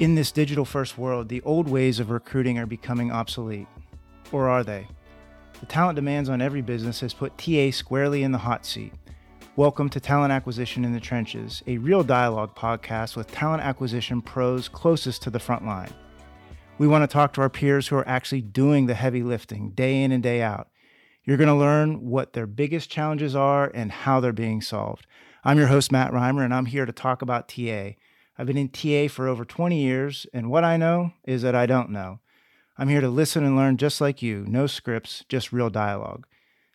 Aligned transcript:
In 0.00 0.14
this 0.14 0.32
digital 0.32 0.64
first 0.64 0.96
world, 0.96 1.28
the 1.28 1.42
old 1.42 1.68
ways 1.68 2.00
of 2.00 2.08
recruiting 2.08 2.58
are 2.58 2.64
becoming 2.64 3.12
obsolete. 3.12 3.66
Or 4.32 4.48
are 4.48 4.64
they? 4.64 4.88
The 5.60 5.66
talent 5.66 5.96
demands 5.96 6.30
on 6.30 6.40
every 6.40 6.62
business 6.62 7.00
has 7.00 7.12
put 7.12 7.36
TA 7.36 7.70
squarely 7.70 8.22
in 8.22 8.32
the 8.32 8.38
hot 8.38 8.64
seat. 8.64 8.94
Welcome 9.56 9.90
to 9.90 10.00
Talent 10.00 10.32
Acquisition 10.32 10.86
in 10.86 10.94
the 10.94 11.00
Trenches, 11.00 11.62
a 11.66 11.76
real 11.76 12.02
dialogue 12.02 12.56
podcast 12.56 13.14
with 13.14 13.30
talent 13.30 13.62
acquisition 13.62 14.22
pros 14.22 14.70
closest 14.70 15.20
to 15.24 15.28
the 15.28 15.38
front 15.38 15.66
line. 15.66 15.92
We 16.78 16.88
want 16.88 17.02
to 17.02 17.12
talk 17.12 17.34
to 17.34 17.42
our 17.42 17.50
peers 17.50 17.88
who 17.88 17.96
are 17.96 18.08
actually 18.08 18.40
doing 18.40 18.86
the 18.86 18.94
heavy 18.94 19.22
lifting 19.22 19.72
day 19.72 20.02
in 20.02 20.12
and 20.12 20.22
day 20.22 20.40
out. 20.40 20.70
You're 21.24 21.36
going 21.36 21.48
to 21.48 21.54
learn 21.54 22.08
what 22.08 22.32
their 22.32 22.46
biggest 22.46 22.88
challenges 22.88 23.36
are 23.36 23.70
and 23.74 23.92
how 23.92 24.20
they're 24.20 24.32
being 24.32 24.62
solved. 24.62 25.06
I'm 25.44 25.58
your 25.58 25.66
host, 25.66 25.92
Matt 25.92 26.10
Rimer, 26.14 26.42
and 26.42 26.54
I'm 26.54 26.64
here 26.64 26.86
to 26.86 26.92
talk 26.92 27.20
about 27.20 27.50
TA. 27.50 27.90
I've 28.40 28.46
been 28.46 28.56
in 28.56 28.70
TA 28.70 29.12
for 29.12 29.28
over 29.28 29.44
20 29.44 29.78
years, 29.78 30.26
and 30.32 30.50
what 30.50 30.64
I 30.64 30.78
know 30.78 31.12
is 31.24 31.42
that 31.42 31.54
I 31.54 31.66
don't 31.66 31.90
know. 31.90 32.20
I'm 32.78 32.88
here 32.88 33.02
to 33.02 33.10
listen 33.10 33.44
and 33.44 33.54
learn 33.54 33.76
just 33.76 34.00
like 34.00 34.22
you, 34.22 34.46
no 34.48 34.66
scripts, 34.66 35.26
just 35.28 35.52
real 35.52 35.68
dialogue. 35.68 36.26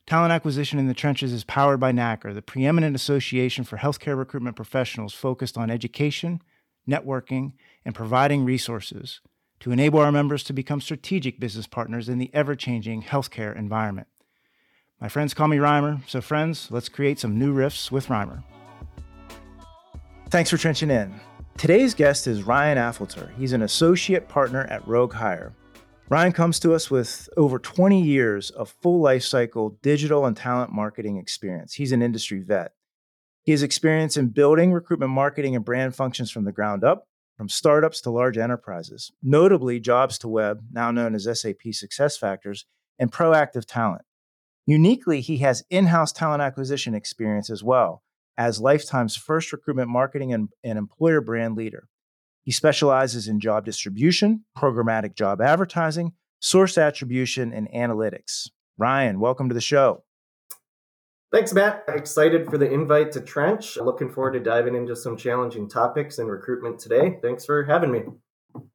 Talent 0.05 0.31
Acquisition 0.31 0.77
in 0.77 0.87
the 0.87 0.93
Trenches 0.93 1.33
is 1.33 1.43
powered 1.43 1.79
by 1.79 1.91
NAHCR, 1.91 2.35
the 2.35 2.43
preeminent 2.43 2.95
association 2.95 3.63
for 3.63 3.77
healthcare 3.77 4.15
recruitment 4.15 4.55
professionals 4.55 5.15
focused 5.15 5.57
on 5.57 5.71
education, 5.71 6.39
networking, 6.87 7.53
and 7.83 7.95
providing 7.95 8.45
resources 8.45 9.21
to 9.59 9.71
enable 9.71 9.97
our 9.97 10.11
members 10.11 10.43
to 10.43 10.53
become 10.53 10.79
strategic 10.79 11.39
business 11.39 11.65
partners 11.65 12.07
in 12.07 12.19
the 12.19 12.29
ever 12.31 12.53
changing 12.53 13.01
healthcare 13.01 13.57
environment. 13.57 14.07
My 15.01 15.09
friends 15.09 15.33
call 15.33 15.47
me 15.47 15.57
Rimer, 15.57 16.01
so 16.05 16.21
friends, 16.21 16.69
let's 16.69 16.89
create 16.89 17.17
some 17.19 17.39
new 17.39 17.55
riffs 17.55 17.89
with 17.89 18.11
Rimer. 18.11 18.43
Thanks 20.29 20.51
for 20.51 20.57
trenching 20.57 20.91
in. 20.91 21.19
Today's 21.57 21.93
guest 21.93 22.27
is 22.27 22.43
Ryan 22.43 22.77
Affolter. 22.77 23.31
He's 23.37 23.53
an 23.53 23.61
associate 23.61 24.27
partner 24.27 24.65
at 24.65 24.85
RogueHire. 24.85 25.53
Ryan 26.09 26.33
comes 26.33 26.59
to 26.59 26.73
us 26.73 26.91
with 26.91 27.29
over 27.37 27.59
20 27.59 28.01
years 28.01 28.51
of 28.51 28.75
full 28.81 28.99
life 28.99 29.23
cycle 29.23 29.79
digital 29.81 30.25
and 30.25 30.35
talent 30.35 30.73
marketing 30.73 31.15
experience. 31.15 31.73
He's 31.73 31.93
an 31.93 32.01
industry 32.01 32.41
vet. 32.41 32.73
He 33.43 33.53
has 33.53 33.63
experience 33.63 34.17
in 34.17 34.27
building 34.27 34.73
recruitment 34.73 35.13
marketing 35.13 35.55
and 35.55 35.63
brand 35.63 35.95
functions 35.95 36.29
from 36.29 36.43
the 36.43 36.51
ground 36.51 36.83
up, 36.83 37.07
from 37.37 37.47
startups 37.47 38.01
to 38.01 38.11
large 38.11 38.37
enterprises, 38.37 39.13
notably 39.23 39.79
Jobs2web, 39.79 40.59
now 40.73 40.91
known 40.91 41.15
as 41.15 41.23
SAP 41.23 41.61
SuccessFactors, 41.67 42.65
and 42.99 43.13
Proactive 43.13 43.65
Talent. 43.65 44.01
Uniquely, 44.65 45.21
he 45.21 45.37
has 45.37 45.63
in 45.69 45.85
house 45.85 46.11
talent 46.11 46.41
acquisition 46.41 46.93
experience 46.93 47.49
as 47.49 47.63
well, 47.63 48.03
as 48.37 48.59
Life 48.59 48.87
Time's 48.87 49.15
first 49.15 49.51
recruitment 49.51 49.89
marketing 49.89 50.33
and, 50.33 50.49
and 50.63 50.77
employer 50.77 51.21
brand 51.21 51.55
leader. 51.55 51.87
He 52.43 52.51
specializes 52.51 53.27
in 53.27 53.39
job 53.39 53.65
distribution, 53.65 54.45
programmatic 54.57 55.15
job 55.15 55.41
advertising, 55.41 56.13
source 56.39 56.77
attribution, 56.77 57.51
and 57.51 57.67
analytics. 57.71 58.49
Ryan, 58.77 59.19
welcome 59.19 59.49
to 59.49 59.55
the 59.55 59.61
show. 59.61 60.03
Thanks, 61.31 61.53
Matt. 61.53 61.83
Excited 61.87 62.47
for 62.49 62.57
the 62.57 62.71
invite 62.71 63.11
to 63.13 63.21
Trench. 63.21 63.77
Looking 63.77 64.11
forward 64.11 64.33
to 64.33 64.39
diving 64.39 64.75
into 64.75 64.95
some 64.95 65.17
challenging 65.17 65.67
topics 65.67 66.19
in 66.19 66.27
recruitment 66.27 66.79
today. 66.79 67.17
Thanks 67.21 67.45
for 67.45 67.63
having 67.63 67.91
me. 67.91 68.03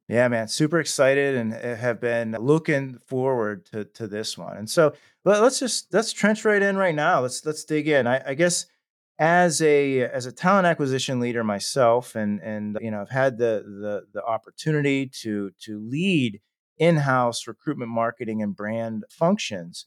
Yeah, 0.08 0.28
man, 0.28 0.48
super 0.48 0.80
excited 0.80 1.36
and 1.36 1.54
uh, 1.54 1.76
have 1.76 2.00
been 2.00 2.32
looking 2.32 2.98
forward 3.06 3.64
to 3.66 3.84
to 3.84 4.06
this 4.06 4.36
one. 4.36 4.56
And 4.56 4.68
so 4.68 4.92
let's 5.24 5.60
just 5.60 5.94
let's 5.94 6.12
trench 6.12 6.44
right 6.44 6.60
in 6.60 6.76
right 6.76 6.94
now. 6.94 7.20
Let's 7.20 7.46
let's 7.46 7.64
dig 7.64 7.88
in. 7.88 8.06
I, 8.06 8.20
I 8.30 8.34
guess 8.34 8.66
as 9.20 9.60
a 9.60 10.00
as 10.00 10.24
a 10.24 10.32
talent 10.32 10.66
acquisition 10.66 11.20
leader 11.20 11.44
myself 11.44 12.16
and 12.16 12.40
and 12.40 12.78
you 12.80 12.90
know 12.90 13.02
I've 13.02 13.10
had 13.10 13.36
the 13.36 13.62
the 13.66 14.06
the 14.14 14.24
opportunity 14.24 15.10
to 15.20 15.50
to 15.64 15.78
lead 15.78 16.40
in-house 16.78 17.46
recruitment 17.46 17.90
marketing 17.90 18.42
and 18.42 18.56
brand 18.56 19.04
functions. 19.10 19.84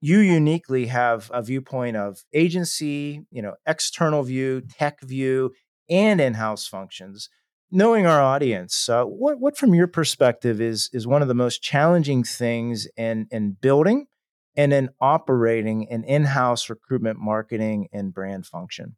You 0.00 0.18
uniquely 0.18 0.86
have 0.86 1.30
a 1.32 1.40
viewpoint 1.40 1.96
of 1.96 2.24
agency 2.34 3.24
you 3.30 3.40
know 3.40 3.54
external 3.64 4.24
view 4.24 4.60
tech 4.60 5.00
view 5.02 5.52
and 5.88 6.20
in-house 6.20 6.66
functions. 6.66 7.30
Knowing 7.70 8.06
our 8.06 8.20
audience 8.20 8.88
uh, 8.88 9.04
what 9.04 9.38
what 9.38 9.56
from 9.56 9.72
your 9.72 9.86
perspective 9.86 10.60
is 10.60 10.90
is 10.92 11.06
one 11.06 11.22
of 11.22 11.28
the 11.28 11.34
most 11.34 11.62
challenging 11.62 12.24
things 12.24 12.88
in 12.96 13.28
in 13.30 13.56
building 13.60 14.06
and 14.58 14.72
then 14.72 14.90
operating 15.00 15.88
an 15.88 16.02
in-house 16.02 16.68
recruitment 16.68 17.16
marketing 17.16 17.88
and 17.92 18.12
brand 18.12 18.44
function? 18.44 18.96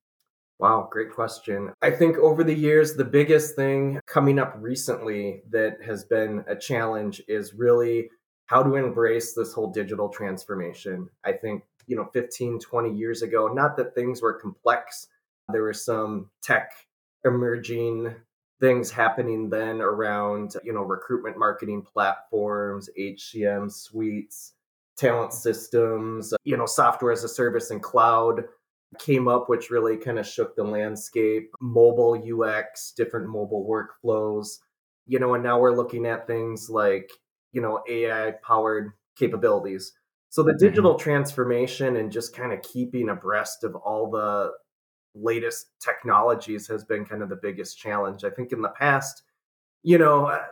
Wow, 0.59 0.89
great 0.91 1.13
question. 1.13 1.73
I 1.83 1.91
think 1.91 2.17
over 2.17 2.43
the 2.43 2.55
years, 2.55 2.95
the 2.95 3.05
biggest 3.05 3.57
thing 3.57 4.01
coming 4.07 4.39
up 4.39 4.55
recently 4.59 5.43
that 5.51 5.77
has 5.85 6.05
been 6.05 6.45
a 6.49 6.57
challenge 6.57 7.23
is 7.29 7.55
really 7.55 8.09
how 8.47 8.63
to 8.63 8.75
embrace 8.75 9.35
this 9.35 9.53
whole 9.53 9.71
digital 9.71 10.09
transformation. 10.09 11.09
I 11.25 11.33
think, 11.33 11.63
you 11.87 11.95
know, 11.95 12.09
15, 12.13 12.59
20 12.59 12.95
years 12.95 13.23
ago, 13.23 13.49
not 13.49 13.77
that 13.77 13.95
things 13.95 14.23
were 14.23 14.41
complex, 14.41 15.09
there 15.53 15.63
were 15.63 15.75
some 15.75 16.31
tech 16.43 16.73
emerging 17.25 18.15
things 18.61 18.91
happening 18.91 19.51
then 19.51 19.81
around, 19.81 20.55
you 20.65 20.73
know, 20.73 20.83
recruitment 20.83 21.39
marketing 21.39 21.83
platforms, 21.83 22.89
HCM 22.99 23.71
suites, 23.71 24.55
talent 25.01 25.33
systems, 25.33 26.35
you 26.45 26.57
know, 26.57 26.67
software 26.67 27.13
as 27.13 27.25
a 27.25 27.29
service 27.29 27.71
and 27.71 27.83
cloud 27.83 28.45
came 28.99 29.29
up, 29.29 29.49
which 29.49 29.71
really 29.71 29.97
kind 29.97 30.19
of 30.19 30.27
shook 30.27 30.55
the 30.57 30.65
landscape, 30.65 31.51
mobile 31.61 32.21
UX, 32.43 32.93
different 32.97 33.29
mobile 33.29 33.67
workflows, 33.67 34.59
you 35.07 35.19
know, 35.19 35.35
and 35.35 35.43
now 35.43 35.59
we're 35.59 35.77
looking 35.77 36.07
at 36.07 36.27
things 36.27 36.69
like, 36.69 37.11
you 37.53 37.61
know, 37.61 37.83
AI 37.89 38.35
powered 38.45 38.91
capabilities. 39.17 39.93
So 40.29 40.43
the 40.43 40.53
mm-hmm. 40.53 40.67
digital 40.67 40.95
transformation 40.97 41.97
and 41.97 42.13
just 42.13 42.37
kind 42.37 42.53
of 42.53 42.63
keeping 42.63 43.09
abreast 43.09 43.65
of 43.65 43.75
all 43.75 44.11
the 44.11 44.53
latest 45.15 45.67
technologies 45.81 46.69
has 46.69 46.85
been 46.85 47.05
kind 47.05 47.23
of 47.23 47.29
the 47.29 47.39
biggest 47.41 47.79
challenge. 47.79 48.23
I 48.25 48.31
think 48.31 48.53
in 48.53 48.61
the 48.61 48.69
past, 48.69 49.23
you 49.83 49.99
know, 49.99 50.27
uh, 50.27 50.45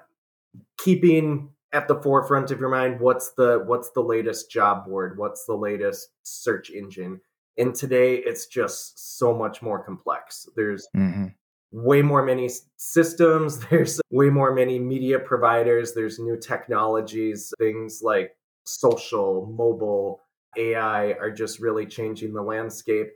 keeping 0.79 1.51
at 1.73 1.89
the 1.89 2.01
forefront 2.01 2.51
of 2.51 2.61
your 2.61 2.71
mind 2.71 3.01
what's 3.01 3.33
the 3.33 3.63
what's 3.67 3.91
the 3.91 4.01
latest 4.01 4.51
job 4.51 4.87
board? 4.87 5.19
What's 5.19 5.45
the 5.45 5.55
latest 5.55 6.11
search 6.23 6.71
engine? 6.71 7.21
And 7.57 7.75
today 7.75 8.17
it's 8.17 8.47
just 8.47 9.19
so 9.19 9.35
much 9.35 9.63
more 9.63 9.83
complex. 9.83 10.49
There's 10.57 10.87
mm-hmm. 10.97 11.27
way 11.73 12.03
more 12.03 12.25
many 12.25 12.49
systems 12.77 13.59
there's 13.71 14.01
way 14.11 14.31
more 14.31 14.55
many 14.55 14.79
media 14.79 15.19
providers 15.19 15.93
there's 15.95 16.19
new 16.19 16.39
technologies 16.39 17.53
things 17.59 18.01
like 18.03 18.37
social 18.65 19.47
mobile 19.57 20.21
ai 20.57 21.13
are 21.13 21.31
just 21.31 21.61
really 21.61 21.87
changing 21.87 22.33
the 22.33 22.43
landscape. 22.43 23.09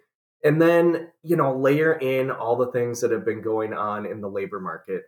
And 0.45 0.61
then 0.61 1.11
you 1.23 1.37
know 1.37 1.57
layer 1.57 1.95
in 1.95 2.31
all 2.31 2.57
the 2.57 2.73
things 2.73 3.01
that 3.01 3.13
have 3.13 3.25
been 3.25 3.43
going 3.43 3.73
on 3.73 4.05
in 4.05 4.21
the 4.21 4.29
labor 4.29 4.61
market 4.61 5.05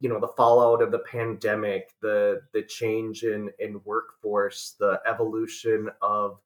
you 0.00 0.08
know 0.08 0.20
the 0.20 0.32
fallout 0.36 0.82
of 0.82 0.90
the 0.90 0.98
pandemic 1.00 1.90
the 2.00 2.40
the 2.52 2.62
change 2.62 3.22
in 3.22 3.50
in 3.58 3.80
workforce 3.84 4.76
the 4.78 5.00
evolution 5.06 5.88
of 6.02 6.38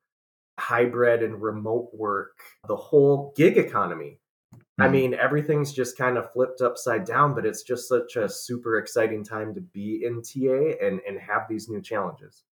hybrid 0.58 1.22
and 1.22 1.42
remote 1.42 1.90
work 1.92 2.38
the 2.68 2.76
whole 2.76 3.32
gig 3.36 3.58
economy 3.58 4.18
mm-hmm. 4.54 4.82
i 4.82 4.88
mean 4.88 5.14
everything's 5.14 5.72
just 5.72 5.96
kind 5.96 6.16
of 6.16 6.32
flipped 6.32 6.60
upside 6.60 7.04
down 7.04 7.34
but 7.34 7.46
it's 7.46 7.62
just 7.62 7.88
such 7.88 8.16
a 8.16 8.28
super 8.28 8.78
exciting 8.78 9.24
time 9.24 9.54
to 9.54 9.60
be 9.60 10.02
in 10.04 10.22
ta 10.22 10.86
and 10.86 11.00
and 11.06 11.18
have 11.18 11.42
these 11.48 11.68
new 11.68 11.80
challenges 11.80 12.44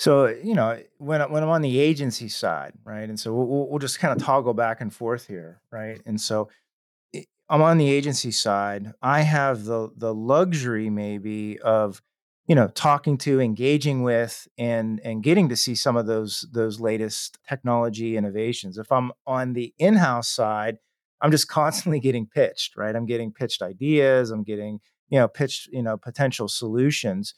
so 0.00 0.28
you 0.28 0.54
know 0.54 0.82
when 0.96 1.20
when 1.30 1.42
I'm 1.42 1.50
on 1.50 1.60
the 1.60 1.78
agency 1.78 2.28
side, 2.30 2.72
right, 2.84 3.06
and 3.06 3.20
so 3.20 3.34
we'll, 3.34 3.68
we'll 3.68 3.78
just 3.78 3.98
kind 3.98 4.18
of 4.18 4.26
toggle 4.26 4.54
back 4.54 4.80
and 4.80 4.90
forth 4.90 5.26
here, 5.26 5.60
right, 5.70 6.00
and 6.06 6.18
so 6.18 6.48
I'm 7.50 7.62
on 7.62 7.78
the 7.78 7.90
agency 7.90 8.30
side. 8.30 8.92
I 9.02 9.22
have 9.22 9.64
the 9.64 9.90
the 9.96 10.14
luxury 10.14 10.88
maybe 10.88 11.58
of 11.58 12.00
you 12.46 12.54
know 12.54 12.68
talking 12.68 13.18
to, 13.18 13.40
engaging 13.40 14.02
with, 14.04 14.46
and 14.56 15.00
and 15.04 15.22
getting 15.22 15.48
to 15.48 15.56
see 15.56 15.74
some 15.74 15.96
of 15.96 16.06
those 16.06 16.46
those 16.52 16.78
latest 16.80 17.38
technology 17.48 18.16
innovations. 18.16 18.78
If 18.78 18.92
I'm 18.92 19.10
on 19.26 19.54
the 19.54 19.74
in-house 19.78 20.28
side, 20.30 20.76
I'm 21.20 21.32
just 21.32 21.48
constantly 21.60 21.98
getting 21.98 22.26
pitched, 22.26 22.76
right? 22.76 22.94
I'm 22.94 23.06
getting 23.06 23.32
pitched 23.32 23.62
ideas. 23.62 24.30
I'm 24.30 24.44
getting 24.44 24.78
you 25.08 25.18
know 25.18 25.26
pitched 25.26 25.68
you 25.72 25.82
know 25.82 25.96
potential 25.96 26.46
solutions. 26.46 27.34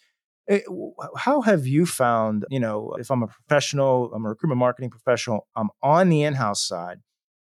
It, 0.47 0.65
eh, 0.69 1.07
how 1.17 1.41
have 1.41 1.67
you 1.67 1.87
found 1.87 2.45
you 2.51 2.61
know 2.61 2.95
if 2.99 3.11
I'm 3.11 3.23
a 3.23 3.29
professional, 3.29 4.13
I'm 4.15 4.27
a 4.27 4.29
recruitment 4.29 4.59
marketing 4.59 4.91
professional, 4.91 5.47
I'm 5.57 5.71
on 5.83 6.11
the 6.11 6.23
in-house 6.23 6.67
side 6.69 6.99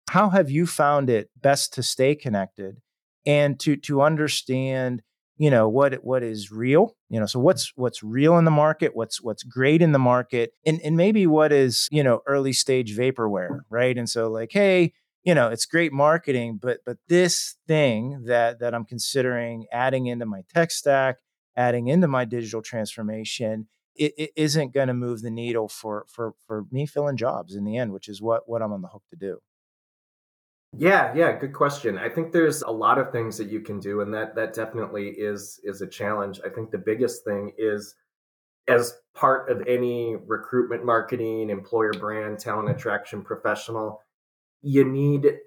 how 0.10 0.30
have 0.30 0.50
you 0.50 0.66
found 0.66 1.10
it 1.10 1.30
best 1.40 1.74
to 1.74 1.84
stay 1.84 2.16
connected 2.16 2.78
and 3.26 3.60
to 3.62 3.76
to 3.78 4.02
understand 4.02 5.02
you 5.38 5.50
know 5.50 5.70
what 5.70 6.04
what 6.04 6.22
is 6.22 6.52
real? 6.52 6.96
You 7.10 7.20
know 7.20 7.26
so 7.26 7.40
what's 7.40 7.72
what's 7.76 8.04
real 8.04 8.38
in 8.38 8.46
the 8.46 8.52
market? 8.52 8.92
What's 8.94 9.22
what's 9.22 9.44
great 9.44 9.82
in 9.82 9.94
the 9.94 10.00
market? 10.00 10.52
And 10.66 10.82
and 10.84 10.98
maybe 10.98 11.28
what 11.28 11.54
is 11.54 11.88
you 11.92 12.04
know 12.04 12.22
early 12.28 12.54
stage 12.54 12.98
vaporware 12.98 13.60
right? 13.70 13.98
And 13.98 14.10
so 14.10 14.30
like 14.30 14.52
hey 14.52 14.94
you 15.24 15.36
know 15.36 15.50
it's 15.50 15.66
great 15.66 15.92
marketing 15.94 16.60
but 16.62 16.80
but 16.86 16.98
this 17.08 17.56
thing 17.68 18.24
that 18.26 18.60
that 18.60 18.74
i'm 18.74 18.86
considering 18.86 19.66
adding 19.72 20.08
into 20.08 20.26
my 20.26 20.42
tech 20.54 20.72
stack 20.72 21.18
adding 21.56 21.88
into 21.88 22.08
my 22.08 22.26
digital 22.26 22.62
transformation 22.62 23.68
it, 23.96 24.14
it 24.18 24.32
isn't 24.36 24.74
going 24.74 24.88
to 24.88 24.94
move 24.94 25.22
the 25.22 25.32
needle 25.32 25.68
for 25.68 26.06
for 26.08 26.34
for 26.48 26.66
me 26.72 26.86
filling 26.86 27.18
jobs 27.18 27.56
in 27.56 27.64
the 27.66 27.78
end 27.78 27.92
which 27.92 28.08
is 28.08 28.22
what 28.22 28.44
what 28.48 28.62
i'm 28.62 28.74
on 28.74 28.82
the 28.82 28.88
hook 28.88 29.04
to 29.10 29.16
do 29.16 29.38
yeah 30.78 31.14
yeah 31.16 31.38
good 31.38 31.54
question. 31.54 31.98
I 31.98 32.10
think 32.10 32.32
there's 32.32 32.62
a 32.62 32.72
lot 32.72 32.98
of 32.98 33.12
things 33.12 33.38
that 33.38 33.50
you 33.50 33.62
can 33.62 33.80
do 33.80 34.02
and 34.02 34.14
that 34.14 34.36
that 34.36 34.54
definitely 34.54 35.10
is 35.10 35.60
is 35.64 35.82
a 35.82 35.88
challenge. 35.88 36.40
I 36.46 36.50
think 36.50 36.72
the 36.72 36.78
biggest 36.78 37.24
thing 37.24 37.54
is 37.58 37.96
as 38.68 38.96
part 39.16 39.50
of 39.50 39.66
any 39.68 40.16
recruitment 40.28 40.86
marketing 40.86 41.50
employer 41.50 41.94
brand 41.94 42.40
talent 42.40 42.70
attraction 42.70 43.24
professional 43.24 44.02
you 44.62 44.84
need 44.86 45.38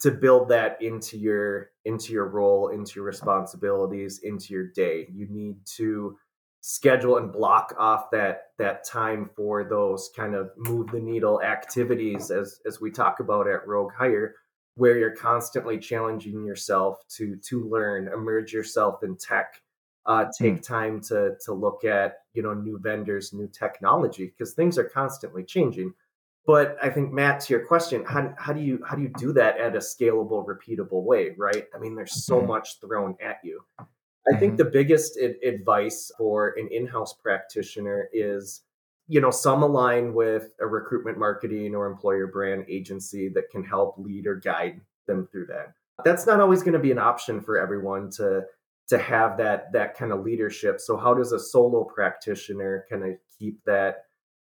to 0.00 0.10
build 0.10 0.48
that 0.48 0.82
into 0.82 1.16
your 1.16 1.70
into 1.84 2.12
your 2.12 2.28
role 2.28 2.68
into 2.68 2.94
your 2.96 3.04
responsibilities 3.04 4.20
into 4.22 4.52
your 4.52 4.66
day. 4.68 5.06
You 5.12 5.28
need 5.28 5.56
to 5.76 6.16
schedule 6.60 7.18
and 7.18 7.32
block 7.32 7.74
off 7.78 8.10
that 8.12 8.48
that 8.58 8.84
time 8.84 9.30
for 9.36 9.64
those 9.64 10.10
kind 10.16 10.34
of 10.34 10.50
move 10.56 10.88
the 10.90 11.00
needle 11.00 11.42
activities 11.42 12.30
as 12.30 12.60
as 12.66 12.80
we 12.80 12.90
talk 12.90 13.20
about 13.20 13.48
at 13.48 13.66
RogueHire 13.66 14.30
where 14.74 14.98
you're 14.98 15.16
constantly 15.16 15.78
challenging 15.78 16.44
yourself 16.44 17.06
to 17.08 17.36
to 17.36 17.68
learn 17.68 18.08
immerse 18.08 18.52
yourself 18.52 19.02
in 19.02 19.16
tech 19.16 19.60
uh, 20.06 20.24
take 20.36 20.56
mm. 20.56 20.66
time 20.66 21.00
to 21.00 21.34
to 21.44 21.52
look 21.52 21.84
at 21.84 22.18
you 22.34 22.42
know 22.42 22.54
new 22.54 22.78
vendors 22.78 23.32
new 23.32 23.48
technology 23.48 24.26
because 24.26 24.54
things 24.54 24.78
are 24.78 24.84
constantly 24.84 25.44
changing 25.44 25.92
but 26.46 26.76
I 26.82 26.90
think 26.90 27.12
Matt, 27.12 27.40
to 27.42 27.54
your 27.54 27.64
question, 27.64 28.04
how, 28.04 28.34
how 28.36 28.52
do 28.52 28.60
you 28.60 28.82
how 28.84 28.96
do 28.96 29.02
you 29.02 29.12
do 29.16 29.32
that 29.34 29.58
at 29.58 29.76
a 29.76 29.78
scalable, 29.78 30.44
repeatable 30.44 31.04
way, 31.04 31.34
right? 31.38 31.66
I 31.74 31.78
mean, 31.78 31.94
there's 31.94 32.24
so 32.24 32.38
mm-hmm. 32.38 32.48
much 32.48 32.80
thrown 32.80 33.16
at 33.24 33.36
you. 33.44 33.60
I 33.78 33.82
mm-hmm. 33.82 34.38
think 34.40 34.56
the 34.56 34.64
biggest 34.64 35.18
advice 35.18 36.10
for 36.18 36.54
an 36.56 36.68
in-house 36.70 37.14
practitioner 37.14 38.08
is, 38.12 38.62
you 39.08 39.20
know, 39.20 39.30
some 39.30 39.62
align 39.62 40.14
with 40.14 40.50
a 40.60 40.66
recruitment 40.66 41.18
marketing 41.18 41.74
or 41.74 41.86
employer 41.86 42.26
brand 42.26 42.64
agency 42.68 43.28
that 43.30 43.50
can 43.50 43.64
help 43.64 43.96
lead 43.98 44.26
or 44.26 44.36
guide 44.36 44.80
them 45.06 45.28
through 45.30 45.46
that. 45.46 45.72
That's 46.04 46.26
not 46.26 46.40
always 46.40 46.62
going 46.62 46.72
to 46.72 46.78
be 46.78 46.92
an 46.92 46.98
option 46.98 47.40
for 47.40 47.58
everyone 47.58 48.10
to 48.12 48.42
to 48.88 48.98
have 48.98 49.36
that 49.38 49.72
that 49.72 49.96
kind 49.96 50.12
of 50.12 50.24
leadership. 50.24 50.80
So 50.80 50.96
how 50.96 51.14
does 51.14 51.32
a 51.32 51.38
solo 51.38 51.84
practitioner 51.84 52.86
kind 52.90 53.04
of 53.04 53.10
keep 53.38 53.62
that 53.64 54.04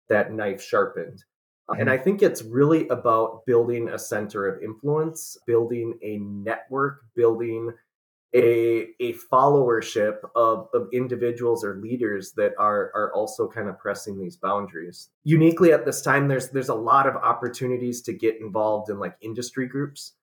that 0.10 0.32
knife 0.32 0.62
sharpened? 0.62 1.24
And 1.70 1.80
mm-hmm. 1.80 1.90
I 1.90 1.98
think 1.98 2.22
it's 2.22 2.44
really 2.44 2.88
about 2.88 3.46
building 3.46 3.90
a 3.90 4.00
center 4.00 4.48
of 4.48 4.64
influence, 4.64 5.38
building 5.46 5.98
a 6.02 6.18
network, 6.18 7.02
building 7.16 7.72
a, 8.36 8.88
a 9.00 9.14
followership 9.32 10.18
of, 10.36 10.68
of 10.74 10.88
individuals 10.92 11.64
or 11.64 11.76
leaders 11.78 12.34
that 12.34 12.52
are, 12.60 12.92
are 12.94 13.14
also 13.14 13.48
kind 13.48 13.70
of 13.70 13.80
pressing 13.80 14.20
these 14.20 14.36
boundaries. 14.36 15.10
Uniquely 15.24 15.72
at 15.72 15.86
this 15.86 16.02
time, 16.02 16.28
there's 16.28 16.50
there's 16.50 16.70
a 16.70 16.76
lot 16.76 17.08
of 17.08 17.16
opportunities 17.16 18.02
to 18.02 18.14
get 18.14 18.40
involved 18.42 18.90
in 18.90 19.00
like 19.00 19.16
industry 19.22 19.68
groups. 19.68 20.14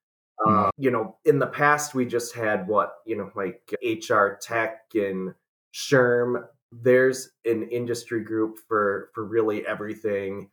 Uh, 0.46 0.68
you 0.76 0.90
know, 0.90 1.16
in 1.24 1.38
the 1.38 1.46
past, 1.46 1.94
we 1.94 2.04
just 2.04 2.34
had 2.34 2.66
what, 2.66 2.96
you 3.06 3.16
know, 3.16 3.30
like 3.36 3.62
HR 3.82 4.36
tech 4.40 4.82
and 4.94 5.32
SHRM. 5.72 6.44
There's 6.72 7.30
an 7.44 7.68
industry 7.70 8.22
group 8.22 8.58
for 8.68 9.10
for 9.14 9.24
really 9.24 9.66
everything 9.66 10.50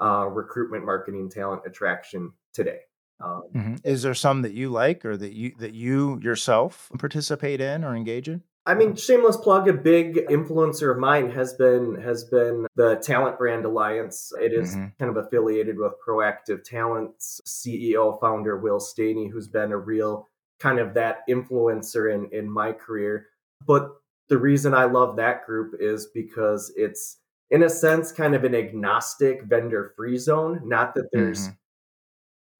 uh, 0.00 0.26
recruitment, 0.26 0.84
marketing, 0.84 1.30
talent 1.30 1.62
attraction 1.66 2.32
today. 2.52 2.80
Um, 3.22 3.42
mm-hmm. 3.54 3.74
Is 3.84 4.02
there 4.02 4.14
some 4.14 4.42
that 4.42 4.52
you 4.52 4.70
like 4.70 5.04
or 5.04 5.16
that 5.16 5.32
you 5.32 5.52
that 5.58 5.74
you 5.74 6.18
yourself 6.22 6.90
participate 6.98 7.60
in 7.60 7.84
or 7.84 7.94
engage 7.94 8.28
in? 8.28 8.42
I 8.64 8.74
mean, 8.74 8.94
shameless 8.94 9.36
plug. 9.36 9.68
A 9.68 9.72
big 9.72 10.16
influencer 10.28 10.92
of 10.92 10.98
mine 10.98 11.30
has 11.30 11.54
been 11.54 12.00
has 12.00 12.24
been 12.24 12.66
the 12.76 12.96
Talent 12.96 13.38
Brand 13.38 13.64
Alliance. 13.64 14.32
It 14.40 14.52
is 14.52 14.74
mm-hmm. 14.74 14.86
kind 14.98 15.16
of 15.16 15.24
affiliated 15.24 15.78
with 15.78 15.92
Proactive 16.06 16.62
Talents 16.62 17.40
CEO 17.46 18.20
founder 18.20 18.58
Will 18.58 18.78
Staney, 18.78 19.28
who's 19.28 19.48
been 19.48 19.72
a 19.72 19.78
real 19.78 20.28
kind 20.60 20.78
of 20.78 20.94
that 20.94 21.18
influencer 21.28 22.14
in 22.14 22.28
in 22.30 22.48
my 22.48 22.72
career. 22.72 23.26
But 23.66 23.90
the 24.28 24.38
reason 24.38 24.74
I 24.74 24.84
love 24.84 25.16
that 25.16 25.44
group 25.44 25.74
is 25.80 26.08
because 26.14 26.72
it's 26.76 27.18
in 27.50 27.64
a 27.64 27.68
sense 27.68 28.12
kind 28.12 28.34
of 28.34 28.44
an 28.44 28.54
agnostic 28.54 29.42
vendor 29.42 29.92
free 29.94 30.16
zone 30.16 30.60
not 30.64 30.94
that 30.94 31.08
there's 31.12 31.48
mm-hmm. 31.48 31.56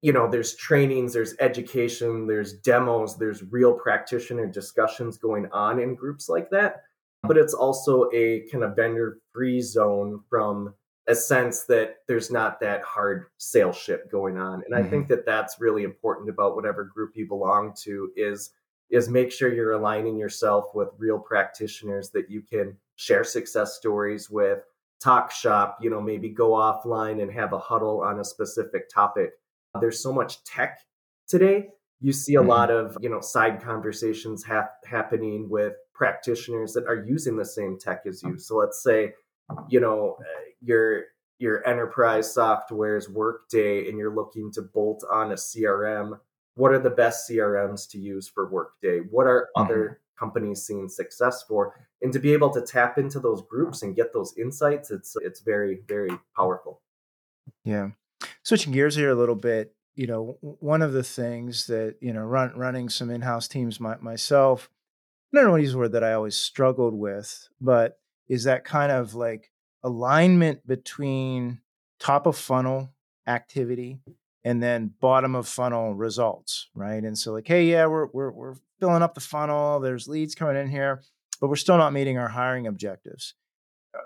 You 0.03 0.11
know 0.11 0.29
there's 0.29 0.55
trainings 0.55 1.13
there's 1.13 1.33
education 1.39 2.27
there's 2.27 2.53
demos 2.53 3.17
there's 3.17 3.41
real 3.51 3.73
practitioner 3.73 4.45
discussions 4.45 5.17
going 5.17 5.47
on 5.51 5.79
in 5.79 5.95
groups 5.95 6.29
like 6.29 6.49
that 6.51 6.83
but 7.23 7.37
it's 7.37 7.53
also 7.53 8.09
a 8.13 8.45
kind 8.51 8.65
of 8.65 8.75
vendor 8.75 9.17
free 9.31 9.61
zone 9.61 10.19
from 10.29 10.73
a 11.07 11.15
sense 11.15 11.63
that 11.63 11.95
there's 12.07 12.29
not 12.29 12.59
that 12.59 12.81
hard 12.83 13.25
sales 13.37 13.77
ship 13.77 14.11
going 14.11 14.37
on 14.37 14.61
and 14.65 14.73
mm-hmm. 14.73 14.85
i 14.85 14.89
think 14.89 15.07
that 15.07 15.25
that's 15.25 15.59
really 15.59 15.83
important 15.83 16.29
about 16.29 16.55
whatever 16.55 16.83
group 16.83 17.13
you 17.15 17.25
belong 17.25 17.73
to 17.81 18.11
is 18.17 18.51
is 18.89 19.09
make 19.09 19.31
sure 19.31 19.53
you're 19.53 19.71
aligning 19.71 20.17
yourself 20.17 20.65
with 20.75 20.89
real 20.97 21.17
practitioners 21.17 22.09
that 22.11 22.29
you 22.29 22.41
can 22.41 22.75
share 22.97 23.23
success 23.23 23.75
stories 23.75 24.29
with 24.29 24.59
talk 25.03 25.31
shop, 25.31 25.77
you 25.81 25.89
know, 25.89 25.99
maybe 25.99 26.29
go 26.29 26.51
offline 26.51 27.21
and 27.21 27.31
have 27.31 27.51
a 27.53 27.59
huddle 27.59 28.01
on 28.01 28.19
a 28.19 28.23
specific 28.23 28.89
topic. 28.89 29.31
There's 29.79 30.01
so 30.01 30.13
much 30.13 30.43
tech 30.43 30.79
today. 31.27 31.69
You 32.01 32.11
see 32.11 32.35
a 32.35 32.39
mm-hmm. 32.39 32.49
lot 32.49 32.71
of, 32.71 32.97
you 33.01 33.09
know, 33.09 33.21
side 33.21 33.61
conversations 33.61 34.43
ha- 34.43 34.69
happening 34.85 35.49
with 35.49 35.73
practitioners 35.93 36.73
that 36.73 36.85
are 36.85 37.05
using 37.05 37.37
the 37.37 37.45
same 37.45 37.77
tech 37.79 38.01
as 38.05 38.21
you. 38.23 38.37
So 38.37 38.57
let's 38.57 38.83
say, 38.83 39.13
you 39.69 39.79
know, 39.79 40.17
your 40.61 41.03
your 41.39 41.67
enterprise 41.67 42.33
software 42.33 42.95
is 42.95 43.09
Workday 43.09 43.89
and 43.89 43.97
you're 43.97 44.15
looking 44.15 44.51
to 44.53 44.61
bolt 44.61 45.03
on 45.11 45.31
a 45.31 45.35
CRM. 45.35 46.19
What 46.55 46.71
are 46.71 46.79
the 46.79 46.89
best 46.89 47.29
CRMs 47.29 47.89
to 47.91 47.97
use 47.97 48.29
for 48.29 48.49
Workday? 48.49 48.99
What 48.99 49.27
are 49.27 49.49
mm-hmm. 49.57 49.63
other 49.63 50.01
companies 50.17 50.65
seeing 50.65 50.89
success 50.89 51.43
for 51.43 51.73
and 52.01 52.13
to 52.13 52.19
be 52.19 52.33
able 52.33 52.49
to 52.51 52.61
tap 52.61 52.97
into 52.97 53.19
those 53.19 53.41
groups 53.49 53.81
and 53.81 53.95
get 53.95 54.13
those 54.13 54.33
insights 54.37 54.91
it's 54.91 55.15
it's 55.21 55.41
very 55.41 55.79
very 55.87 56.11
powerful 56.35 56.81
yeah 57.63 57.89
switching 58.43 58.73
gears 58.73 58.95
here 58.95 59.09
a 59.09 59.15
little 59.15 59.35
bit 59.35 59.73
you 59.95 60.07
know 60.07 60.37
one 60.41 60.81
of 60.81 60.93
the 60.93 61.03
things 61.03 61.67
that 61.67 61.95
you 62.01 62.13
know 62.13 62.21
run, 62.21 62.51
running 62.55 62.89
some 62.89 63.09
in-house 63.09 63.47
teams 63.47 63.79
my, 63.79 63.95
myself 63.97 64.69
i 65.33 65.37
don't 65.37 65.45
know 65.45 65.51
what 65.51 65.61
use 65.61 65.75
word 65.75 65.91
that 65.91 66.03
i 66.03 66.13
always 66.13 66.35
struggled 66.35 66.93
with 66.93 67.49
but 67.61 67.99
is 68.27 68.45
that 68.45 68.63
kind 68.63 68.91
of 68.91 69.13
like 69.13 69.51
alignment 69.83 70.65
between 70.65 71.59
top 71.99 72.25
of 72.25 72.37
funnel 72.37 72.89
activity 73.27 73.99
and 74.45 74.61
then 74.61 74.91
bottom 74.99 75.35
of 75.35 75.47
funnel 75.47 75.93
results 75.93 76.69
right 76.73 77.03
and 77.03 77.17
so 77.17 77.31
like 77.31 77.47
hey 77.47 77.65
yeah 77.65 77.85
we're 77.85 78.07
we're, 78.07 78.31
we're 78.31 78.55
filling 78.83 79.01
up 79.01 79.13
the 79.13 79.21
funnel, 79.21 79.79
there's 79.79 80.09
leads 80.09 80.35
coming 80.35 80.57
in 80.57 80.67
here, 80.67 81.01
but 81.39 81.47
we're 81.47 81.55
still 81.55 81.77
not 81.77 81.93
meeting 81.93 82.17
our 82.17 82.27
hiring 82.27 82.67
objectives. 82.67 83.33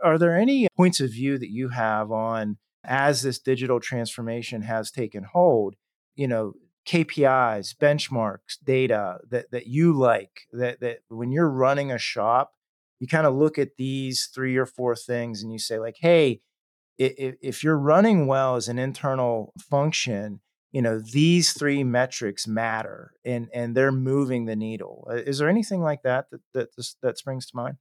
Are 0.03 0.19
there 0.19 0.37
any 0.37 0.67
points 0.77 0.99
of 0.99 1.09
view 1.09 1.39
that 1.39 1.49
you 1.49 1.69
have 1.69 2.11
on 2.11 2.57
as 2.83 3.21
this 3.21 3.39
digital 3.39 3.79
transformation 3.79 4.61
has 4.61 4.91
taken 4.91 5.23
hold, 5.23 5.75
you 6.15 6.27
know, 6.27 6.53
KPIs, 6.87 7.75
benchmarks, 7.75 8.57
data 8.63 9.19
that 9.29 9.51
that 9.51 9.67
you 9.67 9.93
like 9.93 10.47
that 10.53 10.79
that 10.79 10.99
when 11.09 11.31
you're 11.31 11.49
running 11.49 11.91
a 11.91 11.97
shop, 11.97 12.53
you 12.99 13.07
kind 13.07 13.27
of 13.27 13.35
look 13.35 13.59
at 13.59 13.75
these 13.77 14.29
three 14.33 14.55
or 14.55 14.65
four 14.65 14.95
things 14.95 15.43
and 15.43 15.51
you 15.51 15.59
say 15.59 15.79
like, 15.79 15.97
"Hey, 15.99 16.41
if, 16.97 17.35
if 17.41 17.63
you're 17.63 17.77
running 17.77 18.25
well 18.27 18.55
as 18.55 18.67
an 18.69 18.79
internal 18.79 19.53
function, 19.59 20.39
you 20.71 20.81
know 20.81 20.99
these 20.99 21.53
three 21.53 21.83
metrics 21.83 22.47
matter 22.47 23.13
and 23.25 23.49
and 23.53 23.75
they're 23.75 23.91
moving 23.91 24.45
the 24.45 24.55
needle. 24.55 25.07
Uh, 25.09 25.15
is 25.15 25.39
there 25.39 25.49
anything 25.49 25.81
like 25.81 26.03
that 26.03 26.29
that 26.31 26.41
that, 26.53 26.69
that 27.01 27.17
springs 27.17 27.47
to 27.47 27.55
mind 27.55 27.77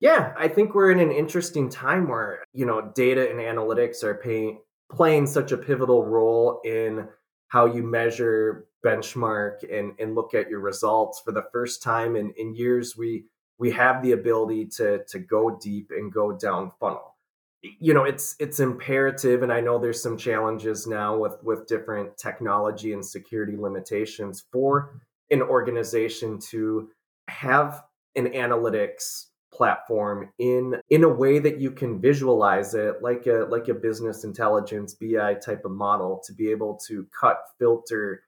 yeah 0.00 0.32
i 0.38 0.48
think 0.48 0.74
we're 0.74 0.90
in 0.90 1.00
an 1.00 1.12
interesting 1.12 1.68
time 1.68 2.08
where 2.08 2.44
you 2.52 2.66
know 2.66 2.92
data 2.94 3.30
and 3.30 3.40
analytics 3.40 4.02
are 4.02 4.14
paying 4.14 4.60
playing 4.90 5.26
such 5.26 5.52
a 5.52 5.56
pivotal 5.56 6.04
role 6.04 6.60
in 6.64 7.08
how 7.48 7.66
you 7.66 7.82
measure 7.82 8.66
benchmark 8.84 9.62
and 9.72 9.92
and 9.98 10.14
look 10.14 10.34
at 10.34 10.48
your 10.50 10.60
results 10.60 11.20
for 11.24 11.32
the 11.32 11.44
first 11.52 11.82
time 11.82 12.16
in 12.16 12.32
in 12.36 12.54
years 12.54 12.96
we 12.96 13.24
we 13.58 13.70
have 13.70 14.02
the 14.02 14.12
ability 14.12 14.66
to 14.66 15.04
to 15.08 15.18
go 15.18 15.58
deep 15.62 15.90
and 15.90 16.12
go 16.12 16.32
down 16.32 16.72
funnel. 16.80 17.16
You 17.62 17.94
know 17.94 18.04
it's 18.04 18.36
it's 18.38 18.60
imperative 18.60 19.42
and 19.42 19.50
i 19.50 19.58
know 19.58 19.78
there's 19.78 20.02
some 20.02 20.18
challenges 20.18 20.86
now 20.86 21.16
with 21.16 21.36
with 21.42 21.66
different 21.66 22.14
technology 22.18 22.92
and 22.92 23.04
security 23.04 23.56
limitations 23.56 24.44
for 24.52 25.00
an 25.30 25.40
organization 25.40 26.38
to 26.50 26.90
have 27.28 27.82
an 28.16 28.26
analytics 28.26 29.28
platform 29.54 30.30
in 30.38 30.74
in 30.90 31.04
a 31.04 31.08
way 31.08 31.38
that 31.38 31.60
you 31.60 31.70
can 31.70 32.00
visualize 32.00 32.74
it 32.74 33.00
like 33.02 33.26
a 33.26 33.46
like 33.48 33.68
a 33.68 33.74
business 33.74 34.24
intelligence 34.24 34.94
BI 34.94 35.34
type 35.34 35.64
of 35.64 35.70
model 35.70 36.20
to 36.26 36.32
be 36.32 36.50
able 36.50 36.76
to 36.88 37.06
cut 37.18 37.38
filter 37.58 38.24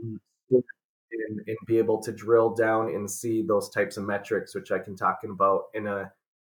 and, 0.00 1.40
and 1.46 1.56
be 1.66 1.78
able 1.78 2.02
to 2.02 2.12
drill 2.12 2.54
down 2.54 2.88
and 2.88 3.08
see 3.08 3.42
those 3.42 3.68
types 3.68 3.96
of 3.96 4.04
metrics 4.04 4.54
which 4.54 4.72
I 4.72 4.78
can 4.78 4.96
talk 4.96 5.20
about 5.24 5.64
in 5.74 5.86
a 5.86 6.10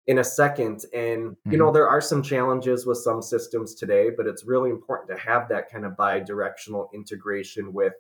in 0.08 0.20
a 0.20 0.24
second 0.24 0.86
and 0.94 1.32
mm-hmm. 1.32 1.52
you 1.52 1.58
know 1.58 1.72
there 1.72 1.90
are 1.90 2.02
some 2.02 2.24
challenges 2.24 2.86
with 2.86 2.98
some 3.00 3.22
systems 3.22 3.76
today 3.76 4.10
but 4.10 4.26
it's 4.26 4.46
really 4.46 4.70
important 4.70 5.10
to 5.10 5.18
have 5.18 5.50
that 5.50 5.70
kind 5.70 5.86
of 5.86 5.98
bi-directional 5.98 6.90
integration 6.94 7.74
with 7.74 7.94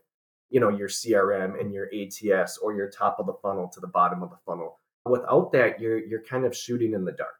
you 0.49 0.61
know 0.61 0.69
your 0.69 0.87
crm 0.87 1.59
and 1.59 1.73
your 1.73 1.89
ats 1.93 2.57
or 2.57 2.73
your 2.73 2.89
top 2.89 3.19
of 3.19 3.25
the 3.25 3.33
funnel 3.41 3.67
to 3.67 3.81
the 3.81 3.87
bottom 3.87 4.23
of 4.23 4.29
the 4.29 4.37
funnel 4.45 4.79
without 5.09 5.51
that 5.51 5.79
you're 5.79 5.99
you're 6.05 6.23
kind 6.23 6.45
of 6.45 6.55
shooting 6.55 6.93
in 6.93 7.05
the 7.05 7.11
dark 7.11 7.35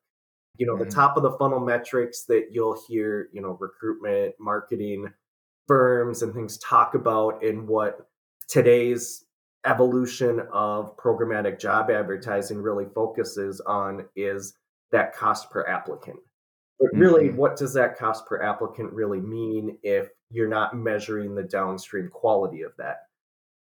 you 0.58 0.66
know 0.66 0.76
mm-hmm. 0.76 0.84
the 0.84 0.92
top 0.92 1.18
of 1.18 1.24
the 1.24 1.32
funnel 1.38 1.60
metrics 1.60 2.24
that 2.26 2.48
you'll 2.52 2.78
hear 2.88 3.30
you 3.34 3.42
know 3.42 3.58
recruitment 3.60 4.34
marketing 4.40 5.08
firms 5.68 6.22
and 6.22 6.34
things 6.34 6.58
talk 6.58 6.96
about 6.96 7.44
in 7.44 7.68
what 7.68 8.08
today's 8.48 9.26
evolution 9.66 10.42
of 10.52 10.96
programmatic 10.98 11.60
job 11.60 11.90
advertising 11.90 12.62
really 12.62 12.86
focuses 12.94 13.60
on 13.62 14.06
is 14.16 14.54
that 14.92 15.16
cost 15.16 15.50
per 15.52 15.66
applicant 15.68 16.20
but 16.80 16.90
really 16.94 17.28
mm-hmm. 17.28 17.38
what 17.38 17.58
does 17.58 17.74
that 17.74 17.98
cost 17.98 18.26
per 18.26 18.42
applicant 18.42 18.92
really 18.94 19.20
mean 19.20 19.78
if 19.84 20.10
you're 20.30 20.48
not 20.48 20.76
measuring 20.76 21.36
the 21.36 21.44
downstream 21.44 22.10
quality 22.10 22.62
of 22.62 22.72
that 22.78 23.00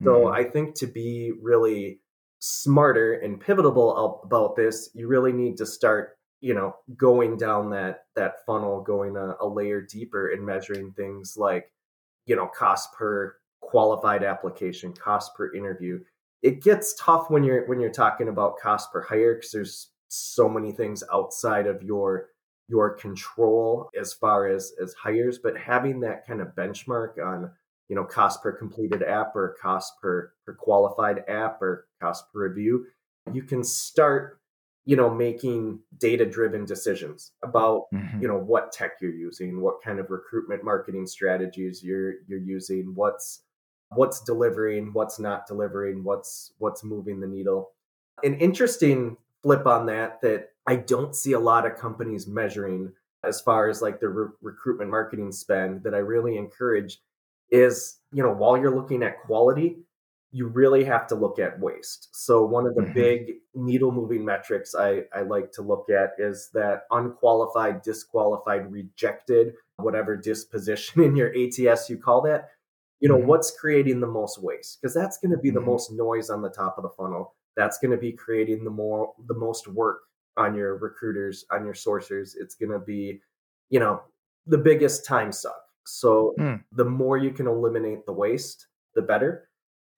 so 0.03 0.21
mm-hmm. 0.21 0.33
i 0.33 0.43
think 0.43 0.73
to 0.73 0.87
be 0.87 1.31
really 1.41 1.99
smarter 2.41 3.13
and 3.13 3.39
pivotal 3.39 4.21
about 4.23 4.55
this, 4.55 4.89
you 4.93 5.07
really 5.07 5.31
need 5.31 5.57
to 5.57 5.65
start, 5.65 6.17
you 6.41 6.53
know, 6.53 6.75
going 6.97 7.37
down 7.37 7.69
that 7.69 8.05
that 8.15 8.45
funnel, 8.45 8.81
going 8.81 9.15
a, 9.15 9.35
a 9.39 9.47
layer 9.47 9.81
deeper 9.81 10.31
and 10.31 10.45
measuring 10.45 10.91
things 10.93 11.35
like, 11.37 11.71
you 12.25 12.35
know, 12.35 12.47
cost 12.47 12.91
per 12.93 13.35
qualified 13.61 14.23
application, 14.23 14.91
cost 14.93 15.35
per 15.35 15.53
interview. 15.53 15.99
It 16.41 16.63
gets 16.63 16.95
tough 16.99 17.29
when 17.29 17.43
you're 17.43 17.67
when 17.67 17.79
you're 17.79 17.91
talking 17.91 18.27
about 18.27 18.57
cost 18.57 18.91
per 18.91 19.01
hire 19.01 19.35
because 19.35 19.51
there's 19.51 19.89
so 20.07 20.49
many 20.49 20.71
things 20.71 21.03
outside 21.13 21.67
of 21.67 21.83
your 21.83 22.29
your 22.67 22.95
control 22.95 23.89
as 23.99 24.13
far 24.13 24.47
as 24.47 24.73
as 24.81 24.93
hires, 24.95 25.37
but 25.37 25.55
having 25.55 25.99
that 25.99 26.25
kind 26.25 26.41
of 26.41 26.55
benchmark 26.55 27.23
on 27.23 27.51
you 27.91 27.95
know 27.95 28.05
cost 28.05 28.41
per 28.41 28.53
completed 28.53 29.03
app 29.03 29.35
or 29.35 29.57
cost 29.61 30.01
per 30.01 30.31
per 30.45 30.53
qualified 30.53 31.25
app 31.27 31.61
or 31.61 31.87
cost 32.01 32.23
per 32.31 32.47
review 32.47 32.85
you 33.33 33.43
can 33.43 33.65
start 33.65 34.39
you 34.85 34.95
know 34.95 35.13
making 35.13 35.77
data 35.97 36.25
driven 36.25 36.63
decisions 36.63 37.33
about 37.43 37.87
mm-hmm. 37.93 38.21
you 38.21 38.29
know 38.29 38.37
what 38.37 38.71
tech 38.71 38.91
you're 39.01 39.13
using 39.13 39.59
what 39.59 39.81
kind 39.83 39.99
of 39.99 40.09
recruitment 40.09 40.63
marketing 40.63 41.05
strategies 41.05 41.83
you're 41.83 42.13
you're 42.29 42.39
using 42.39 42.93
what's 42.95 43.41
what's 43.89 44.21
delivering 44.21 44.93
what's 44.93 45.19
not 45.19 45.45
delivering 45.45 46.01
what's 46.01 46.53
what's 46.59 46.85
moving 46.85 47.19
the 47.19 47.27
needle 47.27 47.71
an 48.23 48.35
interesting 48.35 49.17
flip 49.43 49.67
on 49.67 49.85
that 49.85 50.21
that 50.21 50.51
i 50.65 50.77
don't 50.77 51.13
see 51.13 51.33
a 51.33 51.39
lot 51.39 51.65
of 51.65 51.75
companies 51.75 52.25
measuring 52.25 52.93
as 53.25 53.41
far 53.41 53.67
as 53.67 53.81
like 53.81 53.99
the 53.99 54.07
re- 54.07 54.31
recruitment 54.41 54.89
marketing 54.89 55.29
spend 55.29 55.83
that 55.83 55.93
i 55.93 55.97
really 55.97 56.37
encourage 56.37 57.01
is 57.51 57.99
you 58.11 58.23
know 58.23 58.31
while 58.31 58.57
you're 58.57 58.75
looking 58.75 59.03
at 59.03 59.21
quality 59.21 59.77
you 60.33 60.47
really 60.47 60.85
have 60.85 61.07
to 61.07 61.15
look 61.15 61.39
at 61.39 61.59
waste 61.59 62.09
so 62.13 62.45
one 62.45 62.65
of 62.65 62.73
the 62.75 62.81
mm-hmm. 62.81 62.93
big 62.93 63.33
needle 63.53 63.91
moving 63.91 64.23
metrics 64.23 64.73
I, 64.73 65.03
I 65.13 65.21
like 65.21 65.51
to 65.53 65.61
look 65.61 65.89
at 65.89 66.11
is 66.17 66.49
that 66.53 66.83
unqualified 66.91 67.81
disqualified 67.81 68.71
rejected 68.71 69.53
whatever 69.77 70.15
disposition 70.15 71.03
in 71.03 71.15
your 71.15 71.33
ats 71.35 71.89
you 71.89 71.97
call 71.97 72.21
that 72.23 72.49
you 72.99 73.09
know 73.09 73.17
mm-hmm. 73.17 73.27
what's 73.27 73.51
creating 73.59 73.99
the 73.99 74.07
most 74.07 74.41
waste 74.41 74.79
because 74.81 74.93
that's 74.93 75.17
going 75.17 75.31
to 75.31 75.37
be 75.37 75.49
mm-hmm. 75.49 75.55
the 75.55 75.65
most 75.65 75.91
noise 75.91 76.29
on 76.29 76.41
the 76.41 76.49
top 76.49 76.77
of 76.77 76.83
the 76.83 76.89
funnel 76.97 77.35
that's 77.57 77.77
going 77.79 77.91
to 77.91 77.97
be 77.97 78.13
creating 78.13 78.63
the 78.63 78.69
more 78.69 79.13
the 79.27 79.35
most 79.35 79.67
work 79.67 79.99
on 80.37 80.55
your 80.55 80.77
recruiters 80.77 81.45
on 81.51 81.65
your 81.65 81.73
sourcers 81.73 82.31
it's 82.39 82.55
going 82.55 82.71
to 82.71 82.79
be 82.79 83.19
you 83.69 83.79
know 83.79 84.01
the 84.47 84.57
biggest 84.57 85.05
time 85.05 85.31
suck 85.31 85.61
so 85.85 86.33
mm. 86.39 86.61
the 86.71 86.85
more 86.85 87.17
you 87.17 87.31
can 87.31 87.47
eliminate 87.47 88.05
the 88.05 88.13
waste, 88.13 88.67
the 88.95 89.01
better. 89.01 89.49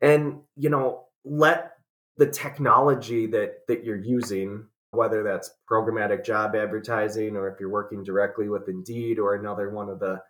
And 0.02 0.42
you 0.56 0.70
know, 0.70 1.06
let 1.24 1.74
the 2.18 2.28
technology 2.28 3.26
that 3.28 3.68
that 3.68 3.84
you're 3.84 3.96
using, 3.96 4.66
whether 4.92 5.24
that's 5.24 5.52
programmatic 5.70 6.24
job 6.26 6.56
advertising 6.56 7.36
or 7.36 7.50
if 7.50 7.60
you're 7.60 7.70
working 7.70 8.04
directly 8.04 8.50
with 8.50 8.68
Indeed 8.68 9.20
or 9.20 9.36
another 9.36 9.70
one 9.70 9.90
of 9.90 10.00
the 10.00 10.22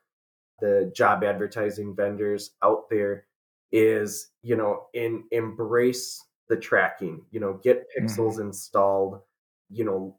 the 0.59 0.91
job 0.95 1.23
advertising 1.23 1.95
vendors 1.95 2.51
out 2.63 2.89
there 2.89 3.25
is, 3.71 4.29
you 4.43 4.55
know, 4.55 4.85
in 4.93 5.23
embrace 5.31 6.23
the 6.47 6.55
tracking, 6.55 7.21
you 7.31 7.39
know, 7.39 7.59
get 7.63 7.87
pixels 7.97 8.35
mm. 8.35 8.41
installed, 8.41 9.19
you 9.69 9.83
know, 9.83 10.17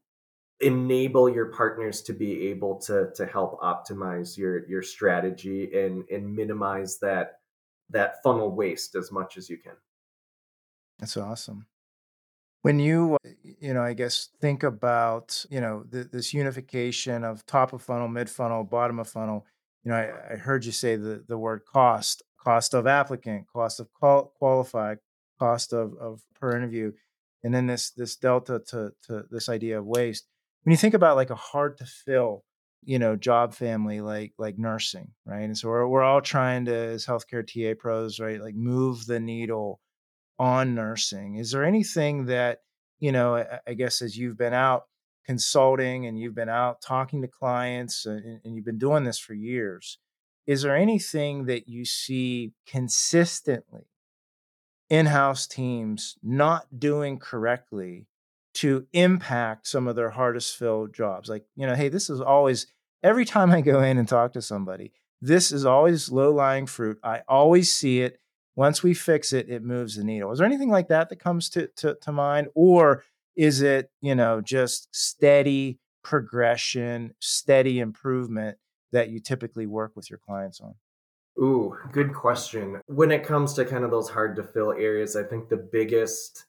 enable 0.61 1.29
your 1.29 1.47
partners 1.47 2.03
to 2.03 2.13
be 2.13 2.49
able 2.49 2.77
to 2.81 3.11
to 3.15 3.27
help 3.27 3.61
optimize 3.61 4.37
your 4.37 4.67
your 4.69 4.83
strategy 4.83 5.77
and 5.77 6.09
and 6.09 6.35
minimize 6.35 6.99
that 7.01 7.41
that 7.91 8.23
funnel 8.23 8.55
waste 8.55 8.95
as 8.95 9.13
much 9.13 9.37
as 9.37 9.51
you 9.51 9.59
can. 9.59 9.75
That's 10.99 11.17
awesome. 11.17 11.67
When 12.63 12.79
you 12.79 13.17
uh, 13.25 13.31
you 13.61 13.75
know 13.75 13.83
i 13.83 13.93
guess 13.93 14.31
think 14.41 14.63
about 14.63 15.45
you 15.51 15.61
know 15.61 15.85
th- 15.91 16.09
this 16.11 16.33
unification 16.33 17.25
of 17.25 17.45
top 17.47 17.73
of 17.73 17.83
funnel 17.83 18.09
mid 18.09 18.31
funnel 18.31 18.65
bottom 18.65 18.99
of 18.99 19.09
funnel 19.09 19.45
you 19.85 19.91
know 19.91 19.97
I, 19.97 20.35
I, 20.35 20.37
heard 20.37 20.65
you 20.65 20.73
say 20.73 20.97
the, 20.97 21.23
the 21.29 21.37
word 21.37 21.63
cost 21.71 22.23
cost 22.43 22.75
of 22.75 22.87
applicant 22.87 23.47
cost 23.53 23.81
of 23.81 23.93
qual- 23.93 24.33
qualified 24.39 24.99
cost 25.39 25.73
of, 25.73 25.95
of 26.01 26.23
per 26.41 26.57
interview 26.57 26.93
and 27.43 27.55
then 27.55 27.67
this 27.67 27.91
this 27.91 28.17
delta 28.17 28.61
to 28.69 28.93
to 29.07 29.25
this 29.31 29.49
idea 29.49 29.79
of 29.79 29.87
waste 29.87 30.27
when 30.65 30.73
you 30.73 30.77
think 30.77 30.95
about 30.95 31.17
like 31.17 31.31
a 31.31 31.37
hard 31.37 31.79
to 31.79 31.87
fill 31.87 32.45
you 32.83 32.99
know 32.99 33.17
job 33.17 33.55
family 33.55 34.01
like 34.01 34.33
like 34.39 34.59
nursing 34.59 35.13
right? 35.25 35.45
And 35.45 35.57
so 35.57 35.69
we're, 35.69 35.87
we're 35.87 36.03
all 36.03 36.21
trying 36.21 36.67
to 36.67 36.75
as 36.75 37.07
healthcare 37.07 37.47
ta 37.47 37.79
pros 37.81 38.21
right 38.21 38.41
like 38.41 38.55
move 38.55 39.07
the 39.07 39.21
needle 39.21 39.81
on 40.39 40.75
nursing. 40.75 41.37
Is 41.37 41.53
there 41.53 41.65
anything 41.65 42.27
that 42.27 42.59
you 43.05 43.13
know 43.13 43.37
i, 43.37 43.59
I 43.67 43.75
guess 43.75 44.03
as 44.03 44.17
you've 44.17 44.39
been 44.39 44.55
out 44.55 44.85
consulting 45.27 46.07
and 46.07 46.19
you've 46.19 46.35
been 46.35 46.49
out 46.49 46.81
talking 46.83 47.23
to 47.23 47.29
clients 47.29 48.07
and, 48.07 48.41
and 48.45 48.55
you've 48.55 48.65
been 48.65 48.79
doing 48.79 49.05
this 49.05 49.19
for 49.19 49.35
years 49.35 49.99
is 50.47 50.63
there 50.63 50.77
anything 50.77 51.47
that 51.47 51.69
you 51.69 51.85
see 51.85 52.53
consistently 52.67 53.87
in-house 54.91 55.47
teams 55.47 56.17
not 56.23 56.79
doing 56.79 57.19
correctly 57.19 58.07
to 58.55 58.87
impact 58.93 59.67
some 59.67 59.89
of 59.89 59.97
their 59.97 60.11
hardest 60.11 60.57
filled 60.57 60.95
jobs. 60.95 61.29
Like, 61.29 61.45
you 61.57 61.67
know, 61.67 61.75
hey, 61.75 61.89
this 61.89 62.09
is 62.09 62.21
always, 62.21 62.67
every 63.03 63.25
time 63.25 63.51
I 63.51 63.61
go 63.61 63.83
in 63.83 63.99
and 63.99 64.09
talk 64.09 64.33
to 64.35 64.43
somebody, 64.43 64.93
this 65.21 65.53
is 65.53 65.65
always 65.65 66.11
low 66.11 66.33
lying 66.33 66.67
fruit. 66.67 66.99
I 67.03 67.23
always 67.29 67.73
see 67.73 68.03
it. 68.03 68.21
Once 68.57 68.83
we 68.83 68.95
fix 68.95 69.33
it, 69.33 69.49
it 69.49 69.65
moves 69.65 69.97
the 69.97 70.05
needle. 70.05 70.31
Is 70.31 70.39
there 70.39 70.47
anything 70.47 70.71
like 70.71 70.89
that 70.89 71.09
that 71.09 71.19
comes 71.19 71.51
to, 71.51 71.67
to, 71.77 71.97
to 72.03 72.13
mind? 72.13 72.49
Or 72.55 73.03
is 73.35 73.63
it, 73.63 73.91
you 74.01 74.15
know, 74.15 74.41
just 74.41 74.95
steady 74.95 75.81
progression, 76.05 77.15
steady 77.19 77.81
improvement 77.81 78.59
that 78.93 79.09
you 79.09 79.19
typically 79.19 79.67
work 79.67 79.93
with 79.97 80.09
your 80.09 80.21
clients 80.21 80.61
on? 80.61 80.75
Ooh, 81.37 81.77
good 81.91 82.15
question. 82.15 82.81
When 82.87 83.11
it 83.11 83.25
comes 83.25 83.55
to 83.55 83.65
kind 83.65 83.83
of 83.83 83.91
those 83.91 84.09
hard 84.09 84.37
to 84.37 84.45
fill 84.45 84.71
areas, 84.71 85.17
I 85.17 85.25
think 85.25 85.49
the 85.49 85.57
biggest 85.57 86.45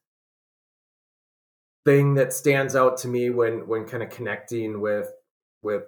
thing 1.85 2.15
that 2.15 2.33
stands 2.33 2.75
out 2.75 2.97
to 2.97 3.07
me 3.07 3.29
when 3.29 3.67
when 3.67 3.85
kind 3.85 4.03
of 4.03 4.09
connecting 4.09 4.81
with 4.81 5.11
with 5.61 5.83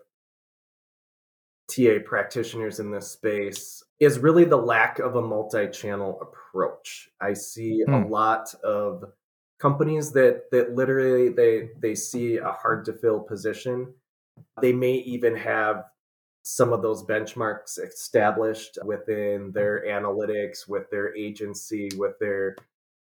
TA 1.69 1.99
practitioners 2.05 2.79
in 2.79 2.91
this 2.91 3.11
space 3.11 3.83
is 3.99 4.19
really 4.19 4.45
the 4.45 4.57
lack 4.57 4.99
of 4.99 5.15
a 5.15 5.21
multi-channel 5.21 6.19
approach. 6.21 7.09
I 7.19 7.33
see 7.33 7.83
a 7.87 7.91
hmm. 7.91 8.11
lot 8.11 8.53
of 8.63 9.03
companies 9.59 10.11
that 10.13 10.43
that 10.51 10.75
literally 10.75 11.29
they 11.29 11.69
they 11.79 11.95
see 11.95 12.37
a 12.37 12.51
hard 12.51 12.85
to 12.85 12.93
fill 12.93 13.19
position. 13.19 13.93
They 14.61 14.71
may 14.71 14.93
even 14.93 15.35
have 15.35 15.85
some 16.43 16.71
of 16.71 16.81
those 16.81 17.03
benchmarks 17.03 17.77
established 17.77 18.77
within 18.85 19.51
their 19.51 19.83
analytics, 19.85 20.67
with 20.67 20.89
their 20.89 21.13
agency, 21.15 21.89
with 21.97 22.17
their 22.19 22.55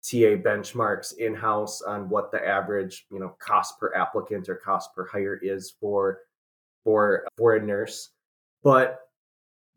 TA 0.03 0.37
benchmarks 0.37 1.17
in 1.17 1.35
house 1.35 1.83
on 1.83 2.09
what 2.09 2.31
the 2.31 2.47
average, 2.47 3.07
you 3.11 3.19
know, 3.19 3.35
cost 3.41 3.79
per 3.79 3.93
applicant 3.95 4.49
or 4.49 4.57
cost 4.57 4.95
per 4.95 5.07
hire 5.07 5.39
is 5.43 5.75
for 5.81 6.21
for 6.85 7.27
for 7.37 7.57
a 7.57 7.63
nurse. 7.63 8.11
But 8.63 9.01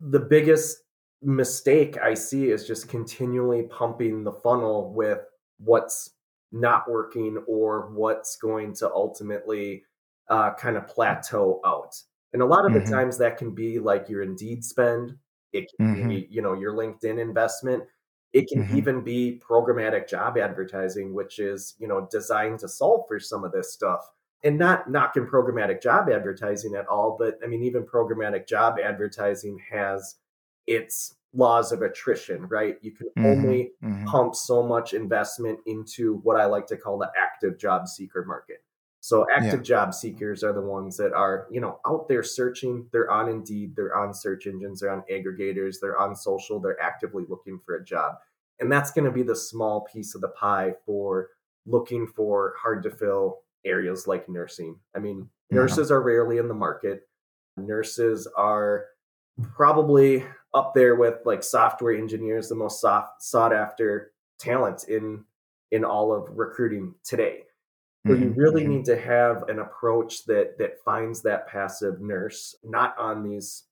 the 0.00 0.20
biggest 0.20 0.78
mistake 1.22 1.98
I 1.98 2.14
see 2.14 2.50
is 2.50 2.66
just 2.66 2.88
continually 2.88 3.64
pumping 3.64 4.24
the 4.24 4.32
funnel 4.32 4.92
with 4.92 5.20
what's 5.58 6.10
not 6.50 6.90
working 6.90 7.42
or 7.46 7.90
what's 7.92 8.36
going 8.36 8.74
to 8.74 8.90
ultimately 8.90 9.84
uh, 10.28 10.54
kind 10.54 10.76
of 10.76 10.86
plateau 10.86 11.60
out. 11.64 11.94
And 12.32 12.42
a 12.42 12.46
lot 12.46 12.64
of 12.64 12.72
mm-hmm. 12.72 12.84
the 12.84 12.90
times 12.90 13.18
that 13.18 13.36
can 13.36 13.54
be 13.54 13.78
like 13.78 14.08
your 14.08 14.22
Indeed 14.22 14.64
spend, 14.64 15.16
it 15.52 15.70
can 15.76 15.94
mm-hmm. 15.96 16.08
be, 16.08 16.28
you 16.30 16.42
know, 16.42 16.54
your 16.54 16.72
LinkedIn 16.72 17.18
investment. 17.18 17.84
It 18.32 18.48
can 18.48 18.64
mm-hmm. 18.64 18.76
even 18.76 19.00
be 19.02 19.40
programmatic 19.46 20.08
job 20.08 20.38
advertising, 20.38 21.12
which 21.12 21.38
is, 21.38 21.74
you 21.78 21.86
know, 21.86 22.08
designed 22.10 22.60
to 22.60 22.68
solve 22.68 23.04
for 23.06 23.20
some 23.20 23.44
of 23.44 23.52
this 23.52 23.72
stuff. 23.72 24.10
And 24.44 24.58
not 24.58 24.90
knocking 24.90 25.26
programmatic 25.26 25.80
job 25.80 26.08
advertising 26.10 26.74
at 26.74 26.88
all, 26.88 27.16
but 27.16 27.38
I 27.44 27.46
mean, 27.46 27.62
even 27.62 27.84
programmatic 27.84 28.48
job 28.48 28.78
advertising 28.82 29.60
has 29.70 30.16
its 30.66 31.14
laws 31.34 31.72
of 31.72 31.82
attrition, 31.82 32.46
right? 32.48 32.76
You 32.82 32.92
can 32.92 33.06
mm-hmm. 33.16 33.26
only 33.26 33.72
mm-hmm. 33.82 34.04
pump 34.06 34.34
so 34.34 34.62
much 34.62 34.94
investment 34.94 35.58
into 35.66 36.16
what 36.24 36.40
I 36.40 36.46
like 36.46 36.66
to 36.68 36.76
call 36.76 36.98
the 36.98 37.10
active 37.16 37.58
job 37.58 37.86
seeker 37.86 38.24
market. 38.24 38.64
So 39.02 39.26
active 39.34 39.60
yeah. 39.60 39.64
job 39.64 39.94
seekers 39.94 40.44
are 40.44 40.52
the 40.52 40.60
ones 40.60 40.96
that 40.98 41.12
are, 41.12 41.48
you 41.50 41.60
know, 41.60 41.80
out 41.84 42.06
there 42.06 42.22
searching. 42.22 42.86
They're 42.92 43.10
on 43.10 43.28
Indeed, 43.28 43.74
they're 43.74 43.96
on 43.96 44.14
search 44.14 44.46
engines, 44.46 44.78
they're 44.78 44.92
on 44.92 45.02
aggregators, 45.10 45.80
they're 45.80 45.98
on 45.98 46.14
social, 46.14 46.60
they're 46.60 46.80
actively 46.80 47.24
looking 47.28 47.58
for 47.66 47.74
a 47.74 47.84
job. 47.84 48.14
And 48.60 48.70
that's 48.70 48.92
going 48.92 49.04
to 49.04 49.10
be 49.10 49.24
the 49.24 49.34
small 49.34 49.80
piece 49.92 50.14
of 50.14 50.20
the 50.20 50.28
pie 50.28 50.74
for 50.86 51.30
looking 51.66 52.06
for 52.06 52.54
hard 52.56 52.84
to 52.84 52.92
fill 52.92 53.40
areas 53.64 54.06
like 54.06 54.28
nursing. 54.28 54.78
I 54.94 55.00
mean, 55.00 55.28
yeah. 55.50 55.56
nurses 55.56 55.90
are 55.90 56.00
rarely 56.00 56.38
in 56.38 56.46
the 56.46 56.54
market. 56.54 57.08
Nurses 57.56 58.28
are 58.36 58.84
probably 59.42 60.24
up 60.54 60.74
there 60.74 60.94
with 60.94 61.16
like 61.24 61.42
software 61.42 61.96
engineers, 61.96 62.48
the 62.48 62.54
most 62.54 62.80
soft, 62.80 63.20
sought 63.20 63.52
after 63.52 64.12
talent 64.38 64.84
in 64.84 65.24
in 65.72 65.84
all 65.84 66.14
of 66.14 66.28
recruiting 66.30 66.94
today. 67.02 67.42
So 68.06 68.14
you 68.14 68.26
mm-hmm, 68.26 68.40
really 68.40 68.62
mm-hmm. 68.62 68.72
need 68.78 68.84
to 68.86 69.00
have 69.00 69.44
an 69.48 69.60
approach 69.60 70.24
that 70.24 70.58
that 70.58 70.82
finds 70.84 71.22
that 71.22 71.46
passive 71.46 72.00
nurse, 72.00 72.56
not 72.64 72.98
on 72.98 73.22
these, 73.22 73.64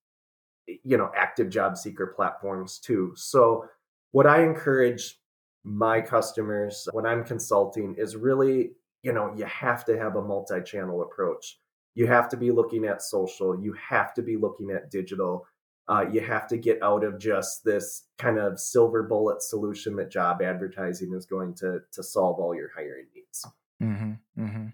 you 0.67 0.97
know, 0.97 1.11
active 1.17 1.51
job 1.51 1.77
seeker 1.77 2.07
platforms 2.15 2.79
too. 2.79 3.13
So 3.17 3.67
what 4.13 4.29
I 4.29 4.43
encourage 4.43 5.19
my 5.65 6.01
customers 6.01 6.89
when 6.93 7.07
I'm 7.07 7.25
consulting 7.25 7.97
is 7.99 8.15
really, 8.15 8.71
you 9.03 9.13
know, 9.13 9.35
you 9.37 9.45
have 9.47 9.85
to 9.87 9.99
have 9.99 10.15
a 10.15 10.23
multi-channel 10.23 11.03
approach. 11.03 11.59
You 11.95 12.07
have 12.07 12.29
to 12.29 12.37
be 12.37 12.53
looking 12.53 12.85
at 12.85 13.03
social. 13.03 13.61
You 13.61 13.75
have 13.75 14.15
to 14.15 14.23
be 14.23 14.37
looking 14.37 14.71
at 14.71 14.91
digital. 14.91 15.45
Uh, 15.89 16.07
you 16.09 16.21
have 16.21 16.47
to 16.47 16.57
get 16.57 16.81
out 16.85 17.03
of 17.03 17.19
just 17.19 17.65
this 17.65 18.05
kind 18.17 18.39
of 18.39 18.61
silver 18.61 19.03
bullet 19.03 19.43
solution 19.43 19.97
that 19.97 20.09
job 20.09 20.41
advertising 20.41 21.13
is 21.15 21.27
going 21.27 21.53
to 21.55 21.81
to 21.91 22.03
solve 22.03 22.39
all 22.39 22.55
your 22.55 22.71
hiring 22.73 23.07
needs. 23.13 23.45
Mm-hmm, 23.83 24.43
mm-hmm. 24.43 24.67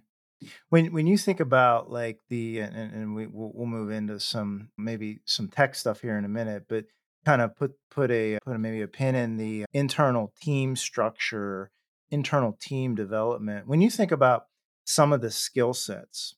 When 0.69 0.93
when 0.93 1.07
you 1.07 1.17
think 1.17 1.41
about 1.41 1.91
like 1.91 2.21
the 2.29 2.61
and, 2.61 2.75
and 2.75 3.15
we 3.15 3.27
we'll, 3.27 3.67
move 3.67 3.91
into 3.91 4.21
some 4.21 4.69
maybe 4.77 5.21
some 5.25 5.49
tech 5.49 5.75
stuff 5.75 6.01
here 6.01 6.19
in 6.19 6.25
a 6.25 6.29
minute, 6.29 6.65
but 6.69 6.85
kind 7.25 7.41
of 7.41 7.57
put 7.57 7.73
put 7.91 8.11
a 8.11 8.39
put 8.45 8.57
a, 8.57 8.59
maybe 8.59 8.83
a 8.83 8.89
pin 8.89 9.15
in 9.15 9.37
the 9.37 9.65
internal 9.73 10.33
team 10.41 10.77
structure, 10.77 11.71
internal 12.11 12.57
team 12.61 12.95
development. 12.95 13.67
When 13.67 13.81
you 13.81 13.91
think 13.91 14.13
about 14.13 14.47
some 14.85 15.13
of 15.13 15.23
the 15.23 15.31
skill 15.31 15.73
sets 15.73 16.35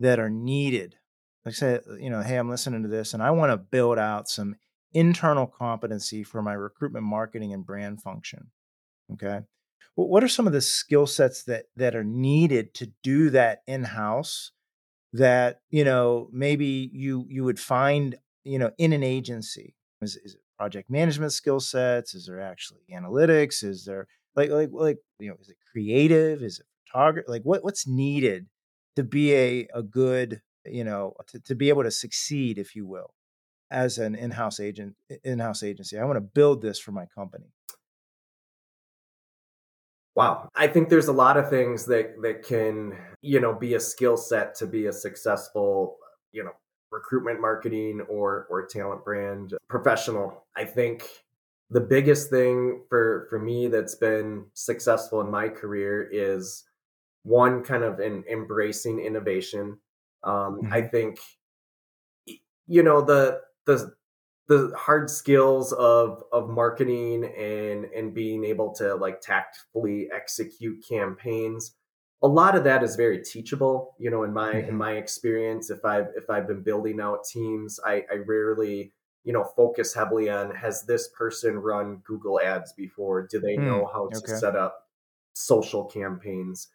that 0.00 0.18
are 0.18 0.30
needed, 0.30 0.96
like 1.44 1.54
say 1.54 1.80
you 2.00 2.10
know, 2.10 2.22
hey, 2.22 2.36
I'm 2.36 2.48
listening 2.48 2.82
to 2.82 2.88
this 2.88 3.12
and 3.12 3.22
I 3.22 3.30
want 3.30 3.52
to 3.52 3.58
build 3.58 3.98
out 3.98 4.28
some 4.28 4.56
internal 4.92 5.46
competency 5.46 6.22
for 6.22 6.40
my 6.40 6.54
recruitment, 6.54 7.04
marketing, 7.04 7.52
and 7.52 7.66
brand 7.66 8.00
function. 8.00 8.50
Okay, 9.12 9.40
what 9.94 10.24
are 10.24 10.28
some 10.28 10.46
of 10.46 10.52
the 10.52 10.60
skill 10.60 11.06
sets 11.06 11.44
that 11.44 11.66
that 11.76 11.94
are 11.94 12.04
needed 12.04 12.74
to 12.74 12.90
do 13.02 13.30
that 13.30 13.62
in 13.66 13.84
house 13.84 14.52
that 15.12 15.60
you 15.70 15.84
know 15.84 16.28
maybe 16.32 16.90
you 16.92 17.26
you 17.28 17.44
would 17.44 17.60
find 17.60 18.16
you 18.44 18.58
know 18.58 18.70
in 18.78 18.92
an 18.92 19.02
agency? 19.02 19.74
Is, 20.02 20.16
is 20.16 20.34
it 20.34 20.40
project 20.58 20.90
management 20.90 21.32
skill 21.32 21.60
sets? 21.60 22.14
Is 22.14 22.26
there 22.26 22.40
actually 22.40 22.80
analytics? 22.92 23.62
Is 23.62 23.84
there 23.84 24.06
like 24.36 24.50
like 24.50 24.70
like 24.72 24.98
you 25.18 25.30
know 25.30 25.36
is 25.40 25.48
it 25.48 25.56
creative? 25.70 26.42
Is 26.42 26.58
it 26.58 26.66
photography 26.86 27.26
like 27.30 27.42
what 27.42 27.64
what's 27.64 27.86
needed 27.86 28.46
to 28.96 29.04
be 29.04 29.34
a 29.34 29.68
a 29.74 29.82
good 29.82 30.40
you 30.64 30.84
know 30.84 31.14
to, 31.28 31.40
to 31.40 31.54
be 31.54 31.68
able 31.68 31.84
to 31.84 31.90
succeed 31.90 32.58
if 32.58 32.74
you 32.74 32.86
will 32.86 33.14
as 33.70 33.98
an 33.98 34.14
in-house 34.14 34.58
agent 34.60 34.96
in-house 35.22 35.62
agency? 35.62 35.98
I 35.98 36.04
want 36.04 36.16
to 36.16 36.20
build 36.20 36.62
this 36.62 36.78
for 36.78 36.92
my 36.92 37.06
company 37.06 37.46
Wow. 40.14 40.48
I 40.54 40.68
think 40.68 40.88
there's 40.88 41.08
a 41.08 41.12
lot 41.12 41.36
of 41.36 41.50
things 41.50 41.86
that 41.86 42.14
that 42.22 42.44
can, 42.44 42.96
you 43.20 43.40
know, 43.40 43.52
be 43.52 43.74
a 43.74 43.80
skill 43.80 44.16
set 44.16 44.54
to 44.56 44.66
be 44.66 44.86
a 44.86 44.92
successful, 44.92 45.96
you 46.32 46.44
know, 46.44 46.52
recruitment 46.90 47.40
marketing 47.40 48.00
or 48.08 48.46
or 48.48 48.66
talent 48.66 49.04
brand 49.04 49.54
professional. 49.68 50.44
I 50.56 50.64
think 50.64 51.08
the 51.70 51.80
biggest 51.80 52.30
thing 52.30 52.82
for 52.88 53.26
for 53.28 53.38
me 53.38 53.66
that's 53.66 53.96
been 53.96 54.46
successful 54.54 55.20
in 55.20 55.30
my 55.30 55.48
career 55.48 56.08
is 56.10 56.64
one 57.24 57.64
kind 57.64 57.82
of 57.82 57.98
in 57.98 58.22
embracing 58.30 59.00
innovation. 59.00 59.78
Um, 60.22 60.60
mm-hmm. 60.62 60.72
I 60.72 60.82
think 60.82 61.18
you 62.66 62.84
know 62.84 63.00
the 63.00 63.40
the 63.66 63.92
the 64.46 64.72
hard 64.76 65.08
skills 65.08 65.72
of 65.72 66.22
of 66.32 66.50
marketing 66.50 67.24
and 67.24 67.86
and 67.86 68.14
being 68.14 68.44
able 68.44 68.74
to 68.74 68.94
like 68.94 69.20
tactfully 69.20 70.08
execute 70.14 70.84
campaigns 70.86 71.74
a 72.22 72.28
lot 72.28 72.56
of 72.56 72.64
that 72.64 72.82
is 72.82 72.96
very 72.96 73.22
teachable 73.22 73.94
you 73.98 74.10
know 74.10 74.22
in 74.22 74.32
my 74.32 74.54
mm-hmm. 74.54 74.68
in 74.68 74.76
my 74.76 74.92
experience 74.92 75.70
if 75.70 75.84
i've 75.84 76.08
if 76.16 76.28
i've 76.30 76.46
been 76.46 76.62
building 76.62 77.00
out 77.00 77.24
teams 77.24 77.80
i 77.86 78.02
i 78.10 78.16
rarely 78.26 78.92
you 79.24 79.32
know 79.32 79.44
focus 79.56 79.94
heavily 79.94 80.28
on 80.28 80.54
has 80.54 80.84
this 80.84 81.08
person 81.16 81.58
run 81.58 81.96
google 82.04 82.40
ads 82.40 82.72
before 82.72 83.26
do 83.30 83.40
they 83.40 83.56
mm, 83.56 83.64
know 83.64 83.90
how 83.92 84.08
to 84.08 84.18
okay. 84.18 84.34
set 84.34 84.56
up 84.56 84.88
social 85.34 85.84
campaigns 85.84 86.68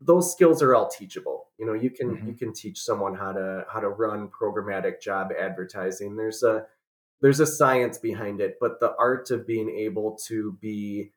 those 0.00 0.32
skills 0.32 0.62
are 0.62 0.74
all 0.74 0.88
teachable 0.88 1.48
you 1.58 1.66
know 1.66 1.74
you 1.74 1.90
can 1.90 2.16
mm-hmm. 2.16 2.28
you 2.28 2.34
can 2.34 2.52
teach 2.52 2.80
someone 2.80 3.14
how 3.14 3.32
to 3.32 3.64
how 3.70 3.80
to 3.80 3.88
run 3.88 4.28
programmatic 4.28 5.00
job 5.00 5.30
advertising 5.38 6.16
there's 6.16 6.42
a 6.42 6.64
there's 7.20 7.40
a 7.40 7.46
science 7.46 7.98
behind 7.98 8.40
it, 8.40 8.56
but 8.60 8.80
the 8.80 8.94
art 8.98 9.30
of 9.30 9.46
being 9.46 9.70
able 9.70 10.18
to 10.26 10.56
be 10.60 11.12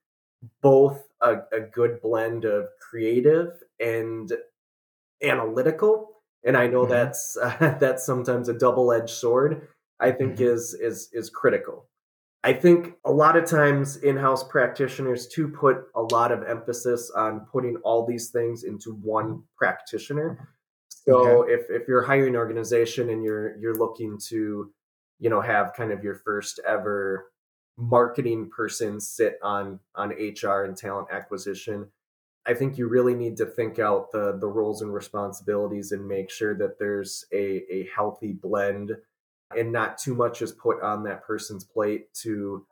both 0.61 1.01
a, 1.21 1.37
a 1.51 1.61
good 1.61 2.01
blend 2.01 2.45
of 2.45 2.67
creative 2.79 3.51
and 3.79 4.31
analytical, 5.23 6.21
and 6.43 6.57
I 6.57 6.67
know 6.67 6.81
mm-hmm. 6.81 6.91
that's 6.91 7.37
uh, 7.37 7.77
that's 7.79 8.05
sometimes 8.05 8.49
a 8.49 8.53
double-edged 8.53 9.09
sword. 9.09 9.67
I 9.99 10.11
think 10.11 10.33
mm-hmm. 10.33 10.43
is 10.43 10.73
is 10.73 11.09
is 11.13 11.29
critical. 11.29 11.87
I 12.45 12.51
think 12.51 12.95
a 13.05 13.11
lot 13.11 13.37
of 13.37 13.45
times 13.45 13.95
in-house 13.95 14.43
practitioners 14.49 15.27
too 15.27 15.47
put 15.47 15.85
a 15.95 16.01
lot 16.01 16.33
of 16.33 16.43
emphasis 16.43 17.09
on 17.15 17.47
putting 17.49 17.77
all 17.85 18.05
these 18.05 18.31
things 18.31 18.65
into 18.65 18.95
one 18.95 19.43
practitioner. 19.57 20.49
So 20.89 21.43
okay. 21.43 21.53
if 21.53 21.61
if 21.69 21.87
you're 21.87 22.03
hiring 22.03 22.35
organization 22.35 23.09
and 23.09 23.23
you're 23.23 23.57
you're 23.57 23.75
looking 23.75 24.17
to 24.27 24.71
you 25.19 25.29
know 25.29 25.41
have 25.41 25.73
kind 25.73 25.91
of 25.91 26.03
your 26.03 26.15
first 26.15 26.59
ever 26.67 27.31
marketing 27.77 28.49
person 28.49 28.99
sit 28.99 29.37
on 29.41 29.79
on 29.95 30.09
HR 30.09 30.63
and 30.63 30.77
talent 30.77 31.07
acquisition 31.11 31.87
I 32.45 32.53
think 32.53 32.77
you 32.77 32.87
really 32.87 33.13
need 33.15 33.37
to 33.37 33.45
think 33.45 33.79
out 33.79 34.11
the 34.11 34.37
the 34.39 34.47
roles 34.47 34.81
and 34.81 34.93
responsibilities 34.93 35.91
and 35.91 36.07
make 36.07 36.29
sure 36.29 36.55
that 36.55 36.77
there's 36.77 37.25
a 37.33 37.63
a 37.71 37.87
healthy 37.95 38.33
blend 38.33 38.91
and 39.55 39.71
not 39.71 39.97
too 39.97 40.15
much 40.15 40.41
is 40.41 40.51
put 40.51 40.81
on 40.81 41.03
that 41.03 41.23
person's 41.23 41.63
plate 41.63 42.13
to 42.13 42.65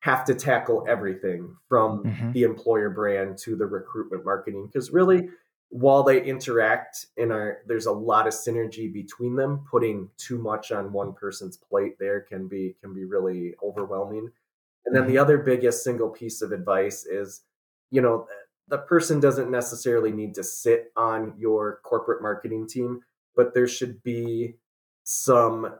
have 0.00 0.24
to 0.24 0.34
tackle 0.34 0.84
everything 0.88 1.56
from 1.68 2.04
mm-hmm. 2.04 2.32
the 2.32 2.42
employer 2.42 2.90
brand 2.90 3.38
to 3.38 3.56
the 3.56 3.66
recruitment 3.66 4.24
marketing 4.24 4.66
because 4.66 4.90
really 4.90 5.28
while 5.70 6.02
they 6.02 6.22
interact 6.22 7.06
and 7.16 7.32
are 7.32 7.58
there's 7.66 7.86
a 7.86 7.92
lot 7.92 8.26
of 8.26 8.32
synergy 8.32 8.92
between 8.92 9.36
them 9.36 9.64
putting 9.70 10.08
too 10.16 10.38
much 10.38 10.70
on 10.70 10.92
one 10.92 11.12
person's 11.12 11.56
plate 11.56 11.96
there 11.98 12.20
can 12.20 12.48
be 12.48 12.76
can 12.80 12.94
be 12.94 13.04
really 13.04 13.54
overwhelming. 13.62 14.30
And 14.84 14.94
then 14.94 15.06
the 15.06 15.14
mm-hmm. 15.14 15.22
other 15.22 15.38
biggest 15.38 15.82
single 15.82 16.10
piece 16.10 16.42
of 16.42 16.52
advice 16.52 17.04
is 17.04 17.42
you 17.90 18.00
know 18.00 18.26
the 18.68 18.78
person 18.78 19.20
doesn't 19.20 19.50
necessarily 19.50 20.12
need 20.12 20.34
to 20.34 20.44
sit 20.44 20.92
on 20.96 21.34
your 21.36 21.80
corporate 21.84 22.22
marketing 22.22 22.66
team 22.68 23.00
but 23.36 23.52
there 23.52 23.68
should 23.68 24.02
be 24.02 24.56
some 25.04 25.74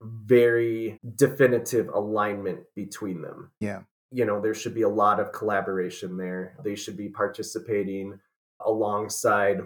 very 0.00 0.98
definitive 1.16 1.88
alignment 1.88 2.60
between 2.74 3.22
them. 3.22 3.52
Yeah. 3.60 3.82
You 4.10 4.24
know 4.24 4.40
there 4.40 4.54
should 4.54 4.74
be 4.74 4.82
a 4.82 4.88
lot 4.88 5.20
of 5.20 5.32
collaboration 5.32 6.16
there. 6.16 6.56
They 6.64 6.74
should 6.76 6.96
be 6.96 7.08
participating 7.08 8.18
alongside 8.60 9.60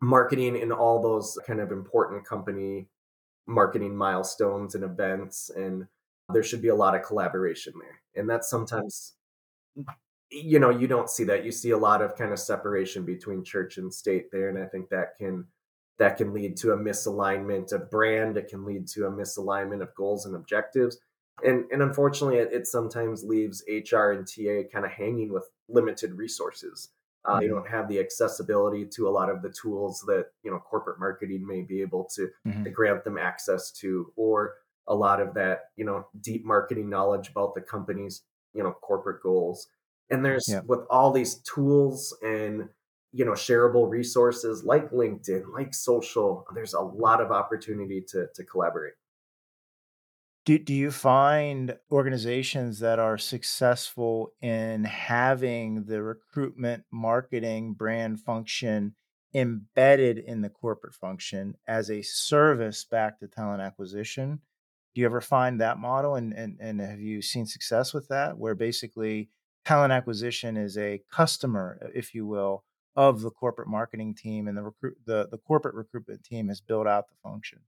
marketing 0.00 0.56
in 0.56 0.72
all 0.72 1.00
those 1.00 1.38
kind 1.46 1.60
of 1.60 1.72
important 1.72 2.26
company 2.26 2.88
marketing 3.46 3.94
milestones 3.94 4.74
and 4.74 4.84
events 4.84 5.50
and 5.50 5.86
there 6.32 6.42
should 6.42 6.62
be 6.62 6.68
a 6.68 6.74
lot 6.74 6.94
of 6.94 7.02
collaboration 7.02 7.72
there 7.80 8.00
and 8.20 8.28
that's 8.28 8.48
sometimes 8.48 9.14
you 10.30 10.58
know, 10.58 10.70
you 10.70 10.86
don't 10.86 11.10
see 11.10 11.24
that. 11.24 11.44
You 11.44 11.52
see 11.52 11.70
a 11.70 11.78
lot 11.78 12.02
of 12.02 12.16
kind 12.16 12.32
of 12.32 12.38
separation 12.38 13.04
between 13.04 13.44
church 13.44 13.78
and 13.78 13.92
state 13.92 14.30
there, 14.32 14.48
and 14.48 14.58
I 14.58 14.66
think 14.66 14.88
that 14.88 15.16
can 15.16 15.46
that 15.98 16.16
can 16.16 16.32
lead 16.32 16.56
to 16.58 16.72
a 16.72 16.76
misalignment 16.76 17.72
of 17.72 17.90
brand. 17.90 18.36
It 18.36 18.48
can 18.48 18.64
lead 18.64 18.88
to 18.88 19.06
a 19.06 19.10
misalignment 19.10 19.80
of 19.80 19.94
goals 19.94 20.26
and 20.26 20.34
objectives. 20.34 20.98
And, 21.44 21.64
and 21.70 21.82
unfortunately, 21.82 22.38
it, 22.38 22.52
it 22.52 22.66
sometimes 22.66 23.22
leaves 23.22 23.62
HR 23.68 24.10
and 24.10 24.26
TA 24.26 24.68
kind 24.72 24.84
of 24.84 24.90
hanging 24.90 25.32
with 25.32 25.48
limited 25.68 26.14
resources. 26.14 26.90
Uh, 27.24 27.32
mm-hmm. 27.32 27.40
They 27.40 27.48
don't 27.48 27.68
have 27.68 27.88
the 27.88 28.00
accessibility 28.00 28.86
to 28.94 29.08
a 29.08 29.10
lot 29.10 29.30
of 29.30 29.42
the 29.42 29.50
tools 29.50 30.04
that 30.06 30.26
you 30.42 30.50
know 30.50 30.58
corporate 30.58 30.98
marketing 30.98 31.46
may 31.46 31.62
be 31.62 31.80
able 31.80 32.08
to, 32.14 32.28
mm-hmm. 32.46 32.64
to 32.64 32.70
grant 32.70 33.04
them 33.04 33.18
access 33.18 33.70
to, 33.80 34.12
or 34.16 34.54
a 34.86 34.94
lot 34.94 35.20
of 35.20 35.34
that 35.34 35.70
you 35.76 35.84
know 35.84 36.06
deep 36.20 36.44
marketing 36.44 36.90
knowledge 36.90 37.30
about 37.30 37.54
the 37.54 37.60
company's 37.60 38.22
you 38.52 38.62
know 38.62 38.72
corporate 38.80 39.22
goals. 39.22 39.68
And 40.10 40.24
there's 40.24 40.48
yeah. 40.48 40.60
with 40.66 40.80
all 40.90 41.12
these 41.12 41.36
tools 41.36 42.16
and 42.22 42.68
you 43.14 43.24
know 43.24 43.32
shareable 43.32 43.88
resources 43.88 44.64
like 44.64 44.90
linkedin 44.90 45.44
like 45.54 45.72
social 45.72 46.44
there's 46.52 46.74
a 46.74 46.80
lot 46.80 47.20
of 47.20 47.30
opportunity 47.30 48.02
to 48.08 48.26
to 48.34 48.44
collaborate 48.44 48.94
do, 50.44 50.58
do 50.58 50.74
you 50.74 50.90
find 50.90 51.76
organizations 51.90 52.80
that 52.80 52.98
are 52.98 53.16
successful 53.16 54.32
in 54.42 54.84
having 54.84 55.84
the 55.84 56.02
recruitment 56.02 56.84
marketing 56.92 57.72
brand 57.72 58.20
function 58.20 58.94
embedded 59.34 60.18
in 60.18 60.42
the 60.42 60.48
corporate 60.48 60.94
function 60.94 61.54
as 61.66 61.90
a 61.90 62.02
service 62.02 62.84
back 62.84 63.18
to 63.18 63.26
talent 63.26 63.60
acquisition 63.60 64.40
do 64.94 65.00
you 65.00 65.06
ever 65.06 65.20
find 65.20 65.60
that 65.60 65.78
model 65.78 66.14
and, 66.14 66.32
and, 66.32 66.56
and 66.60 66.80
have 66.80 67.00
you 67.00 67.20
seen 67.20 67.46
success 67.46 67.92
with 67.92 68.06
that 68.08 68.38
where 68.38 68.54
basically 68.54 69.28
talent 69.64 69.92
acquisition 69.92 70.56
is 70.56 70.78
a 70.78 71.02
customer 71.10 71.90
if 71.94 72.14
you 72.14 72.26
will 72.26 72.64
of 72.96 73.22
the 73.22 73.30
corporate 73.30 73.68
marketing 73.68 74.14
team 74.14 74.46
and 74.46 74.56
the 74.56 74.62
recruit 74.62 74.96
the, 75.04 75.28
the 75.30 75.38
corporate 75.38 75.74
recruitment 75.74 76.22
team 76.22 76.48
has 76.48 76.60
built 76.60 76.86
out 76.86 77.08
the 77.08 77.14
function? 77.22 77.58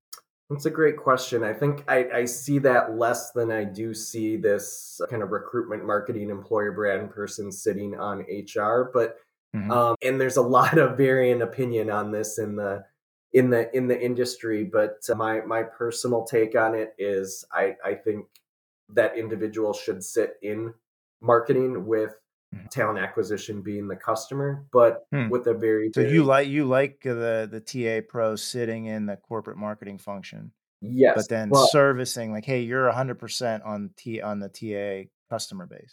That's 0.48 0.66
a 0.66 0.70
great 0.70 0.96
question. 0.96 1.42
I 1.42 1.52
think 1.52 1.84
I, 1.88 2.08
I 2.14 2.24
see 2.24 2.58
that 2.60 2.96
less 2.96 3.32
than 3.32 3.50
I 3.50 3.64
do 3.64 3.92
see 3.92 4.36
this 4.36 5.00
kind 5.10 5.22
of 5.22 5.32
recruitment 5.32 5.84
marketing 5.84 6.30
employer 6.30 6.70
brand 6.70 7.10
person 7.10 7.50
sitting 7.50 7.98
on 7.98 8.20
HR. 8.20 8.90
But 8.92 9.16
mm-hmm. 9.54 9.70
um, 9.70 9.96
and 10.02 10.20
there's 10.20 10.36
a 10.36 10.42
lot 10.58 10.78
of 10.78 10.96
varying 10.96 11.42
opinion 11.42 11.90
on 11.90 12.12
this 12.12 12.38
in 12.38 12.54
the 12.54 12.84
in 13.32 13.50
the 13.50 13.74
in 13.76 13.88
the 13.88 14.00
industry. 14.00 14.62
But 14.62 14.98
uh, 15.10 15.16
my 15.16 15.40
my 15.40 15.64
personal 15.64 16.24
take 16.24 16.56
on 16.56 16.76
it 16.76 16.94
is 16.96 17.44
I 17.52 17.74
I 17.84 17.94
think 17.94 18.26
that 18.90 19.18
individual 19.18 19.72
should 19.72 20.04
sit 20.04 20.36
in 20.42 20.72
marketing 21.20 21.86
with 21.86 22.14
Mm-hmm. 22.54 22.66
talent 22.68 22.98
acquisition 23.00 23.60
being 23.60 23.88
the 23.88 23.96
customer, 23.96 24.64
but 24.72 25.06
hmm. 25.12 25.28
with 25.28 25.48
a 25.48 25.54
very, 25.54 25.90
so 25.92 26.00
you 26.00 26.22
like 26.22 26.46
you 26.46 26.64
like 26.64 27.00
the 27.02 27.48
the 27.50 27.60
TA 27.60 28.06
pro 28.08 28.36
sitting 28.36 28.86
in 28.86 29.04
the 29.06 29.16
corporate 29.16 29.56
marketing 29.56 29.98
function, 29.98 30.52
yes, 30.80 31.14
but 31.16 31.28
then 31.28 31.48
well, 31.50 31.66
servicing 31.66 32.30
like, 32.30 32.44
hey, 32.44 32.60
you're 32.60 32.88
hundred 32.92 33.18
percent 33.18 33.64
on 33.64 33.90
T 33.96 34.22
on 34.22 34.38
the 34.38 34.48
TA 34.48 35.08
customer 35.28 35.66
base. 35.66 35.92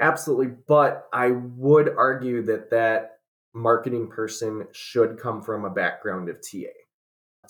Absolutely, 0.00 0.56
but 0.66 1.06
I 1.12 1.30
would 1.30 1.94
argue 1.96 2.42
that 2.46 2.68
that 2.70 3.18
marketing 3.54 4.08
person 4.08 4.66
should 4.72 5.20
come 5.20 5.40
from 5.40 5.64
a 5.64 5.70
background 5.70 6.28
of 6.28 6.36
TA 6.42 6.72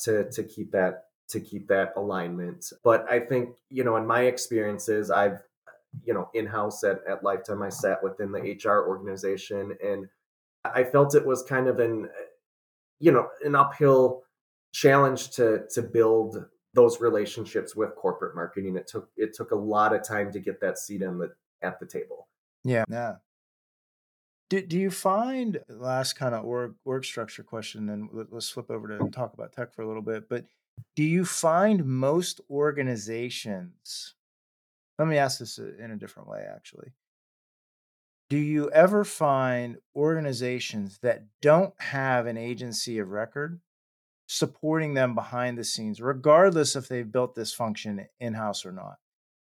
to 0.00 0.30
to 0.30 0.44
keep 0.44 0.72
that 0.72 1.04
to 1.30 1.40
keep 1.40 1.68
that 1.68 1.94
alignment. 1.96 2.66
But 2.84 3.10
I 3.10 3.20
think 3.20 3.56
you 3.70 3.82
know, 3.82 3.96
in 3.96 4.06
my 4.06 4.24
experiences, 4.24 5.10
I've 5.10 5.40
you 6.04 6.14
know 6.14 6.28
in-house 6.34 6.84
at, 6.84 7.00
at 7.08 7.24
Life 7.24 7.44
Time 7.44 7.62
i 7.62 7.68
sat 7.68 8.02
within 8.02 8.32
the 8.32 8.58
hr 8.64 8.88
organization 8.88 9.76
and 9.84 10.06
i 10.64 10.84
felt 10.84 11.14
it 11.14 11.26
was 11.26 11.42
kind 11.42 11.68
of 11.68 11.78
an 11.78 12.08
you 12.98 13.12
know 13.12 13.28
an 13.44 13.54
uphill 13.54 14.22
challenge 14.72 15.30
to 15.30 15.62
to 15.72 15.82
build 15.82 16.44
those 16.76 17.00
relationships 17.00 17.74
with 17.74 17.96
corporate 17.96 18.36
marketing. 18.36 18.76
It 18.76 18.86
took 18.86 19.08
it 19.16 19.34
took 19.34 19.50
a 19.50 19.56
lot 19.56 19.94
of 19.94 20.06
time 20.06 20.30
to 20.32 20.38
get 20.38 20.60
that 20.60 20.78
seat 20.78 21.02
in 21.02 21.18
the 21.18 21.32
at 21.62 21.80
the 21.80 21.86
table. 21.86 22.28
Yeah. 22.62 22.84
Yeah. 22.88 23.14
Do, 24.48 24.62
do 24.62 24.78
you 24.78 24.92
find 24.92 25.58
last 25.68 26.12
kind 26.12 26.32
of 26.32 26.44
org, 26.44 26.74
org 26.84 27.04
structure 27.04 27.42
question 27.42 27.88
and 27.88 28.08
let's 28.30 28.48
flip 28.48 28.70
over 28.70 28.86
to 28.96 29.10
talk 29.10 29.34
about 29.34 29.52
tech 29.52 29.74
for 29.74 29.82
a 29.82 29.88
little 29.88 30.02
bit 30.02 30.28
but 30.28 30.44
do 30.94 31.02
you 31.02 31.24
find 31.24 31.84
most 31.84 32.40
organizations 32.48 34.14
let 34.98 35.08
me 35.08 35.18
ask 35.18 35.38
this 35.38 35.58
uh, 35.58 35.72
in 35.82 35.90
a 35.90 35.96
different 35.96 36.28
way, 36.28 36.44
actually. 36.54 36.92
Do 38.28 38.38
you 38.38 38.70
ever 38.70 39.04
find 39.04 39.76
organizations 39.94 40.98
that 41.02 41.24
don't 41.40 41.74
have 41.80 42.26
an 42.26 42.36
agency 42.36 42.98
of 42.98 43.10
record 43.10 43.60
supporting 44.26 44.94
them 44.94 45.14
behind 45.14 45.56
the 45.56 45.64
scenes, 45.64 46.00
regardless 46.00 46.74
if 46.74 46.88
they've 46.88 47.10
built 47.10 47.36
this 47.36 47.54
function 47.54 48.06
in 48.18 48.34
house 48.34 48.66
or 48.66 48.72
not? 48.72 48.96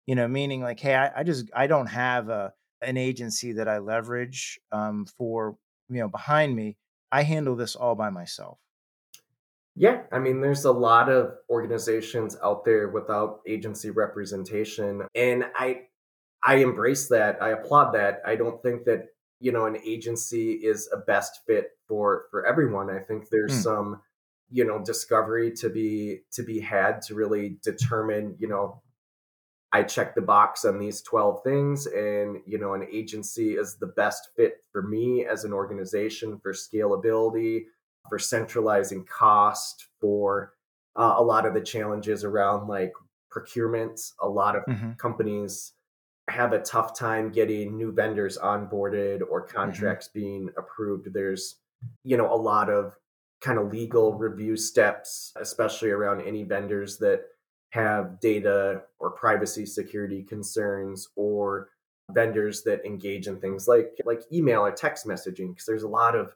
You 0.08 0.16
know, 0.16 0.28
meaning 0.28 0.62
like, 0.62 0.80
hey, 0.80 0.96
I, 0.96 1.20
I, 1.20 1.24
just 1.24 1.50
I 1.54 1.68
don't 1.68 1.88
have 1.88 2.30
a 2.30 2.54
an 2.82 2.98
agency 2.98 3.54
that 3.54 3.68
I 3.68 3.78
leverage 3.78 4.60
um, 4.72 5.06
for 5.06 5.58
you 5.90 6.00
know 6.00 6.08
behind 6.08 6.56
me. 6.56 6.78
I 7.12 7.24
handle 7.24 7.56
this 7.56 7.76
all 7.76 7.96
by 7.96 8.10
myself. 8.10 8.58
Yeah, 9.76 10.02
I 10.12 10.20
mean, 10.20 10.42
there's 10.42 10.66
a 10.66 10.72
lot 10.72 11.10
of 11.10 11.32
organizations 11.50 12.36
out 12.44 12.66
there 12.66 12.90
without 12.90 13.40
agency 13.48 13.90
representation, 13.90 15.04
and 15.16 15.46
I, 15.56 15.84
I 16.44 16.56
embrace 16.56 17.08
that. 17.08 17.42
I 17.42 17.52
applaud 17.52 17.94
that. 17.94 18.22
I 18.26 18.36
don't 18.36 18.62
think 18.62 18.84
that 18.86 19.06
you 19.40 19.52
know 19.52 19.66
an 19.66 19.78
agency 19.86 20.54
is 20.54 20.90
a 20.94 20.98
best 20.98 21.40
fit 21.48 21.70
for 21.88 22.26
for 22.32 22.46
everyone. 22.46 22.90
I 22.90 23.00
think 23.00 23.30
there's 23.30 23.60
mm. 23.60 23.64
some 23.64 24.02
you 24.50 24.66
know 24.66 24.84
discovery 24.84 25.52
to 25.54 25.70
be 25.70 26.20
to 26.34 26.44
be 26.44 26.60
had 26.60 27.02
to 27.04 27.16
really 27.16 27.58
determine 27.64 28.36
you 28.40 28.50
know 28.50 28.82
I 29.74 29.84
check 29.84 30.16
the 30.16 30.22
box 30.22 30.66
on 30.66 30.80
these 30.80 31.02
12 31.02 31.44
things 31.44 31.86
and 31.88 32.38
you 32.46 32.60
know 32.60 32.74
an 32.74 32.86
agency 32.92 33.54
is 33.54 33.78
the 33.78 33.88
best 33.88 34.30
fit 34.36 34.58
for 34.72 34.82
me 34.82 35.26
as 35.26 35.46
an 35.46 35.54
organization 35.54 36.40
for 36.40 36.52
scalability 36.52 37.62
for 38.10 38.20
centralizing 38.20 39.06
cost, 39.06 39.88
for 40.00 40.54
uh, 40.96 41.16
a 41.18 41.24
lot 41.24 41.46
of 41.46 41.54
the 41.54 41.62
challenges 41.62 42.24
around 42.24 42.68
like 42.68 42.92
procurement. 43.30 44.00
A 44.22 44.28
lot 44.28 44.56
of 44.56 44.66
mm-hmm. 44.66 44.94
companies 44.94 45.74
have 46.30 46.54
a 46.54 46.60
tough 46.60 46.98
time 46.98 47.32
getting 47.32 47.78
new 47.78 47.92
vendors 47.92 48.38
onboarded 48.38 49.22
or 49.30 49.46
mm-hmm. 49.46 49.56
contracts 49.56 50.08
mm-hmm. 50.08 50.20
being 50.20 50.50
approved. 50.58 51.14
There's, 51.14 51.58
you 52.04 52.18
know, 52.18 52.32
a 52.32 52.36
lot 52.36 52.70
of 52.70 52.94
kind 53.42 53.58
of 53.58 53.72
legal 53.72 54.14
review 54.14 54.56
steps, 54.56 55.34
especially 55.40 55.90
around 55.90 56.22
any 56.22 56.44
vendors 56.44 56.98
that 57.00 57.22
have 57.72 58.20
data 58.20 58.82
or 59.00 59.12
privacy 59.12 59.66
security 59.66 60.24
concerns 60.24 61.08
or 61.16 61.70
vendors 62.12 62.64
that 62.64 62.86
engage 62.86 63.28
in 63.28 63.40
things 63.40 63.68
like 63.68 63.92
like 64.06 64.22
email 64.34 64.62
or 64.62 64.72
text 64.72 65.08
messaging 65.08 65.50
because 65.50 65.66
there's 65.66 65.84
a 65.84 65.88
lot 65.88 66.14
of 66.14 66.36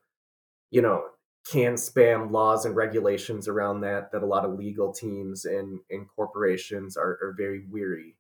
you 0.71 0.81
know 0.81 1.03
CAN-SPAM 1.51 2.31
laws 2.31 2.65
and 2.65 2.75
regulations 2.75 3.47
around 3.47 3.81
that 3.81 4.11
that 4.11 4.23
a 4.23 4.25
lot 4.25 4.45
of 4.45 4.57
legal 4.57 4.91
teams 4.91 5.45
and, 5.45 5.79
and 5.89 6.07
corporations 6.15 6.97
are, 6.97 7.19
are 7.21 7.35
very 7.37 7.65
weary 7.69 8.15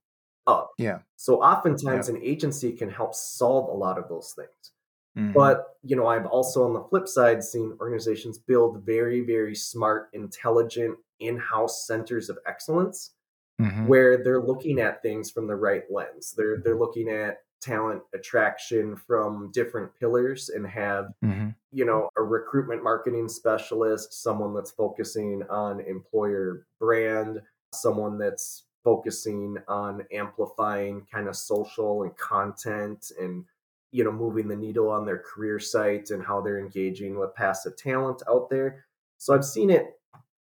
of. 0.45 0.67
Yeah. 0.77 0.99
So 1.15 1.41
oftentimes 1.41 2.07
yeah. 2.07 2.15
an 2.15 2.21
agency 2.23 2.71
can 2.71 2.89
help 2.89 3.15
solve 3.15 3.69
a 3.69 3.77
lot 3.77 3.97
of 3.97 4.07
those 4.09 4.33
things. 4.35 4.71
Mm-hmm. 5.17 5.31
But, 5.31 5.77
you 5.81 5.95
know, 5.95 6.07
I've 6.07 6.25
also 6.25 6.65
on 6.65 6.73
the 6.73 6.83
flip 6.83 7.07
side 7.07 7.43
seen 7.43 7.75
organizations 7.79 8.37
build 8.37 8.83
very, 8.85 9.21
very 9.21 9.55
smart, 9.55 10.09
intelligent 10.13 10.97
in-house 11.19 11.87
centers 11.87 12.29
of 12.29 12.37
excellence 12.45 13.13
mm-hmm. 13.59 13.87
where 13.87 14.23
they're 14.23 14.41
looking 14.41 14.79
at 14.79 15.01
things 15.01 15.31
from 15.31 15.47
the 15.47 15.55
right 15.55 15.83
lens. 15.89 16.33
They're 16.37 16.57
they're 16.63 16.77
looking 16.77 17.09
at 17.09 17.37
talent 17.61 18.01
attraction 18.13 18.95
from 18.95 19.49
different 19.51 19.89
pillars 19.99 20.49
and 20.49 20.67
have 20.67 21.05
mm-hmm. 21.23 21.49
you 21.71 21.85
know 21.85 22.09
a 22.17 22.21
recruitment 22.21 22.83
marketing 22.83 23.27
specialist 23.27 24.21
someone 24.21 24.53
that's 24.53 24.71
focusing 24.71 25.41
on 25.49 25.79
employer 25.81 26.67
brand 26.79 27.41
someone 27.73 28.17
that's 28.17 28.63
focusing 28.83 29.57
on 29.67 30.03
amplifying 30.13 31.05
kind 31.11 31.27
of 31.27 31.35
social 31.35 32.03
and 32.03 32.15
content 32.17 33.11
and 33.19 33.43
you 33.91 34.03
know 34.03 34.11
moving 34.11 34.47
the 34.47 34.55
needle 34.55 34.89
on 34.89 35.05
their 35.05 35.17
career 35.17 35.59
site 35.59 36.11
and 36.11 36.23
how 36.23 36.39
they're 36.39 36.59
engaging 36.59 37.17
with 37.17 37.33
passive 37.35 37.75
talent 37.75 38.21
out 38.29 38.49
there. 38.49 38.85
So 39.17 39.33
i've 39.33 39.43
seen 39.43 39.69
it 39.69 39.99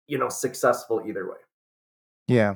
you 0.07 0.17
know 0.17 0.29
successful 0.29 1.01
either 1.07 1.27
way. 1.27 1.37
Yeah. 2.27 2.55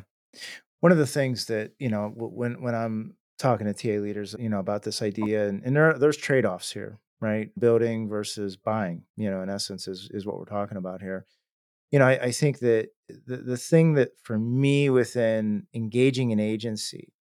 One 0.82 0.91
of 0.91 0.98
the 0.98 1.08
things 1.08 1.46
that 1.46 1.72
you 1.80 1.89
know 1.89 2.12
when 2.15 2.62
when 2.62 2.76
i'm 2.76 3.15
talking 3.38 3.71
to 3.71 3.73
TA 3.73 4.02
leaders, 4.02 4.36
you 4.39 4.50
know, 4.50 4.60
about 4.60 4.84
this 4.84 5.02
idea, 5.02 5.47
and, 5.47 5.63
and 5.63 5.76
there 5.76 5.97
there's 5.97 6.17
trade 6.17 6.45
offs 6.45 6.71
here, 6.71 7.00
right? 7.21 7.50
Building 7.60 8.08
versus 8.10 8.58
buying, 8.58 9.04
you 9.15 9.30
know, 9.30 9.41
in 9.41 9.50
essence, 9.50 9.88
is 9.88 10.10
is 10.12 10.26
what 10.26 10.38
we're 10.38 10.45
talking 10.45 10.78
about 10.78 11.02
here. 11.02 11.26
You 11.91 12.00
know, 12.00 12.08
I, 12.08 12.23
I 12.23 12.32
think 12.32 12.60
that 12.60 12.89
the 13.26 13.38
the 13.38 13.58
thing 13.58 13.93
that 13.93 14.12
for 14.23 14.38
me 14.38 14.89
within 14.89 15.67
engaging 15.73 16.32
an 16.32 16.39
agency 16.39 17.13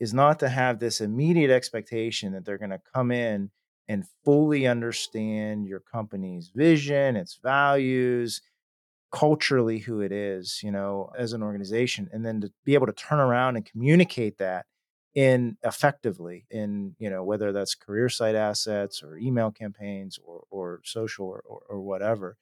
is 0.00 0.14
not 0.14 0.38
to 0.40 0.48
have 0.48 0.78
this 0.78 1.00
immediate 1.00 1.50
expectation 1.50 2.32
that 2.32 2.44
they're 2.44 2.58
going 2.58 2.70
to 2.70 2.80
come 2.94 3.10
in 3.10 3.50
and 3.88 4.04
fully 4.24 4.66
understand 4.66 5.66
your 5.66 5.80
company's 5.80 6.50
vision, 6.54 7.16
its 7.16 7.38
values, 7.42 8.40
culturally 9.12 9.78
who 9.78 10.00
it 10.00 10.10
is, 10.10 10.60
you 10.62 10.72
know, 10.72 11.10
as 11.16 11.32
an 11.32 11.42
organization, 11.42 12.08
and 12.12 12.24
then 12.24 12.40
to 12.40 12.52
be 12.64 12.74
able 12.74 12.86
to 12.86 12.92
turn 12.92 13.20
around 13.20 13.56
and 13.56 13.64
communicate 13.64 14.38
that 14.38 14.66
in 15.14 15.56
effectively 15.62 16.44
in 16.50 16.94
you 16.98 17.08
know 17.08 17.22
whether 17.22 17.52
that's 17.52 17.74
career 17.74 18.08
site 18.08 18.34
assets 18.34 19.02
or 19.02 19.16
email 19.16 19.50
campaigns 19.50 20.18
or 20.24 20.44
or 20.50 20.80
social 20.84 21.26
or, 21.26 21.42
or, 21.46 21.62
or 21.68 21.80
whatever 21.80 22.36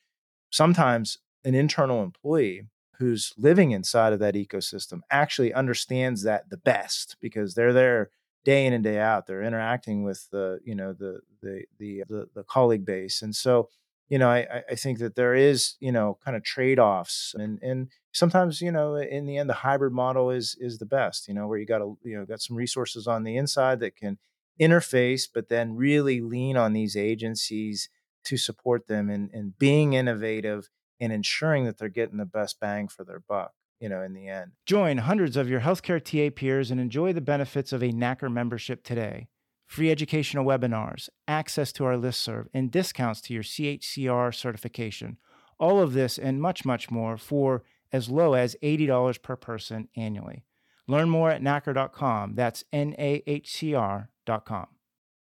sometimes 0.51 1.19
an 1.45 1.55
internal 1.55 2.03
employee 2.03 2.67
who's 2.99 3.35
living 3.37 3.73
inside 3.73 4.13
of 4.13 4.21
that 4.21 4.35
ecosystem 4.35 5.01
actually 5.11 5.53
understands 5.53 6.23
that 6.23 6.49
the 6.49 6.57
best 6.57 7.17
because 7.21 7.55
they're 7.55 7.73
there 7.73 8.11
day 8.45 8.65
in 8.67 8.73
and 8.73 8.85
day 8.85 8.99
out 8.99 9.27
they're 9.27 9.43
interacting 9.43 10.03
with 10.03 10.29
the 10.31 10.59
you 10.65 10.75
know 10.75 10.93
the 10.93 11.21
the 11.43 11.65
the 11.79 12.03
uh, 12.03 12.05
the, 12.09 12.29
the 12.35 12.45
colleague 12.45 12.85
base. 12.85 13.23
And 13.23 13.35
so 13.35 13.69
you 14.13 14.19
know, 14.19 14.29
I, 14.29 14.63
I 14.71 14.75
think 14.75 14.99
that 14.99 15.15
there 15.17 15.35
is, 15.35 15.77
you 15.81 15.91
know, 15.91 16.19
kind 16.23 16.37
of 16.37 16.45
trade 16.45 16.79
offs, 16.79 17.35
and 17.35 17.59
and 17.63 17.89
sometimes, 18.13 18.61
you 18.61 18.71
know, 18.71 18.95
in 18.97 19.25
the 19.25 19.39
end, 19.39 19.49
the 19.49 19.55
hybrid 19.55 19.95
model 19.95 20.31
is 20.31 20.55
is 20.61 20.77
the 20.77 20.85
best. 20.85 21.29
You 21.29 21.33
know, 21.33 21.47
where 21.47 21.57
you 21.57 21.65
got 21.65 21.79
to, 21.79 21.97
you 22.05 22.19
know, 22.19 22.27
got 22.27 22.43
some 22.43 22.55
resources 22.55 23.07
on 23.07 23.23
the 23.25 23.39
inside 23.39 23.81
that 23.81 23.97
can 23.97 24.19
interface, 24.61 25.23
but 25.33 25.49
then 25.49 25.77
really 25.77 26.21
lean 26.21 26.59
on 26.59 26.75
these 26.75 26.95
agencies 26.95 27.89
to 28.27 28.37
support 28.37 28.87
them 28.87 29.09
and, 29.09 29.31
and 29.33 29.57
being 29.59 29.95
innovative 29.95 30.69
and 31.01 31.11
ensuring 31.11 31.65
that 31.65 31.79
they're 31.79 31.89
getting 31.89 32.19
the 32.19 32.27
best 32.27 32.61
bang 32.61 32.89
for 32.89 33.05
their 33.05 33.21
buck 33.21 33.53
you 33.81 33.89
know, 33.89 34.03
in 34.03 34.13
the 34.13 34.29
end. 34.29 34.53
Join 34.67 34.99
hundreds 34.99 35.37
of 35.37 35.49
your 35.49 35.61
healthcare 35.61 36.01
TA 36.01 36.33
peers 36.33 36.71
and 36.71 36.81
enjoy 36.81 37.13
the 37.13 37.21
benefits 37.21 37.73
of 37.73 37.83
a 37.83 37.91
NAHCR 37.91 38.31
membership 38.31 38.85
today 38.85 39.27
free 39.73 39.91
educational 39.91 40.45
webinars, 40.45 41.09
access 41.27 41.73
to 41.73 41.83
our 41.87 41.95
listserv, 41.95 42.47
and 42.53 42.71
discounts 42.71 43.23
to 43.23 43.33
your 43.33 43.43
CHCR 43.43 44.35
certification. 44.35 45.17
All 45.59 45.81
of 45.81 45.95
this 45.95 46.19
and 46.19 46.43
much, 46.43 46.67
much 46.67 46.91
more 46.91 47.17
for 47.17 47.63
as 47.91 48.11
low 48.11 48.35
as 48.35 48.55
$80 48.63 49.23
per 49.23 49.35
person 49.35 49.89
annually. 49.97 50.45
Learn 50.87 51.09
more 51.09 51.31
at 51.31 51.41
nahcr.com. 51.41 52.35
That's 52.35 52.65
N 52.71 52.95
A 52.99 53.23
H 53.27 53.51
C 53.51 53.75
R.com. 53.75 54.67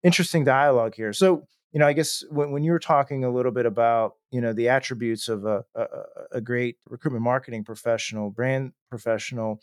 Interesting 0.03 0.45
dialogue 0.45 0.95
here. 0.95 1.15
So, 1.15 1.47
you 1.73 1.81
know, 1.81 1.87
I 1.87 1.95
guess 1.95 2.23
when, 2.29 2.51
when 2.51 2.65
you 2.65 2.73
were 2.73 2.79
talking 2.79 3.25
a 3.25 3.31
little 3.31 3.53
bit 3.53 3.65
about, 3.65 4.17
you 4.31 4.43
know, 4.43 4.53
the 4.53 4.69
attributes 4.69 5.29
of 5.29 5.47
a, 5.47 5.65
a, 5.75 5.87
a 6.33 6.41
great 6.43 6.77
recruitment 6.87 7.25
marketing 7.25 7.65
professional, 7.65 8.29
brand 8.29 8.73
professional, 8.91 9.63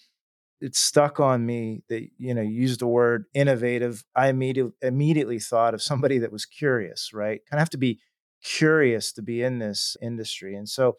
it 0.61 0.75
stuck 0.75 1.19
on 1.19 1.45
me 1.45 1.83
that 1.89 2.07
you 2.17 2.33
know 2.33 2.41
used 2.41 2.79
the 2.79 2.87
word 2.87 3.25
innovative 3.33 4.03
i 4.15 4.27
immediately 4.27 4.73
immediately 4.81 5.39
thought 5.39 5.73
of 5.73 5.81
somebody 5.81 6.17
that 6.17 6.31
was 6.31 6.45
curious 6.45 7.11
right? 7.13 7.41
Kind 7.49 7.59
of 7.59 7.59
have 7.59 7.69
to 7.71 7.77
be 7.77 7.99
curious 8.43 9.11
to 9.13 9.21
be 9.21 9.43
in 9.43 9.59
this 9.59 9.97
industry 10.01 10.55
and 10.55 10.67
so 10.69 10.97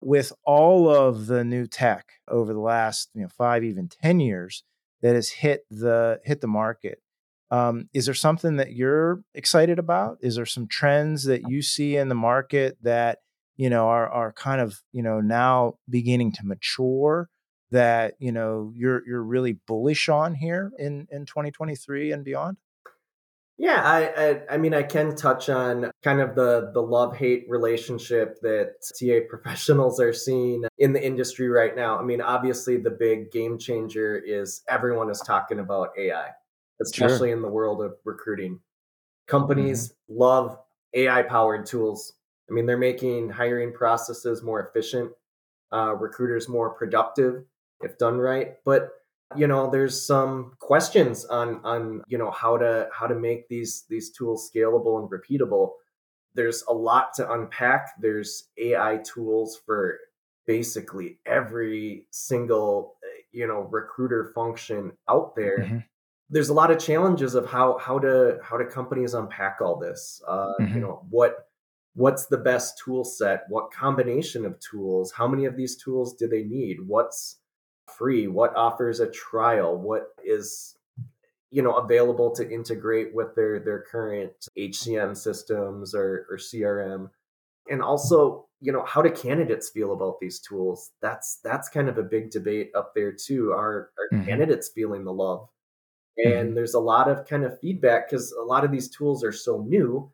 with 0.00 0.32
all 0.44 0.88
of 0.88 1.26
the 1.26 1.44
new 1.44 1.66
tech 1.66 2.06
over 2.28 2.52
the 2.52 2.60
last 2.60 3.10
you 3.14 3.22
know 3.22 3.28
five 3.28 3.62
even 3.62 3.88
10 3.88 4.20
years 4.20 4.64
that 5.02 5.14
has 5.14 5.30
hit 5.30 5.62
the 5.70 6.20
hit 6.24 6.40
the 6.40 6.46
market 6.46 7.00
um, 7.50 7.88
is 7.92 8.06
there 8.06 8.14
something 8.14 8.56
that 8.56 8.72
you're 8.72 9.22
excited 9.34 9.78
about? 9.78 10.18
Is 10.20 10.36
there 10.36 10.46
some 10.46 10.68
trends 10.68 11.24
that 11.24 11.48
you 11.48 11.62
see 11.62 11.96
in 11.96 12.08
the 12.08 12.14
market 12.14 12.78
that 12.82 13.18
you 13.56 13.68
know 13.68 13.88
are 13.88 14.08
are 14.08 14.32
kind 14.32 14.60
of 14.60 14.80
you 14.92 15.02
know 15.02 15.20
now 15.20 15.74
beginning 15.88 16.32
to 16.32 16.46
mature 16.46 17.28
that 17.70 18.14
you 18.18 18.32
know 18.32 18.72
you're 18.76 19.06
you're 19.06 19.22
really 19.22 19.52
bullish 19.66 20.08
on 20.08 20.34
here 20.34 20.72
in 20.78 21.06
in 21.10 21.26
2023 21.26 22.12
and 22.12 22.24
beyond? 22.24 22.56
Yeah, 23.58 23.82
I, 23.84 24.24
I, 24.24 24.40
I 24.52 24.56
mean 24.56 24.72
I 24.72 24.82
can 24.82 25.14
touch 25.14 25.50
on 25.50 25.90
kind 26.02 26.20
of 26.20 26.34
the 26.34 26.70
the 26.72 26.80
love 26.80 27.14
hate 27.14 27.44
relationship 27.46 28.40
that 28.40 28.76
TA 28.98 29.26
professionals 29.28 30.00
are 30.00 30.14
seeing 30.14 30.64
in 30.78 30.94
the 30.94 31.04
industry 31.04 31.48
right 31.48 31.76
now. 31.76 31.98
I 31.98 32.02
mean, 32.02 32.22
obviously 32.22 32.78
the 32.78 32.90
big 32.90 33.30
game 33.30 33.58
changer 33.58 34.16
is 34.16 34.62
everyone 34.66 35.10
is 35.10 35.20
talking 35.20 35.58
about 35.58 35.90
AI, 35.98 36.28
especially 36.80 37.28
sure. 37.28 37.36
in 37.36 37.42
the 37.42 37.48
world 37.48 37.82
of 37.82 37.96
recruiting. 38.06 38.60
Companies 39.26 39.88
mm-hmm. 39.88 40.18
love 40.18 40.58
AI 40.94 41.22
powered 41.22 41.66
tools. 41.66 42.14
I 42.50 42.54
mean, 42.54 42.64
they're 42.64 42.78
making 42.78 43.28
hiring 43.28 43.74
processes 43.74 44.42
more 44.42 44.66
efficient, 44.66 45.12
uh, 45.70 45.94
recruiters 45.96 46.48
more 46.48 46.70
productive, 46.70 47.44
if 47.82 47.98
done 47.98 48.18
right. 48.18 48.56
But 48.64 48.90
you 49.36 49.46
know, 49.46 49.70
there's 49.70 50.04
some 50.04 50.52
questions 50.58 51.24
on 51.24 51.60
on 51.64 52.02
you 52.08 52.18
know 52.18 52.30
how 52.30 52.56
to 52.56 52.88
how 52.92 53.06
to 53.06 53.14
make 53.14 53.48
these 53.48 53.84
these 53.88 54.10
tools 54.10 54.50
scalable 54.52 55.00
and 55.00 55.10
repeatable. 55.10 55.72
There's 56.34 56.62
a 56.68 56.72
lot 56.72 57.14
to 57.14 57.30
unpack. 57.30 57.90
There's 58.00 58.48
AI 58.58 58.98
tools 58.98 59.60
for 59.64 59.98
basically 60.46 61.18
every 61.26 62.06
single 62.10 62.96
you 63.32 63.46
know 63.46 63.68
recruiter 63.70 64.32
function 64.34 64.92
out 65.08 65.36
there. 65.36 65.58
Mm-hmm. 65.60 65.78
There's 66.32 66.48
a 66.48 66.54
lot 66.54 66.70
of 66.70 66.78
challenges 66.78 67.34
of 67.34 67.46
how 67.46 67.78
how 67.78 67.98
to 68.00 68.38
how 68.42 68.56
to 68.56 68.64
companies 68.64 69.14
unpack 69.14 69.58
all 69.60 69.78
this. 69.78 70.20
Uh, 70.26 70.48
mm-hmm. 70.60 70.74
You 70.74 70.80
know 70.80 71.06
what 71.08 71.46
what's 71.94 72.26
the 72.26 72.38
best 72.38 72.78
tool 72.78 73.04
set 73.04 73.44
what 73.48 73.72
combination 73.72 74.46
of 74.46 74.58
tools 74.60 75.10
how 75.10 75.26
many 75.26 75.44
of 75.44 75.56
these 75.56 75.76
tools 75.76 76.14
do 76.14 76.28
they 76.28 76.44
need 76.44 76.76
what's 76.86 77.39
free 77.96 78.26
what 78.26 78.54
offers 78.56 79.00
a 79.00 79.10
trial 79.10 79.76
what 79.76 80.08
is 80.24 80.76
you 81.50 81.62
know 81.62 81.74
available 81.76 82.30
to 82.30 82.48
integrate 82.48 83.14
with 83.14 83.34
their 83.34 83.58
their 83.58 83.84
current 83.90 84.32
hcm 84.58 85.16
systems 85.16 85.94
or, 85.94 86.26
or 86.30 86.36
crm 86.36 87.10
and 87.70 87.82
also 87.82 88.46
you 88.60 88.72
know 88.72 88.84
how 88.84 89.00
do 89.00 89.10
candidates 89.10 89.70
feel 89.70 89.92
about 89.92 90.20
these 90.20 90.38
tools? 90.38 90.90
That's 91.00 91.40
that's 91.42 91.68
kind 91.68 91.88
of 91.88 91.96
a 91.96 92.02
big 92.02 92.30
debate 92.30 92.70
up 92.74 92.92
there 92.94 93.12
too. 93.12 93.52
Are 93.52 93.90
are 93.98 94.08
mm-hmm. 94.12 94.26
candidates 94.26 94.68
feeling 94.68 95.04
the 95.04 95.12
love? 95.12 95.48
And 96.18 96.26
mm-hmm. 96.26 96.54
there's 96.54 96.74
a 96.74 96.80
lot 96.80 97.08
of 97.08 97.26
kind 97.26 97.44
of 97.44 97.58
feedback 97.60 98.10
because 98.10 98.32
a 98.32 98.44
lot 98.44 98.64
of 98.64 98.70
these 98.70 98.90
tools 98.90 99.24
are 99.24 99.32
so 99.32 99.62
new 99.66 100.10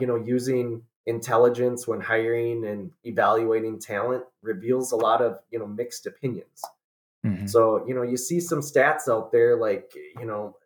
you 0.00 0.06
know 0.06 0.16
using 0.16 0.82
intelligence 1.06 1.86
when 1.86 2.00
hiring 2.00 2.66
and 2.66 2.90
evaluating 3.04 3.78
talent 3.78 4.24
reveals 4.42 4.92
a 4.92 4.96
lot 4.96 5.20
of 5.20 5.38
you 5.50 5.58
know 5.58 5.66
mixed 5.66 6.06
opinions 6.06 6.62
Mm-hmm. 7.24 7.46
So, 7.46 7.84
you 7.86 7.94
know, 7.94 8.02
you 8.02 8.16
see 8.16 8.40
some 8.40 8.60
stats 8.60 9.08
out 9.08 9.32
there 9.32 9.56
like, 9.56 9.92
you 10.18 10.26
know, 10.26 10.56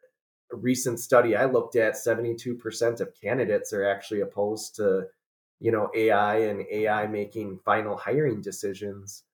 a 0.52 0.56
recent 0.56 0.98
study 0.98 1.36
I 1.36 1.44
looked 1.44 1.76
at 1.76 1.94
72% 1.94 3.00
of 3.00 3.20
candidates 3.20 3.72
are 3.72 3.88
actually 3.88 4.22
opposed 4.22 4.76
to, 4.76 5.06
you 5.60 5.70
know, 5.70 5.90
AI 5.94 6.36
and 6.36 6.64
AI 6.70 7.06
making 7.06 7.60
final 7.64 7.96
hiring 7.96 8.40
decisions. 8.40 9.24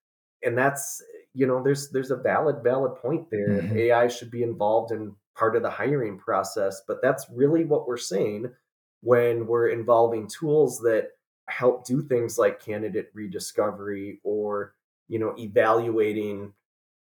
And 0.43 0.59
that's, 0.59 1.03
you 1.33 1.47
know, 1.47 1.63
there's 1.63 1.91
there's 1.91 2.11
a 2.11 2.17
valid 2.17 2.63
valid 2.63 2.97
point 2.97 3.31
there. 3.31 3.49
Mm-hmm. 3.49 3.77
AI 3.77 4.09
should 4.09 4.31
be 4.31 4.43
involved 4.43 4.93
in 4.93 5.15
part 5.37 5.57
of 5.57 5.63
the 5.63 5.71
hiring 5.71 6.19
process, 6.19 6.83
but 6.87 7.01
that's 7.03 7.27
really 7.33 7.65
what 7.65 7.89
we're 7.89 7.97
saying 7.97 8.51
when 9.01 9.47
we're 9.47 9.69
involving 9.69 10.29
tools 10.29 10.79
that 10.81 11.11
help 11.49 11.85
do 11.85 12.03
things 12.03 12.39
like 12.39 12.65
candidate 12.65 13.11
rediscovery 13.15 14.21
or, 14.25 14.75
you 15.09 15.19
know, 15.19 15.35
evaluating 15.39 16.53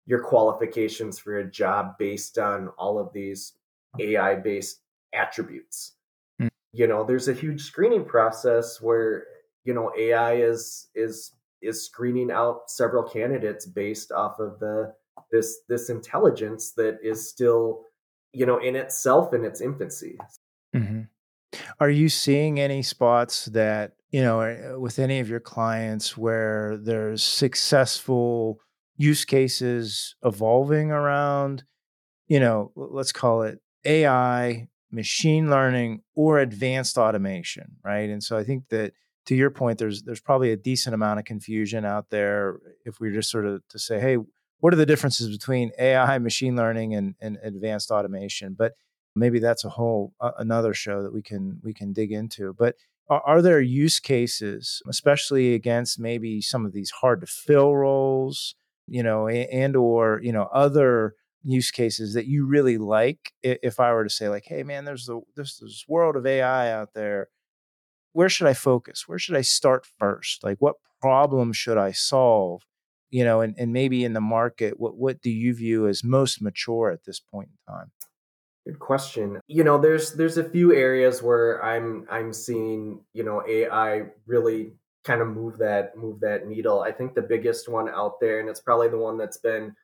your 0.10 0.19
qualifications 0.19 1.19
for 1.19 1.38
a 1.38 1.50
job 1.50 1.95
based 2.00 2.39
on 2.39 2.69
all 2.80 2.98
of 2.98 3.13
these 3.13 3.54
AI 4.00 4.34
based 4.34 4.82
attributes. 5.13 5.93
Mm. 6.41 6.50
You 6.74 6.88
know, 6.88 7.04
there's 7.04 7.28
a 7.28 7.34
huge 7.34 7.62
screening 7.62 8.04
process 8.04 8.82
where, 8.82 9.26
you 9.65 9.74
know, 9.76 9.91
AI 9.95 10.34
is 10.34 10.88
is 10.95 11.34
is 11.62 11.86
screening 11.86 12.32
out 12.32 12.72
several 12.72 13.04
candidates 13.04 13.67
based 13.67 14.12
off 14.12 14.39
of 14.39 14.60
the 14.60 14.95
this 15.32 15.60
this 15.69 15.91
intelligence 15.91 16.72
that 16.72 16.98
is 17.04 17.30
still, 17.30 17.84
you 18.34 18.48
know, 18.48 18.58
in 18.58 18.76
itself 18.76 19.32
in 19.36 19.45
its 19.45 19.62
infancy. 19.62 20.17
Mm-hmm. 20.76 21.02
Are 21.80 21.89
you 21.89 22.10
seeing 22.10 22.60
any 22.60 22.82
spots 22.82 23.45
that, 23.45 23.93
you 24.10 24.24
know, 24.24 24.76
with 24.80 24.98
any 24.98 25.19
of 25.19 25.30
your 25.30 25.39
clients 25.39 26.17
where 26.17 26.78
there's 26.78 27.22
successful 27.22 28.60
use 29.00 29.24
cases 29.26 30.16
evolving 30.24 30.92
around, 30.92 31.64
you 32.28 32.40
know, 32.40 32.72
let's 32.76 33.14
call 33.14 33.42
it 33.44 33.60
AI, 33.86 34.68
machine 34.92 35.50
learning, 35.50 36.02
or 36.16 36.40
advanced 36.40 36.98
automation, 36.98 37.78
right? 37.84 38.10
And 38.10 38.22
so 38.22 38.38
I 38.38 38.44
think 38.44 38.68
that 38.70 38.92
to 39.28 39.36
your 39.36 39.50
point, 39.52 39.80
there's 39.80 40.04
there's 40.04 40.20
probably 40.20 40.52
a 40.52 40.58
decent 40.58 40.94
amount 40.94 41.20
of 41.20 41.26
confusion 41.26 41.86
out 41.86 42.10
there 42.10 42.60
if 42.86 43.00
we 43.00 43.10
are 43.10 43.14
just 43.14 43.32
sort 43.32 43.46
of 43.46 43.66
to 43.70 43.80
say, 43.80 44.00
hey, 44.00 44.18
what 44.60 44.74
are 44.74 44.78
the 44.78 44.86
differences 44.86 45.30
between 45.30 45.72
AI, 45.80 46.18
machine 46.18 46.58
learning, 46.58 46.94
and, 46.94 47.16
and 47.22 47.38
advanced 47.42 47.92
automation? 47.92 48.54
But 48.58 48.74
maybe 49.16 49.40
that's 49.40 49.64
a 49.64 49.70
whole 49.70 50.14
uh, 50.20 50.32
another 50.38 50.74
show 50.74 51.04
that 51.04 51.14
we 51.14 51.22
can 51.22 51.60
we 51.64 51.74
can 51.74 51.94
dig 51.94 52.12
into. 52.12 52.54
But 52.54 52.76
are, 53.10 53.22
are 53.26 53.42
there 53.42 53.62
use 53.62 54.00
cases, 54.00 54.82
especially 54.90 55.54
against 55.54 56.00
maybe 56.00 56.42
some 56.42 56.66
of 56.66 56.74
these 56.74 56.92
hard 56.92 57.22
to 57.22 57.28
fill 57.28 57.76
roles? 57.78 58.56
You 58.89 59.04
know, 59.04 59.28
and 59.28 59.75
or, 59.75 60.19
you 60.23 60.32
know, 60.32 60.49
other 60.54 61.15
use 61.43 61.71
cases 61.71 62.13
that 62.13 62.25
you 62.25 62.45
really 62.45 62.78
like 62.78 63.32
if 63.43 63.80
i 63.80 63.93
were 63.93 64.04
to 64.04 64.10
say 64.10 64.28
like 64.28 64.43
hey 64.45 64.62
man 64.62 64.84
there's 64.84 65.06
the 65.06 65.21
there's 65.38 65.58
this 65.62 65.86
world 65.88 66.15
of 66.15 66.25
ai 66.25 66.71
out 66.71 66.93
there. 66.93 67.30
Where 68.12 68.30
should 68.30 68.47
i 68.47 68.54
focus? 68.54 69.08
Where 69.08 69.19
should 69.19 69.36
i 69.36 69.41
start 69.41 69.88
first? 69.97 70.43
Like 70.43 70.58
what 70.60 70.75
problem 71.02 71.54
should 71.54 71.78
i 71.78 71.91
solve? 71.91 72.63
You 73.10 73.23
know 73.23 73.41
and, 73.41 73.56
and 73.58 73.71
maybe 73.71 74.04
in 74.04 74.13
the 74.13 74.21
market 74.21 74.80
what 74.80 74.97
what 74.97 75.21
do 75.21 75.30
you 75.30 75.54
view 75.54 75.88
as 75.88 76.04
most 76.04 76.41
mature 76.41 76.91
at 76.91 77.06
this 77.06 77.19
point 77.19 77.49
in 77.49 77.73
time? 77.73 77.91
Good 78.65 78.80
question. 78.80 79.39
You 79.47 79.63
know, 79.63 79.78
there's 79.80 80.13
there's 80.13 80.38
a 80.38 80.43
few 80.43 80.75
areas 80.75 81.23
where 81.23 81.63
I'm 81.63 82.06
I'm 82.12 82.34
seeing, 82.34 83.02
you 83.13 83.23
know, 83.23 83.41
AI 83.47 84.08
really 84.28 84.73
kind 85.10 85.22
of 85.22 85.28
move 85.28 85.58
that 85.58 85.98
move 85.98 86.19
that 86.19 86.48
needle. 86.48 86.82
I 86.82 86.91
think 86.91 87.15
the 87.15 87.22
biggest 87.22 87.67
one 87.67 87.89
out 87.89 88.19
there 88.19 88.39
and 88.39 88.50
it's 88.50 88.60
probably 88.60 88.89
the 88.89 88.98
one 88.98 89.17
that's 89.17 89.38
been 89.38 89.76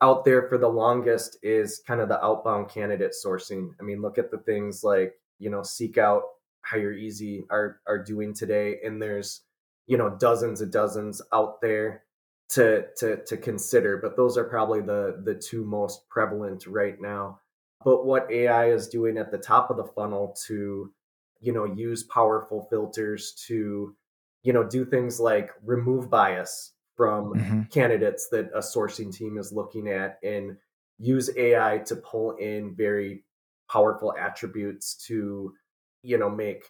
out 0.00 0.24
there 0.24 0.48
for 0.48 0.58
the 0.58 0.68
longest 0.68 1.38
is 1.42 1.82
kind 1.86 2.00
of 2.00 2.08
the 2.08 2.22
outbound 2.24 2.68
candidate 2.68 3.12
sourcing. 3.12 3.70
I 3.80 3.82
mean, 3.82 4.02
look 4.02 4.18
at 4.18 4.30
the 4.30 4.38
things 4.38 4.82
like, 4.84 5.14
you 5.38 5.50
know, 5.50 5.60
SeekOut 5.60 6.22
hire 6.64 6.92
easy 6.92 7.44
are 7.50 7.80
are 7.86 8.02
doing 8.02 8.34
today 8.34 8.78
and 8.84 9.00
there's, 9.02 9.40
you 9.86 9.96
know, 9.96 10.10
dozens 10.10 10.60
and 10.60 10.72
dozens 10.72 11.20
out 11.32 11.60
there 11.60 12.04
to 12.50 12.86
to 12.98 13.24
to 13.24 13.36
consider, 13.36 13.96
but 13.96 14.16
those 14.16 14.36
are 14.36 14.44
probably 14.44 14.80
the 14.80 15.20
the 15.24 15.34
two 15.34 15.64
most 15.64 16.08
prevalent 16.08 16.66
right 16.66 17.00
now 17.00 17.40
but 17.84 18.04
what 18.04 18.30
AI 18.30 18.70
is 18.70 18.88
doing 18.88 19.18
at 19.18 19.30
the 19.30 19.38
top 19.38 19.70
of 19.70 19.76
the 19.76 19.84
funnel 19.84 20.36
to, 20.46 20.92
you 21.40 21.52
know, 21.52 21.64
use 21.64 22.04
powerful 22.04 22.66
filters 22.70 23.32
to, 23.46 23.94
you 24.42 24.52
know, 24.52 24.64
do 24.64 24.84
things 24.84 25.20
like 25.20 25.50
remove 25.64 26.10
bias 26.10 26.72
from 26.96 27.34
mm-hmm. 27.34 27.62
candidates 27.64 28.28
that 28.30 28.50
a 28.54 28.58
sourcing 28.58 29.14
team 29.14 29.38
is 29.38 29.52
looking 29.52 29.88
at 29.88 30.18
and 30.22 30.56
use 30.98 31.30
AI 31.36 31.78
to 31.78 31.96
pull 31.96 32.32
in 32.36 32.74
very 32.74 33.24
powerful 33.70 34.14
attributes 34.18 34.94
to, 35.06 35.54
you 36.02 36.18
know, 36.18 36.28
make 36.28 36.64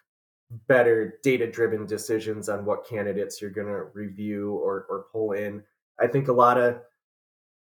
better 0.68 1.18
data 1.22 1.50
driven 1.50 1.86
decisions 1.86 2.48
on 2.48 2.64
what 2.64 2.86
candidates 2.86 3.40
you're 3.40 3.50
going 3.50 3.66
to 3.66 3.84
review 3.94 4.52
or, 4.52 4.86
or 4.88 5.06
pull 5.10 5.32
in. 5.32 5.62
I 6.00 6.06
think 6.06 6.28
a 6.28 6.32
lot 6.32 6.58
of 6.58 6.78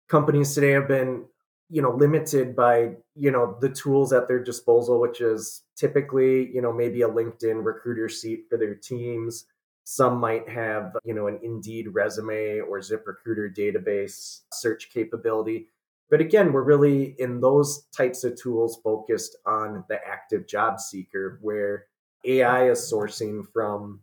companies 0.08 0.54
today 0.54 0.72
have 0.72 0.88
been 0.88 1.24
you 1.70 1.80
know 1.80 1.90
limited 1.90 2.54
by 2.54 2.90
you 3.14 3.30
know 3.30 3.56
the 3.60 3.68
tools 3.70 4.12
at 4.12 4.28
their 4.28 4.42
disposal 4.44 5.00
which 5.00 5.22
is 5.22 5.62
typically 5.74 6.54
you 6.54 6.60
know 6.60 6.70
maybe 6.70 7.00
a 7.00 7.08
linkedin 7.08 7.64
recruiter 7.64 8.10
seat 8.10 8.44
for 8.50 8.58
their 8.58 8.74
teams 8.74 9.46
some 9.84 10.18
might 10.18 10.48
have 10.48 10.96
you 11.04 11.14
know 11.14 11.26
an 11.26 11.38
indeed 11.42 11.88
resume 11.92 12.60
or 12.60 12.80
ziprecruiter 12.80 13.54
database 13.54 14.40
search 14.52 14.90
capability 14.92 15.66
but 16.10 16.20
again 16.20 16.52
we're 16.52 16.62
really 16.62 17.14
in 17.18 17.40
those 17.40 17.84
types 17.96 18.24
of 18.24 18.40
tools 18.40 18.80
focused 18.84 19.36
on 19.46 19.84
the 19.88 19.98
active 20.06 20.46
job 20.46 20.78
seeker 20.78 21.38
where 21.42 21.86
ai 22.24 22.70
is 22.70 22.78
sourcing 22.92 23.44
from 23.52 24.00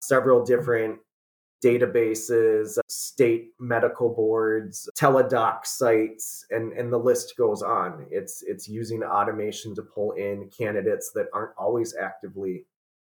several 0.00 0.44
different 0.44 0.98
databases, 1.62 2.78
state 2.88 3.50
medical 3.58 4.08
boards, 4.14 4.88
teledoc 4.98 5.66
sites, 5.66 6.44
and, 6.50 6.72
and 6.72 6.92
the 6.92 6.98
list 6.98 7.34
goes 7.36 7.62
on. 7.62 8.06
It's 8.10 8.42
it's 8.46 8.68
using 8.68 9.02
automation 9.02 9.74
to 9.74 9.82
pull 9.82 10.12
in 10.12 10.50
candidates 10.56 11.12
that 11.14 11.26
aren't 11.32 11.56
always 11.58 11.94
actively 11.94 12.64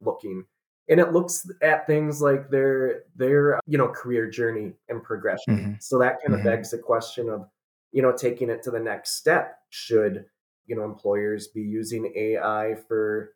looking. 0.01 0.45
And 0.89 1.01
it 1.01 1.13
looks 1.13 1.51
at 1.63 1.87
things 1.87 2.23
like 2.23 2.49
their 2.49 3.03
their 3.17 3.61
you 3.67 3.77
know 3.77 3.89
career 3.89 4.31
journey 4.31 4.73
and 4.89 5.03
progression. 5.03 5.57
Mm-hmm. 5.57 5.73
So 5.81 5.99
that 5.99 6.21
kind 6.23 6.35
of 6.35 6.41
mm-hmm. 6.41 6.49
begs 6.49 6.71
the 6.71 6.79
question 6.79 7.29
of, 7.29 7.49
you 7.93 8.03
know, 8.03 8.13
taking 8.13 8.51
it 8.51 8.63
to 8.65 8.71
the 8.71 8.81
next 8.81 9.17
step. 9.17 9.59
Should, 9.71 10.27
you 10.67 10.77
know, 10.77 10.85
employers 10.85 11.49
be 11.49 11.63
using 11.63 12.13
AI 12.15 12.77
for 12.89 13.33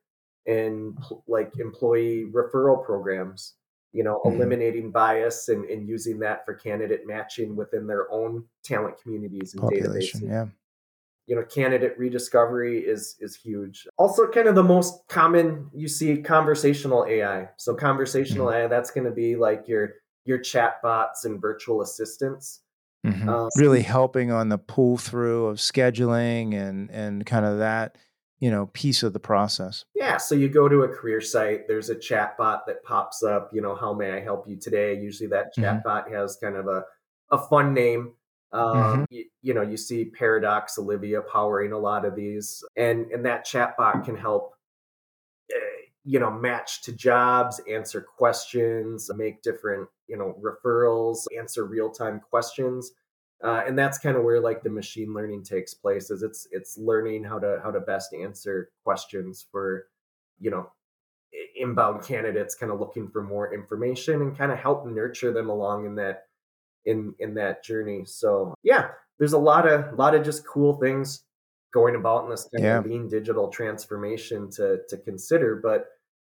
in 0.47 0.97
like 1.27 1.53
employee 1.59 2.27
referral 2.33 2.85
programs 2.85 3.55
you 3.93 4.05
know, 4.05 4.21
mm-hmm. 4.25 4.37
eliminating 4.37 4.91
bias 4.91 5.49
and, 5.49 5.65
and 5.65 5.89
using 5.89 6.19
that 6.21 6.45
for 6.45 6.55
candidate 6.55 7.07
matching 7.07 7.57
within 7.57 7.87
their 7.87 8.11
own 8.13 8.45
talent 8.63 9.01
communities 9.03 9.55
and 9.55 9.63
Population, 9.63 10.21
databases. 10.21 10.29
Yeah. 10.29 10.47
You 11.31 11.37
know, 11.37 11.45
candidate 11.45 11.97
rediscovery 11.97 12.81
is 12.81 13.16
is 13.21 13.37
huge. 13.37 13.87
Also, 13.97 14.27
kind 14.27 14.49
of 14.49 14.57
the 14.57 14.64
most 14.64 15.07
common 15.09 15.71
you 15.73 15.87
see 15.87 16.21
conversational 16.21 17.07
AI. 17.09 17.49
So 17.57 17.75
conversational 17.75 18.49
mm-hmm. 18.49 18.64
AI, 18.64 18.66
that's 18.66 18.90
going 18.90 19.05
to 19.05 19.12
be 19.12 19.37
like 19.37 19.69
your 19.69 19.93
your 20.25 20.38
chat 20.38 20.83
bots 20.83 21.25
and 21.25 21.40
virtual 21.40 21.83
assistants. 21.83 22.62
Mm-hmm. 23.07 23.29
Um, 23.29 23.49
really 23.57 23.83
helping 23.83 24.31
on 24.31 24.49
the 24.49 24.59
pull 24.59 24.99
through 24.99 25.47
of 25.47 25.59
scheduling 25.59 26.55
and 26.55 26.90
and 26.90 27.25
kind 27.25 27.47
of 27.47 27.59
that 27.59 27.97
you 28.40 28.51
know 28.51 28.66
piece 28.75 29.03
of 29.03 29.14
the 29.14 29.21
process 29.21 29.87
yeah 29.95 30.19
so 30.19 30.35
you 30.35 30.51
go 30.51 30.69
to 30.69 30.83
a 30.83 30.88
career 30.88 31.21
site 31.21 31.66
there's 31.66 31.88
a 31.88 31.95
chat 31.95 32.37
bot 32.37 32.66
that 32.66 32.83
pops 32.85 33.23
up 33.23 33.51
you 33.55 33.62
know 33.62 33.75
how 33.75 33.95
may 33.95 34.12
i 34.12 34.21
help 34.21 34.47
you 34.47 34.55
today 34.57 35.01
usually 35.01 35.29
that 35.29 35.55
chat 35.55 35.77
mm-hmm. 35.77 35.88
bot 35.88 36.11
has 36.11 36.37
kind 36.43 36.57
of 36.57 36.66
a, 36.66 36.83
a 37.31 37.38
fun 37.38 37.73
name 37.73 38.12
um, 38.53 38.63
mm-hmm. 38.63 39.05
you, 39.11 39.25
you, 39.43 39.55
know 39.55 39.63
you 39.63 39.77
see 39.77 40.05
paradox 40.05 40.79
olivia 40.79 41.21
powering 41.23 41.73
a 41.73 41.79
lot 41.79 42.05
of 42.05 42.15
these 42.17 42.65
and 42.77 43.11
and 43.13 43.25
that 43.25 43.47
chatbot 43.47 44.05
can 44.05 44.17
help 44.17 44.55
eh, 45.53 45.87
you 46.05 46.19
know 46.19 46.31
match 46.31 46.83
to 46.83 46.93
jobs 46.93 47.61
answer 47.71 48.01
questions 48.01 49.11
make 49.17 49.43
different 49.43 49.89
you 50.09 50.17
know 50.17 50.37
referrals 50.43 51.27
answer 51.39 51.65
real-time 51.65 52.21
questions 52.21 52.93
uh, 53.43 53.63
and 53.67 53.79
that's 53.79 53.99
kind 53.99 54.17
of 54.17 54.23
where 54.23 54.41
like 54.41 54.63
the 54.63 54.69
machine 54.71 55.15
learning 55.15 55.43
takes 55.43 55.73
place 55.73 56.11
is 56.11 56.23
it's 56.23 56.47
it's 56.51 56.77
learning 56.77 57.25
how 57.25 57.39
to 57.39 57.61
how 57.63 57.71
to 57.71 57.81
best 57.81 58.13
answer 58.13 58.71
questions 58.85 59.47
for 59.51 59.87
you 60.39 60.51
know 60.51 60.71
inbound 61.57 62.03
candidates 62.03 62.55
kind 62.55 62.73
of 62.73 62.81
looking 62.81 63.09
for 63.09 63.23
more 63.23 63.55
information 63.55 64.21
and 64.21 64.37
kind 64.37 64.53
of 64.53 64.59
help 64.59 64.87
nurture 64.87 65.33
them 65.33 65.49
along 65.49 65.87
in 65.87 65.95
that 65.95 66.25
in 66.85 67.14
in 67.19 67.35
that 67.35 67.64
journey 67.64 68.05
so 68.05 68.55
yeah 68.62 68.88
there's 69.19 69.33
a 69.33 69.38
lot 69.38 69.66
of 69.66 69.93
a 69.93 69.97
lot 69.97 70.14
of 70.14 70.25
just 70.25 70.47
cool 70.47 70.75
things 70.75 71.25
going 71.73 71.95
about 71.95 72.25
in 72.25 72.31
this 72.31 72.49
kind 72.55 72.64
yeah. 72.64 72.79
of 72.79 72.87
lean 72.87 73.09
digital 73.09 73.49
transformation 73.49 74.51
to 74.51 74.79
to 74.88 74.97
consider 74.99 75.61
but 75.62 75.87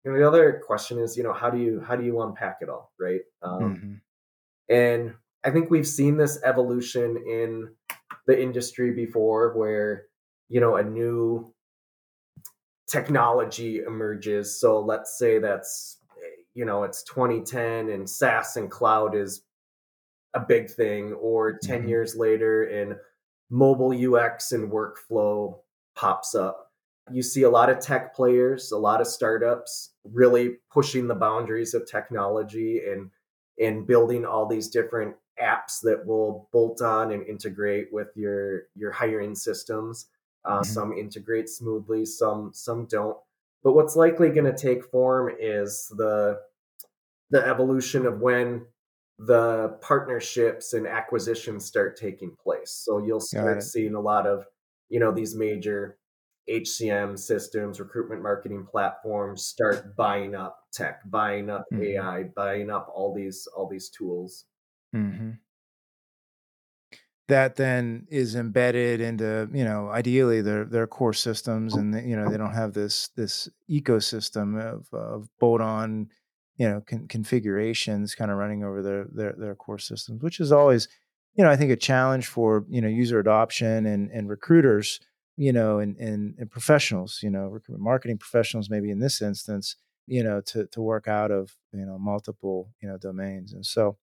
you 0.04 0.12
know 0.12 0.18
the 0.18 0.26
other 0.26 0.62
question 0.66 0.98
is 0.98 1.16
you 1.16 1.22
know 1.22 1.32
how 1.32 1.50
do 1.50 1.58
you 1.58 1.80
how 1.86 1.94
do 1.94 2.04
you 2.04 2.20
unpack 2.22 2.58
it 2.60 2.68
all 2.68 2.92
right 2.98 3.20
um, 3.42 3.60
mm-hmm. 3.60 3.94
and 4.74 5.14
I 5.44 5.50
think 5.50 5.70
we've 5.70 5.86
seen 5.86 6.16
this 6.16 6.38
evolution 6.44 7.16
in 7.16 7.70
the 8.26 8.40
industry 8.40 8.92
before 8.92 9.56
where, 9.56 10.06
you 10.48 10.60
know, 10.60 10.76
a 10.76 10.82
new 10.82 11.54
technology 12.88 13.78
emerges. 13.78 14.60
So 14.60 14.80
let's 14.80 15.18
say 15.18 15.38
that's, 15.38 15.98
you 16.54 16.64
know, 16.64 16.82
it's 16.82 17.04
2010 17.04 17.88
and 17.88 18.08
SaaS 18.08 18.56
and 18.56 18.70
cloud 18.70 19.14
is 19.14 19.42
a 20.34 20.40
big 20.40 20.70
thing, 20.70 21.12
or 21.14 21.58
10 21.58 21.80
mm-hmm. 21.80 21.88
years 21.88 22.16
later 22.16 22.64
and 22.64 22.96
mobile 23.50 23.92
UX 23.92 24.52
and 24.52 24.70
workflow 24.70 25.58
pops 25.94 26.34
up. 26.34 26.72
You 27.10 27.22
see 27.22 27.42
a 27.42 27.50
lot 27.50 27.70
of 27.70 27.80
tech 27.80 28.14
players, 28.14 28.72
a 28.72 28.76
lot 28.76 29.00
of 29.00 29.06
startups 29.06 29.92
really 30.04 30.56
pushing 30.70 31.06
the 31.06 31.14
boundaries 31.14 31.74
of 31.74 31.86
technology 31.86 32.82
and 32.86 33.10
and 33.60 33.86
building 33.86 34.24
all 34.24 34.46
these 34.46 34.68
different 34.68 35.16
apps 35.42 35.80
that 35.82 36.04
will 36.06 36.48
bolt 36.52 36.80
on 36.82 37.12
and 37.12 37.26
integrate 37.26 37.88
with 37.92 38.08
your 38.14 38.64
your 38.76 38.92
hiring 38.92 39.34
systems. 39.34 40.06
Uh, 40.44 40.60
mm-hmm. 40.60 40.64
Some 40.64 40.92
integrate 40.92 41.48
smoothly, 41.48 42.04
some 42.04 42.50
some 42.52 42.86
don't. 42.86 43.16
But 43.64 43.72
what's 43.72 43.96
likely 43.96 44.28
going 44.28 44.44
to 44.44 44.56
take 44.56 44.84
form 44.84 45.34
is 45.40 45.90
the 45.96 46.40
the 47.30 47.44
evolution 47.44 48.06
of 48.06 48.20
when 48.20 48.66
the 49.18 49.76
partnerships 49.80 50.74
and 50.74 50.86
acquisitions 50.86 51.64
start 51.64 51.96
taking 51.96 52.36
place. 52.42 52.70
So 52.84 52.98
you'll 52.98 53.20
start 53.20 53.62
seeing 53.62 53.94
a 53.94 54.00
lot 54.00 54.26
of 54.26 54.44
you 54.88 55.00
know 55.00 55.12
these 55.12 55.34
major 55.34 55.98
HCM 56.48 57.18
systems, 57.18 57.78
recruitment 57.80 58.22
marketing 58.22 58.66
platforms 58.70 59.44
start 59.44 59.96
buying 59.96 60.34
up 60.34 60.60
tech, 60.72 61.00
buying 61.04 61.50
up 61.50 61.66
mm-hmm. 61.72 61.82
AI, 61.82 62.24
buying 62.34 62.70
up 62.70 62.90
all 62.94 63.14
these 63.14 63.46
all 63.54 63.68
these 63.68 63.90
tools. 63.90 64.44
Mm-hmm. 64.94 65.32
That 67.28 67.56
then 67.56 68.06
is 68.08 68.34
embedded 68.34 69.00
into 69.02 69.48
you 69.52 69.64
know 69.64 69.90
ideally 69.90 70.40
their 70.40 70.64
their 70.64 70.86
core 70.86 71.12
systems, 71.12 71.74
and 71.74 72.08
you 72.08 72.16
know 72.16 72.30
they 72.30 72.38
don't 72.38 72.54
have 72.54 72.72
this 72.72 73.08
this 73.16 73.48
ecosystem 73.68 74.58
of 74.58 74.88
of 74.94 75.28
bolt 75.38 75.60
on 75.60 76.08
you 76.58 76.68
know 76.68 76.82
con- 76.86 77.08
configurations 77.08 78.14
kind 78.14 78.30
of 78.30 78.36
running 78.38 78.64
over 78.64 78.82
their, 78.82 79.06
their 79.12 79.34
their 79.38 79.54
core 79.54 79.78
systems, 79.78 80.22
which 80.22 80.40
is 80.40 80.52
always 80.52 80.88
you 81.34 81.44
know 81.44 81.50
I 81.50 81.56
think 81.56 81.70
a 81.72 81.76
challenge 81.76 82.26
for 82.26 82.64
you 82.68 82.80
know 82.80 82.88
user 82.88 83.18
adoption 83.18 83.86
and 83.86 84.10
and 84.10 84.28
recruiters 84.28 85.00
you 85.36 85.52
know 85.52 85.78
and 85.78 85.96
and, 85.98 86.34
and 86.38 86.50
professionals 86.50 87.20
you 87.22 87.30
know 87.30 87.58
marketing 87.68 88.18
professionals 88.18 88.70
maybe 88.70 88.90
in 88.90 88.98
this 89.00 89.22
instance 89.22 89.76
you 90.06 90.22
know 90.22 90.40
to 90.42 90.66
to 90.68 90.80
work 90.82 91.08
out 91.08 91.30
of 91.30 91.52
you 91.72 91.86
know 91.86 91.98
multiple 91.98 92.70
you 92.82 92.88
know 92.88 92.98
domains 92.98 93.52
and 93.52 93.64
so 93.66 93.96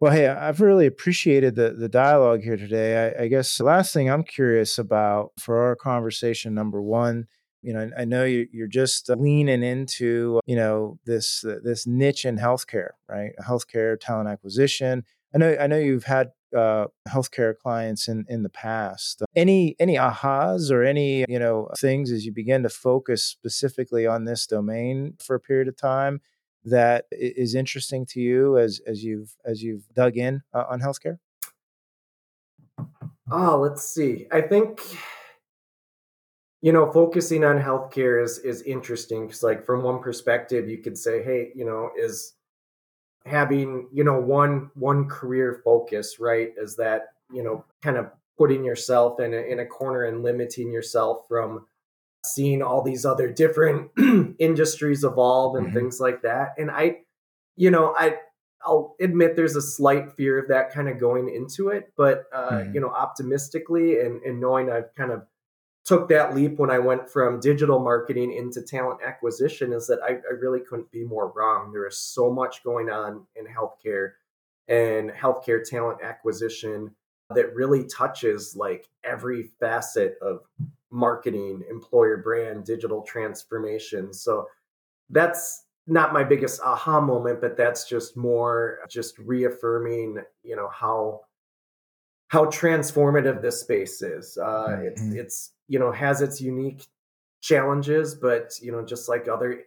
Well, 0.00 0.12
hey, 0.12 0.28
I've 0.28 0.60
really 0.60 0.86
appreciated 0.86 1.54
the 1.54 1.70
the 1.72 1.88
dialogue 1.88 2.42
here 2.42 2.56
today. 2.56 3.14
I, 3.18 3.24
I 3.24 3.28
guess 3.28 3.56
the 3.56 3.64
last 3.64 3.92
thing 3.94 4.10
I'm 4.10 4.24
curious 4.24 4.78
about 4.78 5.32
for 5.38 5.58
our 5.64 5.76
conversation, 5.76 6.54
number 6.54 6.82
one, 6.82 7.26
you 7.64 7.72
know, 7.72 7.90
I 7.96 8.04
know 8.04 8.24
you're 8.24 8.66
just 8.66 9.08
leaning 9.08 9.62
into, 9.62 10.40
you 10.46 10.56
know, 10.56 10.98
this 11.06 11.44
this 11.62 11.86
niche 11.86 12.24
in 12.24 12.36
healthcare, 12.36 12.90
right? 13.08 13.32
Healthcare 13.42 13.98
talent 13.98 14.28
acquisition. 14.28 15.04
I 15.34 15.38
know 15.38 15.56
I 15.58 15.66
know 15.66 15.78
you've 15.78 16.04
had 16.04 16.32
uh, 16.54 16.86
healthcare 17.08 17.56
clients 17.56 18.06
in 18.06 18.26
in 18.28 18.42
the 18.42 18.50
past. 18.50 19.22
Any 19.34 19.76
any 19.80 19.96
ahas 19.96 20.70
or 20.70 20.84
any 20.84 21.24
you 21.28 21.38
know 21.38 21.70
things 21.78 22.12
as 22.12 22.26
you 22.26 22.32
begin 22.32 22.62
to 22.64 22.68
focus 22.68 23.24
specifically 23.24 24.06
on 24.06 24.24
this 24.24 24.46
domain 24.46 25.14
for 25.18 25.34
a 25.34 25.40
period 25.40 25.66
of 25.66 25.76
time 25.76 26.20
that 26.64 27.06
is 27.10 27.54
interesting 27.54 28.06
to 28.06 28.20
you 28.20 28.58
as 28.58 28.80
as 28.86 29.02
you've 29.02 29.36
as 29.44 29.62
you've 29.62 29.88
dug 29.94 30.16
in 30.16 30.42
uh, 30.52 30.64
on 30.68 30.80
healthcare? 30.80 31.18
Oh, 33.30 33.58
let's 33.58 33.82
see. 33.82 34.26
I 34.30 34.42
think 34.42 34.80
you 36.64 36.72
know 36.72 36.90
focusing 36.90 37.44
on 37.44 37.60
healthcare 37.60 38.22
is 38.24 38.38
is 38.38 38.62
interesting 38.62 39.26
because 39.26 39.42
like 39.42 39.66
from 39.66 39.82
one 39.82 40.00
perspective 40.00 40.68
you 40.68 40.78
could 40.78 40.96
say 40.96 41.22
hey 41.22 41.50
you 41.54 41.64
know 41.64 41.90
is 41.96 42.32
having 43.26 43.86
you 43.92 44.02
know 44.02 44.18
one 44.18 44.70
one 44.74 45.06
career 45.06 45.60
focus 45.62 46.16
right 46.18 46.52
is 46.56 46.76
that 46.76 47.08
you 47.30 47.42
know 47.42 47.64
kind 47.82 47.98
of 47.98 48.06
putting 48.38 48.64
yourself 48.64 49.20
in 49.20 49.32
a, 49.34 49.36
in 49.36 49.60
a 49.60 49.66
corner 49.66 50.04
and 50.04 50.22
limiting 50.22 50.72
yourself 50.72 51.18
from 51.28 51.66
seeing 52.24 52.62
all 52.62 52.82
these 52.82 53.04
other 53.04 53.30
different 53.30 53.90
industries 54.38 55.04
evolve 55.04 55.56
and 55.56 55.66
mm-hmm. 55.66 55.76
things 55.76 56.00
like 56.00 56.22
that. 56.22 56.54
And 56.58 56.70
I, 56.70 57.00
you 57.56 57.70
know, 57.70 57.94
I 57.96 58.16
I'll 58.66 58.96
admit 59.00 59.36
there's 59.36 59.56
a 59.56 59.62
slight 59.62 60.12
fear 60.16 60.38
of 60.38 60.48
that 60.48 60.72
kind 60.72 60.88
of 60.88 60.98
going 60.98 61.28
into 61.28 61.68
it, 61.68 61.92
but 61.96 62.24
uh, 62.34 62.50
mm-hmm. 62.50 62.74
you 62.74 62.80
know, 62.80 62.88
optimistically 62.88 64.00
and, 64.00 64.22
and 64.22 64.40
knowing 64.40 64.70
I've 64.70 64.94
kind 64.96 65.12
of 65.12 65.22
took 65.84 66.08
that 66.08 66.34
leap 66.34 66.58
when 66.58 66.70
I 66.70 66.78
went 66.78 67.08
from 67.08 67.40
digital 67.40 67.78
marketing 67.78 68.32
into 68.32 68.62
talent 68.62 69.00
acquisition 69.06 69.72
is 69.72 69.86
that 69.86 70.00
I, 70.02 70.12
I 70.12 70.34
really 70.40 70.60
couldn't 70.60 70.90
be 70.90 71.04
more 71.04 71.32
wrong. 71.36 71.72
There 71.72 71.86
is 71.86 71.98
so 71.98 72.32
much 72.32 72.64
going 72.64 72.88
on 72.88 73.26
in 73.36 73.44
healthcare 73.46 74.12
and 74.66 75.10
healthcare 75.10 75.62
talent 75.62 75.98
acquisition 76.02 76.94
that 77.34 77.54
really 77.54 77.84
touches 77.84 78.56
like 78.56 78.88
every 79.02 79.50
facet 79.60 80.16
of 80.22 80.40
marketing, 80.90 81.62
employer 81.68 82.16
brand, 82.16 82.64
digital 82.64 83.02
transformation. 83.02 84.12
So 84.12 84.46
that's 85.10 85.64
not 85.86 86.14
my 86.14 86.24
biggest 86.24 86.62
aha 86.62 87.00
moment, 87.00 87.40
but 87.42 87.58
that's 87.58 87.86
just 87.86 88.16
more 88.16 88.78
just 88.88 89.18
reaffirming, 89.18 90.22
you 90.42 90.56
know, 90.56 90.68
how 90.68 91.20
how 92.28 92.46
transformative 92.46 93.42
this 93.42 93.60
space 93.60 94.00
is. 94.00 94.38
Uh, 94.38 94.68
mm-hmm. 94.68 94.86
It's 94.86 95.02
it's 95.02 95.50
you 95.68 95.78
know 95.78 95.92
has 95.92 96.20
its 96.20 96.40
unique 96.40 96.86
challenges, 97.40 98.14
but 98.14 98.52
you 98.60 98.72
know 98.72 98.84
just 98.84 99.08
like 99.08 99.28
other 99.28 99.62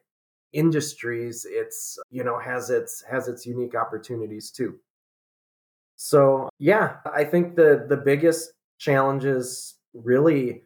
industries, 0.54 1.46
it's 1.50 1.98
you 2.10 2.24
know 2.24 2.40
has 2.40 2.70
its 2.70 3.04
has 3.10 3.28
its 3.28 3.46
unique 3.46 3.76
opportunities 3.76 4.52
too. 4.52 4.78
So 5.96 6.50
yeah, 6.60 6.98
I 7.14 7.24
think 7.24 7.56
the 7.56 7.86
the 7.90 7.98
biggest 7.98 8.54
challenges 8.78 9.76
really 9.94 10.64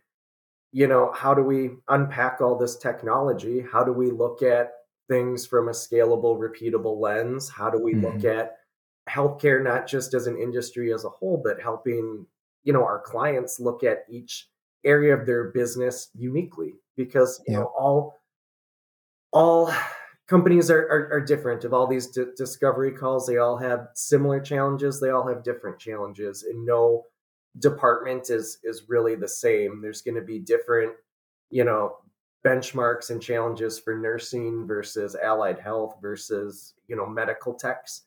you 0.72 0.88
know, 0.88 1.12
how 1.14 1.34
do 1.34 1.44
we 1.44 1.72
unpack 1.90 2.40
all 2.40 2.58
this 2.58 2.78
technology? 2.78 3.64
How 3.72 3.84
do 3.84 3.92
we 3.92 4.10
look 4.10 4.42
at 4.42 4.72
things 5.10 5.46
from 5.46 5.68
a 5.68 5.72
scalable, 5.72 6.40
repeatable 6.40 7.00
lens? 7.00 7.50
How 7.50 7.70
do 7.70 7.78
we 7.78 7.94
mm-hmm. 7.94 8.06
look 8.06 8.24
at 8.24 8.56
healthcare 9.10 9.62
not 9.62 9.88
just 9.88 10.14
as 10.14 10.28
an 10.28 10.38
industry 10.38 10.94
as 10.94 11.04
a 11.04 11.10
whole, 11.10 11.42
but 11.44 11.62
helping, 11.62 12.26
you 12.64 12.72
know, 12.72 12.84
our 12.84 13.00
clients 13.00 13.60
look 13.60 13.84
at 13.84 14.06
each 14.10 14.48
area 14.84 15.14
of 15.14 15.26
their 15.26 15.46
business 15.52 16.10
uniquely? 16.14 16.74
Because, 16.98 17.42
you 17.48 17.54
yeah. 17.54 17.60
know, 17.60 17.72
all 17.78 18.16
all 19.34 19.74
companies 20.28 20.70
are, 20.70 20.82
are, 20.82 21.14
are, 21.14 21.22
different 21.22 21.64
of 21.64 21.74
all 21.74 21.88
these 21.88 22.08
d- 22.08 22.26
discovery 22.38 22.92
calls 22.92 23.26
they 23.26 23.38
all 23.38 23.58
have 23.58 23.88
similar 23.96 24.42
challenges 24.42 25.00
they 25.00 25.10
all 25.10 25.26
have 25.26 25.42
different 25.42 25.80
challenges 25.80 26.44
and 26.44 26.66
no 26.66 27.06
department 27.60 28.30
is 28.30 28.60
is 28.64 28.84
really 28.88 29.16
the 29.16 29.28
same. 29.28 29.82
There's 29.82 30.02
going 30.02 30.16
to 30.16 30.22
be 30.22 30.40
different, 30.40 30.94
you 31.50 31.64
know, 31.64 31.98
benchmarks 32.46 33.10
and 33.10 33.22
challenges 33.22 33.80
for 33.80 33.96
nursing 33.96 34.66
versus 34.66 35.16
allied 35.16 35.60
health 35.60 35.98
versus 36.02 36.74
you 36.88 36.96
know 36.96 37.06
medical 37.06 37.54
techs 37.54 38.04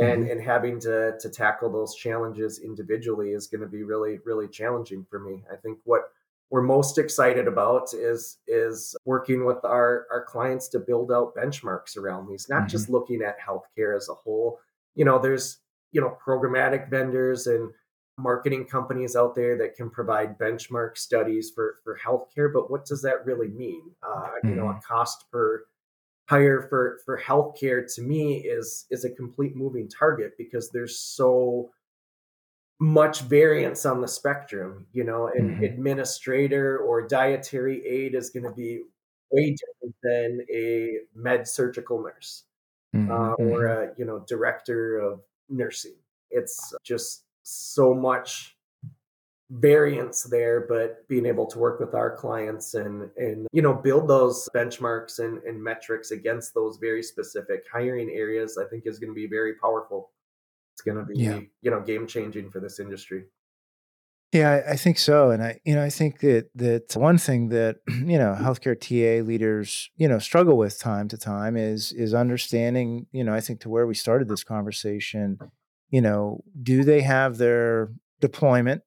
and 0.00 0.22
mm-hmm. 0.22 0.30
and 0.32 0.42
having 0.42 0.80
to 0.80 1.16
to 1.18 1.28
tackle 1.28 1.70
those 1.70 1.94
challenges 1.94 2.60
individually 2.60 3.30
is 3.30 3.46
going 3.46 3.60
to 3.60 3.66
be 3.66 3.82
really 3.82 4.18
really 4.24 4.48
challenging 4.48 5.06
for 5.08 5.18
me 5.18 5.42
i 5.52 5.56
think 5.56 5.78
what 5.84 6.10
we're 6.50 6.62
most 6.62 6.98
excited 6.98 7.48
about 7.48 7.92
is 7.92 8.38
is 8.46 8.94
working 9.04 9.44
with 9.44 9.64
our 9.64 10.06
our 10.10 10.24
clients 10.24 10.68
to 10.68 10.78
build 10.78 11.10
out 11.10 11.34
benchmarks 11.34 11.96
around 11.96 12.28
these 12.28 12.48
not 12.48 12.60
mm-hmm. 12.60 12.68
just 12.68 12.88
looking 12.88 13.22
at 13.22 13.36
healthcare 13.40 13.96
as 13.96 14.08
a 14.08 14.14
whole 14.14 14.58
you 14.94 15.04
know 15.04 15.18
there's 15.18 15.58
you 15.92 16.00
know 16.00 16.16
programmatic 16.24 16.88
vendors 16.90 17.46
and 17.46 17.70
marketing 18.18 18.64
companies 18.64 19.14
out 19.14 19.34
there 19.34 19.58
that 19.58 19.76
can 19.76 19.90
provide 19.90 20.38
benchmark 20.38 20.96
studies 20.96 21.50
for 21.54 21.76
for 21.84 21.98
healthcare 22.02 22.50
but 22.52 22.70
what 22.70 22.86
does 22.86 23.02
that 23.02 23.24
really 23.26 23.48
mean 23.48 23.82
uh, 24.02 24.22
mm-hmm. 24.22 24.48
you 24.48 24.54
know 24.54 24.68
a 24.68 24.70
mm-hmm. 24.70 24.94
cost 24.94 25.30
per 25.30 25.64
hire 26.28 26.62
for 26.68 26.98
for 27.04 27.20
healthcare 27.20 27.82
to 27.94 28.02
me 28.02 28.36
is 28.38 28.86
is 28.90 29.04
a 29.04 29.10
complete 29.10 29.56
moving 29.56 29.88
target 29.88 30.32
because 30.36 30.70
there's 30.70 30.98
so 30.98 31.70
much 32.78 33.22
variance 33.22 33.86
on 33.86 34.00
the 34.00 34.08
spectrum 34.08 34.86
you 34.92 35.04
know 35.04 35.28
an 35.28 35.48
mm-hmm. 35.48 35.64
administrator 35.64 36.78
or 36.78 37.06
dietary 37.06 37.86
aid 37.86 38.14
is 38.14 38.30
going 38.30 38.44
to 38.44 38.52
be 38.52 38.80
way 39.30 39.54
different 39.54 39.96
than 40.02 40.46
a 40.52 40.98
med 41.14 41.48
surgical 41.48 42.02
nurse 42.02 42.44
mm-hmm. 42.94 43.10
uh, 43.10 43.32
or 43.34 43.62
mm-hmm. 43.62 43.92
a 43.92 43.98
you 43.98 44.04
know 44.04 44.24
director 44.28 44.98
of 44.98 45.20
nursing 45.48 45.94
it's 46.30 46.74
just 46.84 47.24
so 47.42 47.94
much 47.94 48.55
variance 49.50 50.24
there 50.24 50.66
but 50.68 51.06
being 51.08 51.24
able 51.24 51.46
to 51.46 51.58
work 51.58 51.78
with 51.78 51.94
our 51.94 52.16
clients 52.16 52.74
and 52.74 53.08
and 53.16 53.46
you 53.52 53.62
know 53.62 53.72
build 53.72 54.08
those 54.08 54.48
benchmarks 54.54 55.20
and, 55.20 55.40
and 55.44 55.62
metrics 55.62 56.10
against 56.10 56.52
those 56.52 56.78
very 56.80 57.02
specific 57.02 57.62
hiring 57.72 58.10
areas 58.10 58.58
i 58.58 58.68
think 58.68 58.84
is 58.86 58.98
going 58.98 59.10
to 59.10 59.14
be 59.14 59.28
very 59.28 59.54
powerful. 59.54 60.10
It's 60.74 60.82
going 60.82 60.98
to 60.98 61.04
be 61.04 61.18
yeah. 61.18 61.40
you 61.62 61.70
know 61.70 61.80
game 61.80 62.06
changing 62.06 62.50
for 62.50 62.60
this 62.60 62.80
industry. 62.80 63.24
Yeah 64.32 64.50
I, 64.50 64.72
I 64.72 64.76
think 64.76 64.98
so 64.98 65.30
and 65.30 65.42
i 65.42 65.60
you 65.64 65.74
know 65.74 65.82
i 65.82 65.90
think 65.90 66.18
that 66.20 66.50
that 66.56 66.96
one 66.96 67.16
thing 67.16 67.48
that 67.50 67.76
you 67.88 68.18
know 68.18 68.36
healthcare 68.38 68.78
ta 68.78 69.24
leaders 69.24 69.90
you 69.96 70.08
know 70.08 70.18
struggle 70.18 70.58
with 70.58 70.78
time 70.80 71.06
to 71.08 71.16
time 71.16 71.56
is 71.56 71.92
is 71.92 72.12
understanding 72.12 73.06
you 73.12 73.22
know 73.22 73.32
i 73.32 73.40
think 73.40 73.60
to 73.60 73.68
where 73.68 73.86
we 73.86 73.94
started 73.94 74.28
this 74.28 74.44
conversation 74.44 75.38
you 75.90 76.00
know, 76.00 76.42
do 76.62 76.84
they 76.84 77.02
have 77.02 77.38
their 77.38 77.90
deployment 78.20 78.82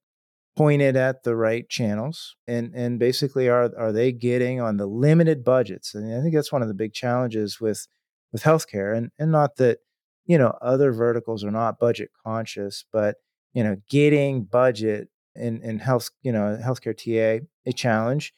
pointed 0.60 0.97
at 0.97 1.24
the 1.24 1.38
right 1.38 1.70
channels 1.70 2.36
and 2.45 2.74
and 2.76 2.99
basically 2.99 3.47
are 3.47 3.72
are 3.78 3.93
they 3.93 4.12
getting 4.12 4.60
on 4.60 4.76
the 4.76 4.86
limited 4.86 5.41
budgets 5.41 5.95
and 5.95 6.14
i 6.14 6.22
think 6.22 6.36
that's 6.36 6.51
one 6.51 6.62
of 6.62 6.68
the 6.68 6.74
big 6.74 6.91
challenges 6.91 7.62
with 7.62 7.88
with 8.34 8.43
healthcare 8.43 8.93
and 8.93 9.10
and 9.18 9.32
not 9.32 9.55
that 9.55 9.78
you 10.26 10.38
know 10.38 10.53
other 10.62 10.91
verticals 10.91 11.45
are 11.45 11.51
not 11.51 11.80
budget 11.80 12.10
conscious 12.26 12.84
but 12.91 13.16
you 13.53 13.64
know 13.64 13.78
getting 13.89 14.43
budget 14.43 15.07
in 15.34 15.62
in 15.62 15.80
health 15.80 16.10
you 16.24 16.32
know 16.34 16.60
healthcare 16.62 16.93
ta 16.93 17.41
a 17.66 17.72
challenge 17.72 18.34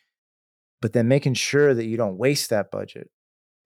but 0.80 0.94
then 0.94 1.08
making 1.08 1.34
sure 1.34 1.74
that 1.74 1.86
you 1.86 1.98
don't 1.98 2.20
waste 2.20 2.52
that 2.52 2.70
budget 2.70 3.10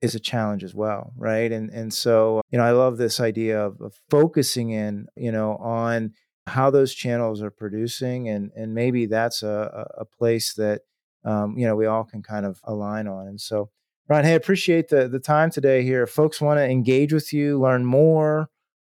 is 0.02 0.16
a 0.16 0.20
challenge 0.20 0.64
as 0.64 0.76
well, 0.76 1.14
right? 1.18 1.52
And 1.52 1.70
and 1.72 1.94
so 1.94 2.42
you 2.52 2.58
know, 2.58 2.66
I 2.66 2.72
love 2.72 2.98
this 2.98 3.20
idea 3.20 3.66
of, 3.66 3.80
of 3.82 3.94
focusing 4.10 4.70
in, 4.70 5.08
you 5.16 5.32
know, 5.32 5.56
on 5.56 6.14
how 6.48 6.70
those 6.70 6.94
channels 6.94 7.42
are 7.42 7.52
producing, 7.52 8.30
and 8.30 8.52
and 8.56 8.74
maybe 8.74 9.06
that's 9.06 9.44
a 9.44 9.88
a 9.98 10.06
place 10.06 10.54
that 10.54 10.82
um, 11.24 11.58
you 11.58 11.66
know 11.66 11.76
we 11.76 11.86
all 11.86 12.04
can 12.04 12.22
kind 12.22 12.46
of 12.46 12.60
align 12.64 13.08
on. 13.08 13.28
And 13.28 13.40
so, 13.40 13.70
Ryan, 14.08 14.26
hey, 14.26 14.36
appreciate 14.36 14.90
the 14.90 15.08
the 15.08 15.20
time 15.20 15.50
today 15.50 15.84
here. 15.84 16.04
If 16.04 16.12
folks 16.12 16.40
want 16.42 16.60
to 16.60 16.64
engage 16.64 17.14
with 17.14 17.34
you, 17.34 17.60
learn 17.60 17.86
more 17.86 18.50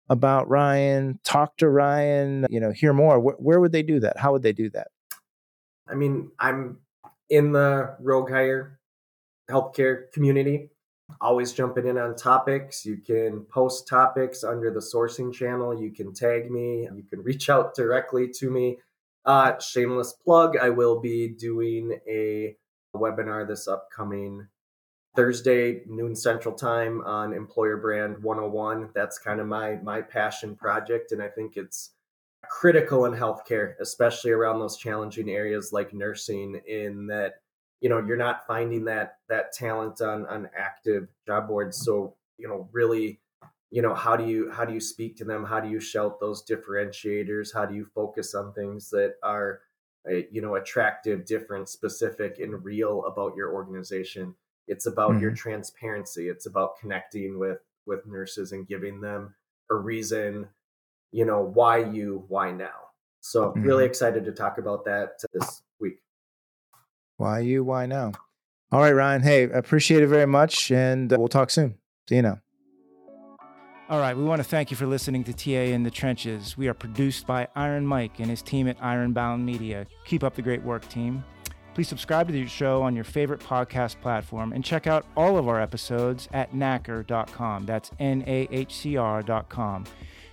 about 0.09 0.49
Ryan, 0.49 1.19
talk 1.23 1.57
to 1.57 1.69
Ryan, 1.69 2.45
you 2.49 2.59
know, 2.59 2.71
hear 2.71 2.93
more. 2.93 3.19
Where 3.19 3.59
would 3.59 3.71
they 3.71 3.83
do 3.83 3.99
that? 4.01 4.17
How 4.17 4.31
would 4.31 4.43
they 4.43 4.53
do 4.53 4.69
that? 4.71 4.89
I 5.87 5.95
mean, 5.95 6.31
I'm 6.39 6.79
in 7.29 7.51
the 7.51 7.95
RogueHire 8.03 8.75
healthcare 9.49 10.11
community 10.11 10.69
always 11.21 11.53
jumping 11.53 11.87
in 11.87 11.97
on 11.97 12.15
topics. 12.15 12.85
You 12.85 12.97
can 12.97 13.41
post 13.45 13.87
topics 13.87 14.43
under 14.43 14.71
the 14.71 14.79
sourcing 14.79 15.33
channel. 15.33 15.79
You 15.79 15.91
can 15.91 16.13
tag 16.13 16.51
me. 16.51 16.83
You 16.83 17.03
can 17.09 17.21
reach 17.21 17.49
out 17.49 17.75
directly 17.75 18.29
to 18.39 18.49
me. 18.49 18.77
Uh, 19.25 19.57
shameless 19.59 20.13
plug, 20.23 20.55
I 20.57 20.69
will 20.69 20.99
be 20.99 21.29
doing 21.29 21.99
a 22.07 22.55
webinar 22.95 23.47
this 23.47 23.67
upcoming 23.67 24.47
Thursday, 25.15 25.81
noon 25.87 26.15
Central 26.15 26.53
Time 26.53 27.01
on 27.01 27.33
Employer 27.33 27.77
Brand 27.77 28.21
101. 28.21 28.89
That's 28.93 29.17
kind 29.17 29.39
of 29.39 29.47
my 29.47 29.77
my 29.77 30.01
passion 30.01 30.55
project, 30.55 31.11
and 31.11 31.23
I 31.23 31.29
think 31.29 31.57
it's 31.57 31.91
critical 32.47 33.05
in 33.05 33.13
healthcare, 33.13 33.73
especially 33.79 34.31
around 34.31 34.59
those 34.59 34.77
challenging 34.77 35.29
areas 35.29 35.71
like 35.71 35.93
nursing. 35.93 36.61
In 36.67 37.07
that, 37.07 37.35
you 37.81 37.89
know, 37.89 37.99
you're 37.99 38.17
not 38.17 38.47
finding 38.47 38.85
that 38.85 39.17
that 39.29 39.51
talent 39.53 40.01
on 40.01 40.25
on 40.25 40.49
active 40.57 41.07
job 41.27 41.47
boards. 41.47 41.83
So, 41.83 42.15
you 42.37 42.47
know, 42.47 42.69
really, 42.71 43.19
you 43.71 43.81
know, 43.81 43.93
how 43.93 44.15
do 44.15 44.25
you 44.25 44.51
how 44.51 44.65
do 44.65 44.73
you 44.73 44.79
speak 44.79 45.17
to 45.17 45.25
them? 45.25 45.45
How 45.45 45.59
do 45.59 45.69
you 45.69 45.79
shout 45.79 46.19
those 46.19 46.43
differentiators? 46.45 47.53
How 47.53 47.65
do 47.65 47.75
you 47.75 47.85
focus 47.93 48.33
on 48.33 48.53
things 48.53 48.89
that 48.91 49.15
are 49.23 49.61
you 50.07 50.41
know 50.41 50.55
attractive 50.55 51.25
different 51.25 51.67
specific 51.67 52.39
and 52.39 52.63
real 52.63 53.03
about 53.05 53.35
your 53.35 53.53
organization 53.53 54.35
it's 54.67 54.85
about 54.85 55.11
mm-hmm. 55.11 55.21
your 55.21 55.31
transparency 55.31 56.29
it's 56.29 56.45
about 56.45 56.77
connecting 56.79 57.39
with 57.39 57.59
with 57.85 58.05
nurses 58.05 58.51
and 58.51 58.67
giving 58.67 59.01
them 59.01 59.33
a 59.71 59.75
reason 59.75 60.47
you 61.11 61.25
know 61.25 61.41
why 61.41 61.77
you 61.77 62.23
why 62.27 62.51
now 62.51 62.89
so 63.21 63.49
mm-hmm. 63.49 63.63
really 63.63 63.85
excited 63.85 64.23
to 64.23 64.31
talk 64.31 64.57
about 64.57 64.85
that 64.85 65.19
this 65.33 65.43
week 65.43 65.64
why 67.17 67.39
you 67.39 67.63
why 67.63 67.85
now 67.85 68.11
all 68.71 68.79
right 68.81 68.91
ryan 68.91 69.21
hey 69.21 69.43
appreciate 69.43 70.03
it 70.03 70.07
very 70.07 70.27
much 70.27 70.71
and 70.71 71.11
uh, 71.11 71.17
we'll 71.17 71.27
talk 71.27 71.49
soon 71.49 71.75
see 72.07 72.15
you 72.15 72.21
now 72.21 72.39
all 73.87 73.99
right, 73.99 74.17
we 74.17 74.23
want 74.23 74.39
to 74.39 74.43
thank 74.43 74.71
you 74.71 74.77
for 74.77 74.87
listening 74.87 75.23
to 75.25 75.31
TA 75.31 75.71
in 75.71 75.83
the 75.83 75.91
Trenches. 75.91 76.57
We 76.57 76.67
are 76.67 76.73
produced 76.73 77.27
by 77.27 77.47
Iron 77.55 77.85
Mike 77.85 78.19
and 78.19 78.31
his 78.31 78.41
team 78.41 78.67
at 78.67 78.77
Ironbound 78.81 79.45
Media. 79.45 79.85
Keep 80.05 80.23
up 80.23 80.33
the 80.33 80.41
great 80.41 80.63
work, 80.63 80.89
team. 80.89 81.23
Please 81.75 81.87
subscribe 81.87 82.25
to 82.25 82.33
the 82.33 82.47
show 82.47 82.81
on 82.81 82.95
your 82.95 83.03
favorite 83.03 83.41
podcast 83.41 84.01
platform 84.01 84.53
and 84.53 84.63
check 84.63 84.87
out 84.87 85.05
all 85.15 85.37
of 85.37 85.47
our 85.47 85.61
episodes 85.61 86.27
at 86.33 86.51
nahcr.com. 86.51 87.67
That's 87.67 87.91
N 87.99 88.23
A 88.25 88.47
H 88.49 88.73
C 88.73 88.97
R.com. 88.97 89.83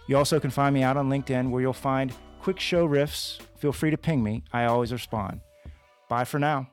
You 0.07 0.17
also 0.17 0.41
can 0.41 0.51
find 0.51 0.73
me 0.73 0.83
out 0.83 0.97
on 0.97 1.11
LinkedIn 1.11 1.51
where 1.51 1.61
you'll 1.61 1.75
find 1.75 2.15
quick 2.41 2.59
show 2.59 2.89
riffs. 2.89 3.39
Feel 3.59 3.73
free 3.73 3.91
to 3.91 3.99
ping 3.99 4.23
me, 4.23 4.45
I 4.51 4.65
always 4.65 4.93
respond. 4.93 5.41
Bye 6.09 6.25
for 6.25 6.39
now. 6.39 6.72